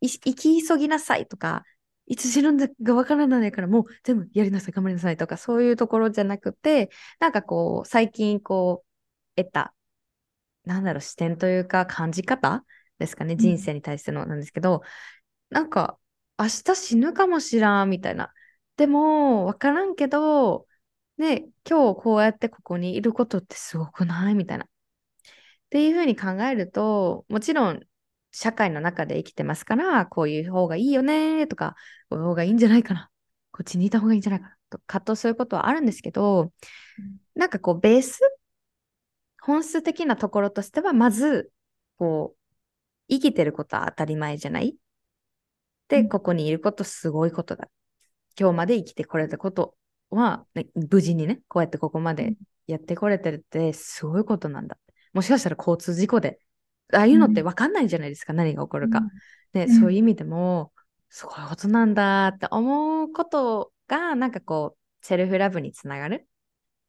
[0.00, 1.64] い生き急ぎなさいとか、
[2.06, 6.90] いつ死ぬんだかわからないから、もう全部やりなさい、頑張りなさいとか、そういうところじゃなくて、
[7.20, 8.84] なんかこう、最近こ
[9.36, 9.74] う、得た、
[10.64, 12.64] なんだろう、視点というか、感じ方
[12.98, 13.36] ですかね、ん。
[13.36, 14.82] 人生に対してのなんですけど、
[15.50, 15.98] なんか、
[16.38, 18.32] 明日死ぬかもしらん、みたいな。
[18.80, 20.66] でも、わからんけど、
[21.18, 24.34] ね、今日こうやってここにいることってすごくない？
[24.34, 24.64] みたいな。
[24.64, 24.68] っ
[25.68, 27.80] ていうふうに考えると、もちろん
[28.32, 31.76] 社会の中で生きてますから、こういう方がいいよねとか、
[32.08, 33.10] こういう方がいいんじゃないかな。
[33.52, 36.50] こっちにいた方がいいんじゃないかなと葛藤することはあるんですけど、
[37.34, 38.20] なんかこうベース、
[39.42, 41.52] 本質的なところとしては、まず、
[41.98, 42.38] こう、
[43.10, 44.74] 生きてることは当たり前じゃない？
[45.88, 47.68] で、うんここにいることすごいことだ。
[48.38, 49.76] 今日まで生きてこれたこと
[50.10, 52.34] は、ね無事にね、こうやってここまで
[52.66, 54.78] やってこれてるってすごいことなんだ。
[55.12, 56.38] もしかしたら交通事故で、
[56.92, 59.00] ああいうのって分かんないじゃないですか、何が起こるか。
[59.52, 60.72] ね、うんそういう意味でも、
[61.08, 66.26] すごいことなんだって思うことが、なんかこう、セルフラブにつながる。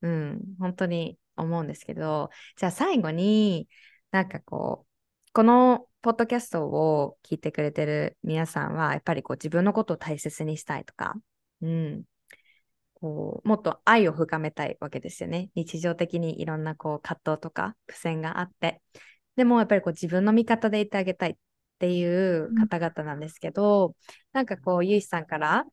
[0.02, 3.68] うん、本当に思うんですけど、じゃあ最後に、
[4.12, 11.16] なんかこう、このポッドキャストを聞いてくれてる皆さんは、やっぱりこう自分のことを大切にしたいとか、
[11.62, 12.04] うん、
[12.96, 15.50] こうもっと愛を深めたいわけですよね。
[15.56, 18.82] 日常的にいろんなこう葛藤とか苦戦があって、
[19.36, 21.36] でもやっぱりこう自分の味方でいてあげたいっ
[21.80, 23.96] ていう方々なんですけど、
[24.34, 25.66] なんかこう、ゆいさんから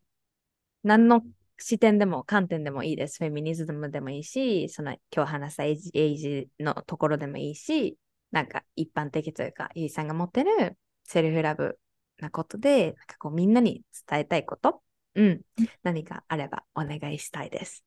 [0.82, 1.22] 何の
[1.58, 3.18] 視点でも観点でもいいです。
[3.18, 7.98] フェミニズムでもいいし、その今日話したエイジエイジのところでもいいし、
[8.30, 11.78] なんか一般的というか、ゆいさんが持ってるセルフラブ
[12.18, 14.82] なことで、なんかこうみんなに伝えたいこと、
[15.14, 15.42] うん、
[15.82, 17.84] 何かあればお願いしたいです。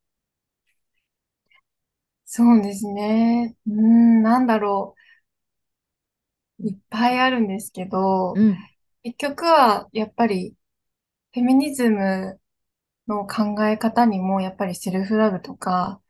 [2.26, 3.56] そうですね。
[3.68, 4.95] うーん、なんだろ
[6.60, 6.68] う。
[6.68, 8.57] いっぱいあるんですけど、うん、
[9.03, 10.56] 結局はやっぱり
[11.34, 12.39] フェミニズム
[13.07, 16.02] の考え方にもやっぱりセルフラブとか、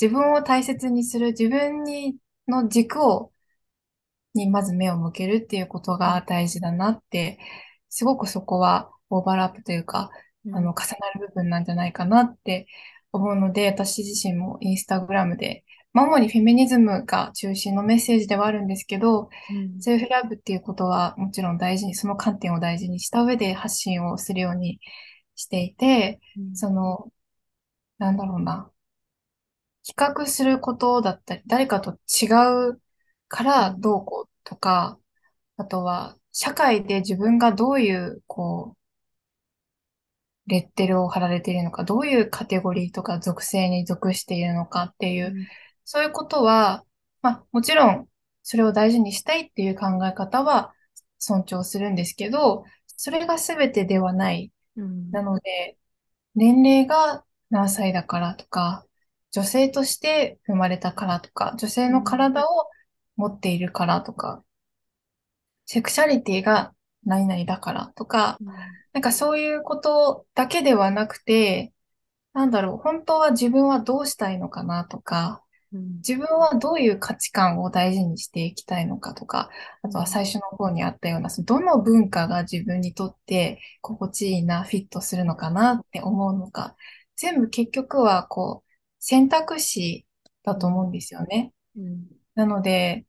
[0.00, 2.16] 自分を大切にする、自分に
[2.48, 3.32] の軸を、
[4.34, 7.38] にまず目を向けるっていうことが大事だなって、
[7.88, 10.10] すごくそこはオーバーラップというか、
[10.52, 12.66] あの、重なる部分なんじゃないかなって
[13.12, 19.80] 思うので、私自身もインスタグラムで、まあ主にフェミニズムが中心のメッセージではあるんですけど、うん。
[19.80, 24.78] セルフラブっていうことはもちろん大事に、その観点を大事にした上で発信をするように
[25.34, 26.20] していて、
[26.54, 27.10] その、
[27.98, 28.70] なんだろうな、
[29.82, 32.26] 比較することだったり、誰かと違
[32.72, 32.80] う
[33.28, 34.98] からどうこうとか、
[35.56, 38.75] あとは社会で自分がどういう、こう、
[40.46, 45.46] レッテルを貼られているのか、どういうカテゴリーとか属性に属しているのかっていう、うん。
[45.84, 46.84] そういうことは、
[47.22, 48.08] まあ、もちろん、
[48.42, 50.72] それを大事にしたいっていう考え方は
[51.18, 54.52] 尊重するんですけど、それが全てではない。
[54.76, 55.10] うん。
[55.10, 55.76] なので、
[56.34, 58.86] 年齢が何歳だからとか、
[59.32, 62.68] 女性として生まれたからとか、女性の体を
[63.16, 64.44] 持っているからとか、
[65.64, 66.72] セクシャリティが
[67.06, 68.38] 何々だからとか、
[68.92, 71.72] なんかそういうことだけではなくて、
[72.34, 75.42] なんだろう、本当は自分はどうしたいのかなとか、
[75.72, 75.96] うん。
[75.96, 79.50] 自分はどういう価値観を大事にしていきたいのかとか、
[79.82, 86.76] あとは最初の方にあったような、そのどの文化が自分にとって心地いいな、フィットするのかなって思うのか、
[87.16, 90.06] 全部結局はこう、選択肢
[90.42, 91.52] だと思うんですよね。
[91.76, 92.06] うん。
[92.34, 93.06] なので、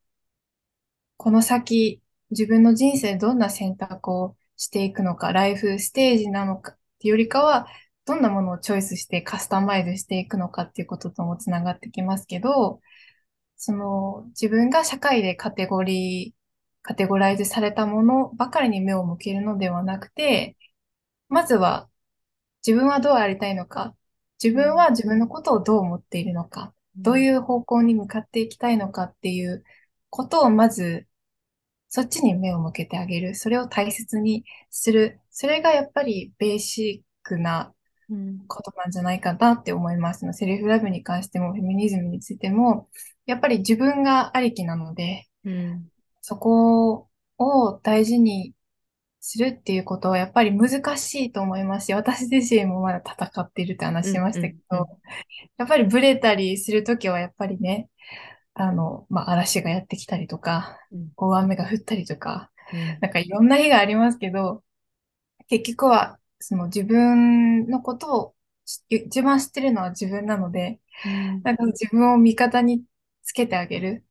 [1.17, 2.01] この先、
[2.31, 7.67] 自分の人生どんな選択をしていくのか、ライフステージなのかよりかは、
[8.05, 12.81] どんなものをチョイスしてカスタマイズしていくのかっていうことともつながってきますけど、
[13.57, 16.37] その自分が社会でカテゴリー、
[16.83, 20.57] カテゴライズされたものばかりに目を向けるのではなくて、
[21.29, 21.89] まずは
[22.65, 23.95] 自分はどうありたいのか、
[24.43, 29.63] 自分は自分のことをどう思っているのか、どういう方向に向かっていきたいのかっていう
[30.09, 31.07] ことをまず
[31.89, 33.35] そっちに目を向けてあげる。
[33.35, 35.19] それを大切にする。
[35.31, 37.73] それがやっぱりベーシックな
[38.09, 40.25] うんことなんじゃないかなって思います。
[40.33, 42.89] セルフラブに関しても、フェミニズムについても、
[43.25, 45.91] やっぱり自分がありきなので、うん
[46.21, 48.53] そこを大事に
[49.19, 54.87] するっていうことはやっぱり難しいと思いますし、私自身もまだ戦っているって話しましたけうんうんど、
[55.57, 57.89] やっぱりブレたりするときはやっぱりね、
[58.57, 61.11] あの、まあ、嵐がやってきたりとか、うん。
[61.15, 62.99] 大雨が降ったりとか、うん。
[63.01, 64.63] なんかいろんな日がありますけど、
[65.49, 68.35] 結局はその自分のことを
[68.65, 71.41] し一番知ってるのは自分なので、うん。
[71.43, 72.85] なんか自分を味方に
[73.23, 74.05] つけてあげる。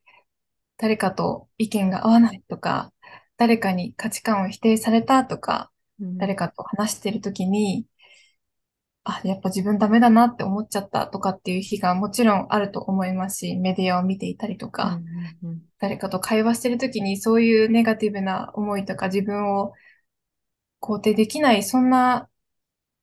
[0.78, 2.92] 誰かと意見が合わないとか、
[3.36, 5.70] 誰かに価値観を否定されたとか、
[6.00, 6.18] うん。
[6.18, 7.86] 誰かと話してるときに、
[9.08, 15.00] あ、やっぱ自分ダメだなって思っちゃったとかっていう日がもちろんあると思いますし、メディアを見ていたりとか、
[15.42, 19.74] うんうん誰かと会話してるときにそういうネガティブな思いとか自分を
[20.80, 22.30] 肯定できない、そんな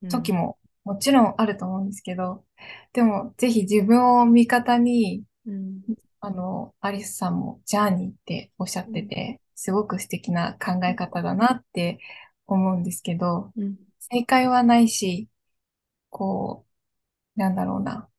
[0.02, 2.44] うん時ももちろんあると思うんですけど、
[2.92, 5.82] でもぜひ自分を味方に、うん。
[6.20, 12.00] あの、アリスさんもジャーニーっておっしゃってて、すごく素敵な考え方だなって
[12.48, 13.76] 思うんですけど、うん。
[14.00, 15.28] 正解はないし、
[16.14, 16.66] こ
[17.38, 18.10] う、なんだろうな。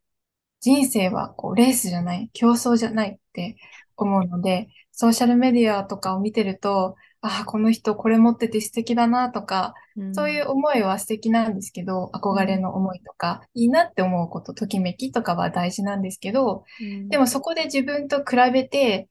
[0.60, 3.56] 人生はこうレースじゃない、競争じゃないって
[3.96, 19.08] 思うので、ソーシャルメディアとかを見てると、ああ、この人これ持ってて素敵だなとか、うんそういう思いは素敵なんですけど、憧れの思いとか、いいなって思うこと、ときめきとかは大事なんですけど、うんでもそこで自分と比べて、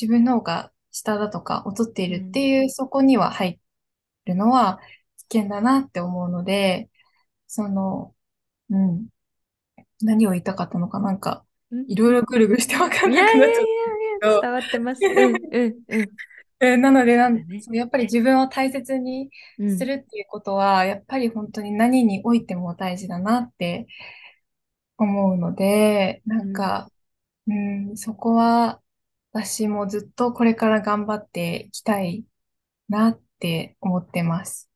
[0.00, 3.60] 自分の方が下だとか劣っているっていう、そこには入
[4.26, 4.80] るのは
[5.30, 6.89] 危険だなって思うので、
[7.50, 8.14] その、
[8.70, 9.08] うん。
[10.02, 15.00] 何を言いたかったのかなんか、うんいろいろぐるぐるしてわかんいやいやいやなくなっちゃっいや、伝わってます。
[15.04, 16.10] うんうんうん
[16.82, 23.86] なのでなんやっぱり自分を大切にうんするっていうことは、やっぱり本当に何においても大事だなって
[24.98, 26.90] 思うので、なんか、
[27.46, 28.82] うん、そこは
[29.32, 32.26] 私もずっとこれから頑張っていきたい
[32.88, 34.70] なって思ってます。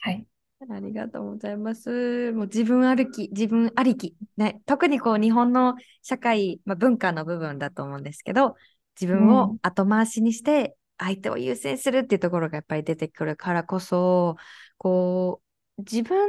[0.00, 0.26] はい。
[0.70, 2.32] ありがとうございます。
[2.32, 4.14] もう自分歩き、自分ありき。
[4.36, 8.54] ね、特にこう日本の社会、まあ、文化の部分だと思うんですけど、
[9.00, 14.36] 自分をうん後回しにして相手を優先するっていうところがやっぱり出てくるからこそ、
[14.78, 15.40] こ
[15.78, 16.28] う自分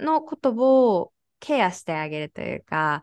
[0.00, 3.02] のことをケアしてあげるというか、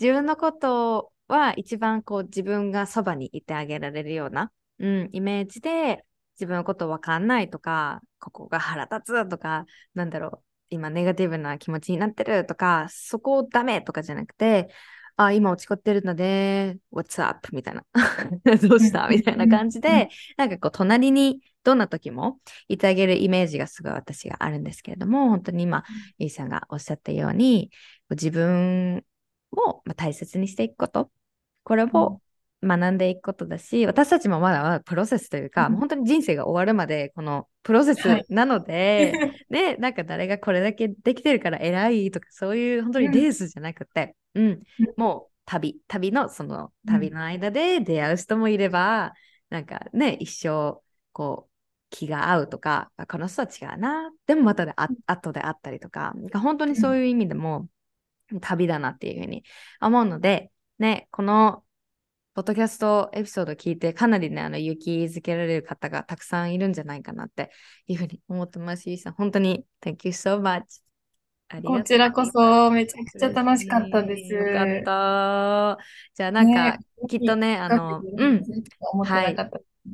[0.00, 6.04] 自分のことは一番こう自分がそばにいてあげられるような、うん、イメージで
[6.38, 10.40] 自分のことわかんないとか、ここが腹立つとか、なんだろう、
[10.70, 14.68] 今ネガティブな気持ちになってるとか、そこダメとかじゃなくて、
[15.16, 17.48] あ、今落ち込んでるので、What's up?
[17.54, 17.84] みたいな。
[18.68, 19.06] どうした？
[19.06, 22.38] うんみたいな感じうんで、なんかこう、隣にどんな時も
[22.68, 25.84] いてあげるイメージがすごい私があるんですけれども、本当に今、
[26.18, 27.70] イーさんがおっしゃったように、
[28.10, 29.04] 自分
[29.52, 31.10] をまあ大切にしていくこと、
[31.64, 32.20] これを
[32.66, 35.72] 学んでいくことだし、私たちもまだまだプロセスというか、うん。
[35.72, 38.24] もう本当に人生が終わるまでこのプロセスはい。
[38.28, 39.12] なので、
[39.50, 44.62] ね、なんか誰がこれだけできてるから偉いとか、そういう本当にレースじゃなくて、うん、
[44.96, 46.92] もう旅、旅のそのうん。
[46.92, 49.14] 旅の間で出会う人もいれば、
[49.50, 50.80] なんかね、一生、
[51.12, 51.48] こ
[51.90, 57.68] 気が合うとか、この人は違うな、でもまたであ後であったりとか、本当にそういう意味でも
[58.40, 59.44] 旅だなっていうふうに
[59.80, 61.62] 思うので、ね、この
[62.36, 67.50] ポッドキャストエピソード聞いて、かなりね、あの、勇気づけられる方がたくさんいるんじゃないかなって
[67.86, 68.90] いうふうに思ってます。
[68.90, 70.82] ゆいさん、本当に、Thank you so much.
[71.64, 74.34] こちらこそ、めちゃくちゃ楽しかったです。
[74.34, 75.78] よかった。
[76.14, 78.42] じゃあ、なんか、ね、きっとね、あの、うん。
[79.02, 79.36] はい。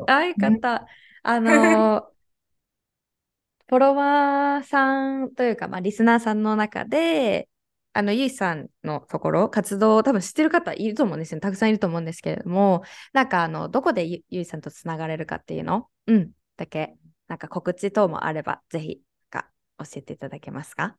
[0.09, 0.89] あ、よかった。
[1.23, 2.09] あの、
[3.69, 7.49] フォロワーさんというか、まあ、リスナーさんの中で、
[7.95, 12.83] あの、ゆいさんのところ、活動、多分知ってる方いると思うんですよ、たくさんいると思うんですけれども、
[13.13, 16.95] なんか、あの、どこでゆいさんとつながれるかっていうの、うん、だけ、
[17.29, 19.01] なんか告知等もあれば、ぜひ、
[19.31, 19.49] か、
[19.79, 20.97] 教えていただけますか？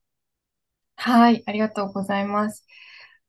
[0.95, 2.65] はい、ありがとうございます。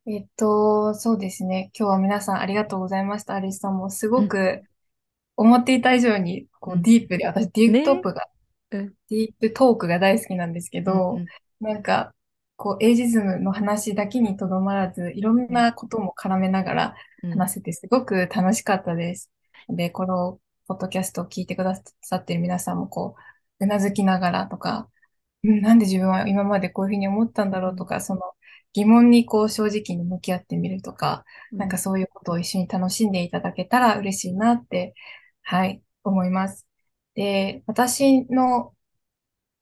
[0.07, 1.70] えっと、そうですね。
[1.78, 3.35] 今日は皆さんありがとうございました。
[3.35, 4.62] アリスさんもすごく
[5.36, 8.27] 思っていた以上にこうディープで、私ディープトップが、
[8.70, 11.27] ね、ディープトークが大好きなんですけど、うんうん、
[11.61, 12.12] なんか
[12.56, 19.31] こう、エイジズムの話だけにとどまらず、いろんなことも絡めながら話せて、すごく楽しかったです。
[19.68, 23.16] で、この、ポッドキャストを聞いてくださっている皆さんも、こ
[23.60, 24.89] う、うなずきながらとか、
[25.44, 28.22] うん、なんで自分は今までこういうふうに思ったんだろうとか、その
[28.72, 34.94] 疑問にこう正直に向き合ってみるとか、なんかそういうことを一緒に楽しんでいただけたら嬉しいなって、
[35.43, 36.66] はい、思います。
[37.14, 38.74] で、私の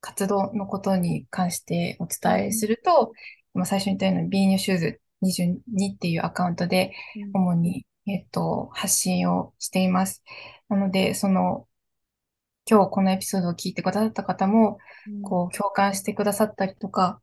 [0.02, 3.12] 活動のことに関してお伝えすると、
[3.54, 6.92] うん、最初に言ったように B ニューシューズ22っていうアカウントで
[7.32, 10.22] 主に、うん、えっと、発信をしています。
[10.68, 11.68] なので、その、
[12.68, 17.22] 今日このエピソードを聞いてくださった方も、うん、こう、共感してくださったりとか、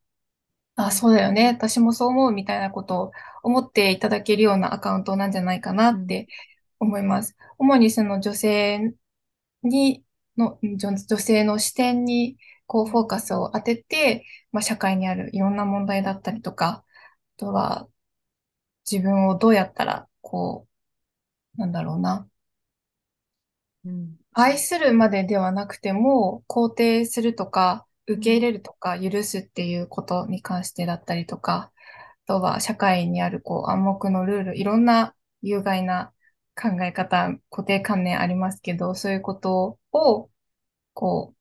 [0.75, 1.47] あ、そうだよね。
[1.47, 3.11] 私もそう思うみたいなことを
[3.43, 6.27] 思っていただけるようなアカウントなんじゃないかなって
[6.79, 7.35] 思います。
[7.57, 8.93] 主にその女性
[9.63, 10.05] に
[10.37, 12.37] の、女性の視点に
[12.69, 16.85] こうフォーカスを当てて、まあ、社会にあるいろんな問題だったりとか、
[17.37, 17.89] あとは
[18.89, 20.67] 自分をどうやったら、こ
[21.57, 22.29] う、なんだろうな。
[23.85, 31.71] うん、愛するまでではなくても、肯定するとか、受け入れるとか、許すっていうことに関してだったりとか、
[32.25, 36.13] あとは社会にあるこう暗黙のルール、いろんな有害な
[36.55, 40.29] 考え方、固定観念ありますけど、そういうことを、
[40.93, 41.38] こう、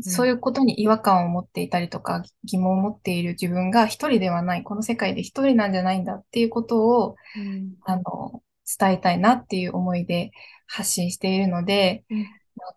[0.00, 8.42] そういうことに違和感を持っていたりとか、疑問を持っている自分が一人ではない、この世界で一人なんじゃないんだっていうことを、うん、あの、
[8.78, 10.32] 伝えたいなっていう思いで
[10.66, 12.28] 発信しているので、うん、なん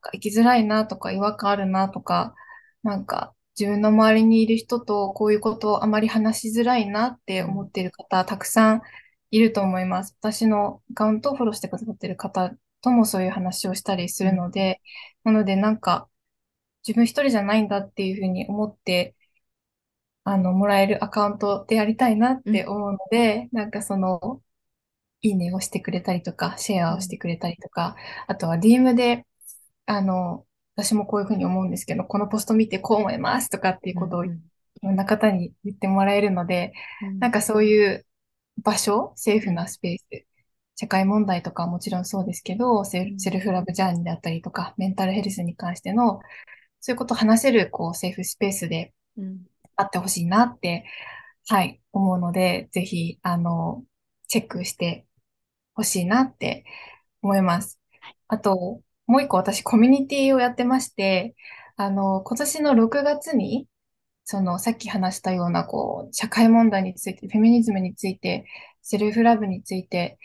[0.01, 2.35] か生きづらいなとか違和感あるなとか、
[2.83, 8.81] なんか自分の周りにいる人とこういうことをあまり話しづらいなって思っている方、たくさん
[9.31, 10.15] いると思います。
[10.19, 12.51] 私のアカウントをフォローしてくださっている方
[12.81, 14.81] ともそういう話をしたりするので、
[15.23, 16.07] なのでなんか
[16.89, 19.15] 自分一人じゃないんだっていうふうに思って、
[20.23, 24.41] あの、もらえるアカウントでやりたいなって思うので、うん、なんかその、
[25.21, 27.95] いいねをしてくれたりとか、シェアをしてくれたりとか、
[28.27, 29.27] あとは DM で、
[29.85, 34.29] あの、私もこういうふうに思うんですけど、このポスト見てこう思いますとかっていうことをい
[34.81, 38.05] ろんな方に言ってもらえるので、うん、なんかそういう
[38.63, 40.25] 場所、セーフなスペース、
[40.79, 46.21] 社会問題とかはもちろんそうですけど、セルフラブジャーニーだったりとか、メンタルヘルスに関しての、
[46.79, 48.93] そういうことを話せる、こう、セーフスペースで
[49.75, 50.85] あってほしいなって、
[51.47, 53.83] はい、思うので、ぜひ、あの、
[54.27, 55.05] チェックして
[55.73, 56.65] ほしいなって
[57.21, 57.79] 思います。
[58.27, 61.35] あと、もう一個私コミュニティをやってまして、
[61.77, 63.67] あの、今年の6月に、
[64.23, 68.45] その、さっき話したような、こう、社会問題について、フェミニズムについて、
[68.83, 70.19] セルフラブについて、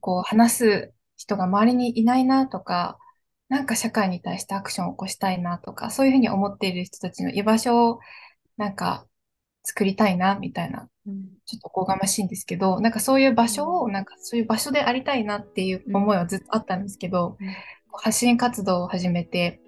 [0.00, 2.98] こう、話す人が周りにいないなとか、
[3.52, 8.00] なんか社会に対してアクションを起こしたいなとか、そういうふうに思っている人たちの居場所を
[8.56, 9.06] なんか
[9.62, 10.88] 作りたいなみたいな、
[11.44, 17.36] ちょっとおこがましいんですけど、なんかそういう場所を、なんかそういう場所でありたいなっていう思いはずっとあったんですけど、
[17.92, 19.60] 発信活動を始めて、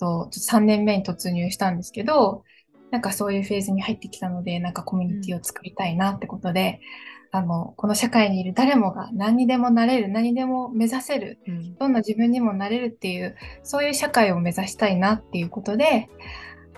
[0.00, 2.44] と3年目に突入したんですけど、
[2.90, 6.80] なんかそういうフェーズに入ってきたので、なんかコミュニティを作りたいなってことで、
[7.30, 16.08] あの、この社会にいる誰もが何にでもなれる、何にでも目指せる、うん、どんな自分にもなれるっていう、そういう社会を目指したいなっていうことで、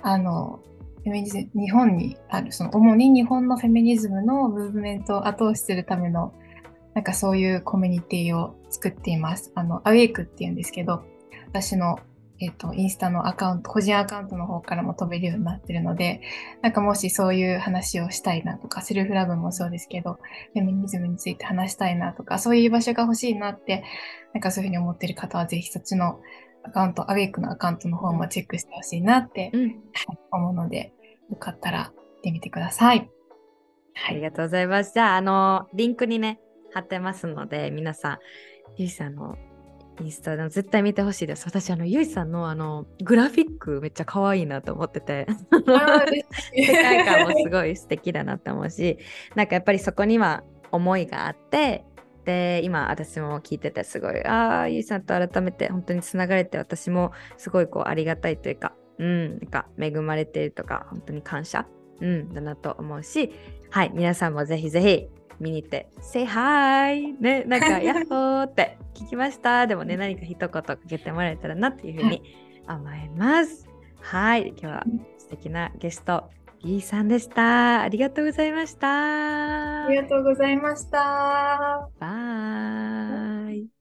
[0.03, 0.61] あの、
[1.05, 6.35] フェミニズム、日本にある、その主に日本のフェミニズムのムーブメントを後押しするための、
[6.95, 9.53] なんかそういうコミュニティを作っています。
[9.55, 11.03] あの、アウェイクっていうんですけど、
[11.49, 11.99] 私の
[12.41, 16.21] えっ、と、インスタのアカウント、個人アカウントの方からも飛べるようになってるので、
[16.63, 20.19] なんかもしそういう話をしたいなとか、セルフラブもそうですけど、
[20.53, 23.83] フェミニズムについて話したいなとか、そういう場所が欲しいなって、
[24.35, 26.21] なんかそういうふうに思ってる方は、ぜひそっちの
[26.63, 29.83] アカウント、アウェイクのアカウントの方もチェックしてほしいなってうん、
[30.31, 30.93] 思うので、
[31.31, 33.11] よかったら見てみてください。
[33.95, 34.13] はい。
[34.13, 34.93] ありがとうございます。
[34.95, 36.41] じゃあ、あの、リンクにね、
[36.73, 38.19] 貼ってますので、皆さん、
[38.77, 39.37] ゆいさんの
[40.01, 41.47] インスタで絶対見てほしいです。
[41.47, 45.27] 私、あの、ゆいさんのあの、グラフィックめっちゃ可愛いなと思ってて。
[46.55, 48.99] 世界観もすごい素敵だなって思うし
[49.35, 50.43] なんかやっぱりそこには
[50.73, 51.85] 思いがあって
[52.25, 61.67] で今私も聞いててすごいああゆいさんと改めて本当につながれて私もすごいこうありがたいというかうんなんか恵まれているとか本当に感謝
[62.01, 63.33] うんだなと思うし
[63.71, 72.23] はい皆さんもぜひぜひ見に行って「Say hi!」ねなんか「ヤッホー!」って聞きましたでもね何か一言かけてもらえたらなっていうふうに
[72.69, 73.69] 思います
[74.01, 74.85] はい今日は
[75.19, 77.83] 素敵なゲストゆいさんでした。
[77.83, 79.85] ありがとうございました。
[79.85, 81.89] ありがとうございました。
[82.01, 83.78] バイ。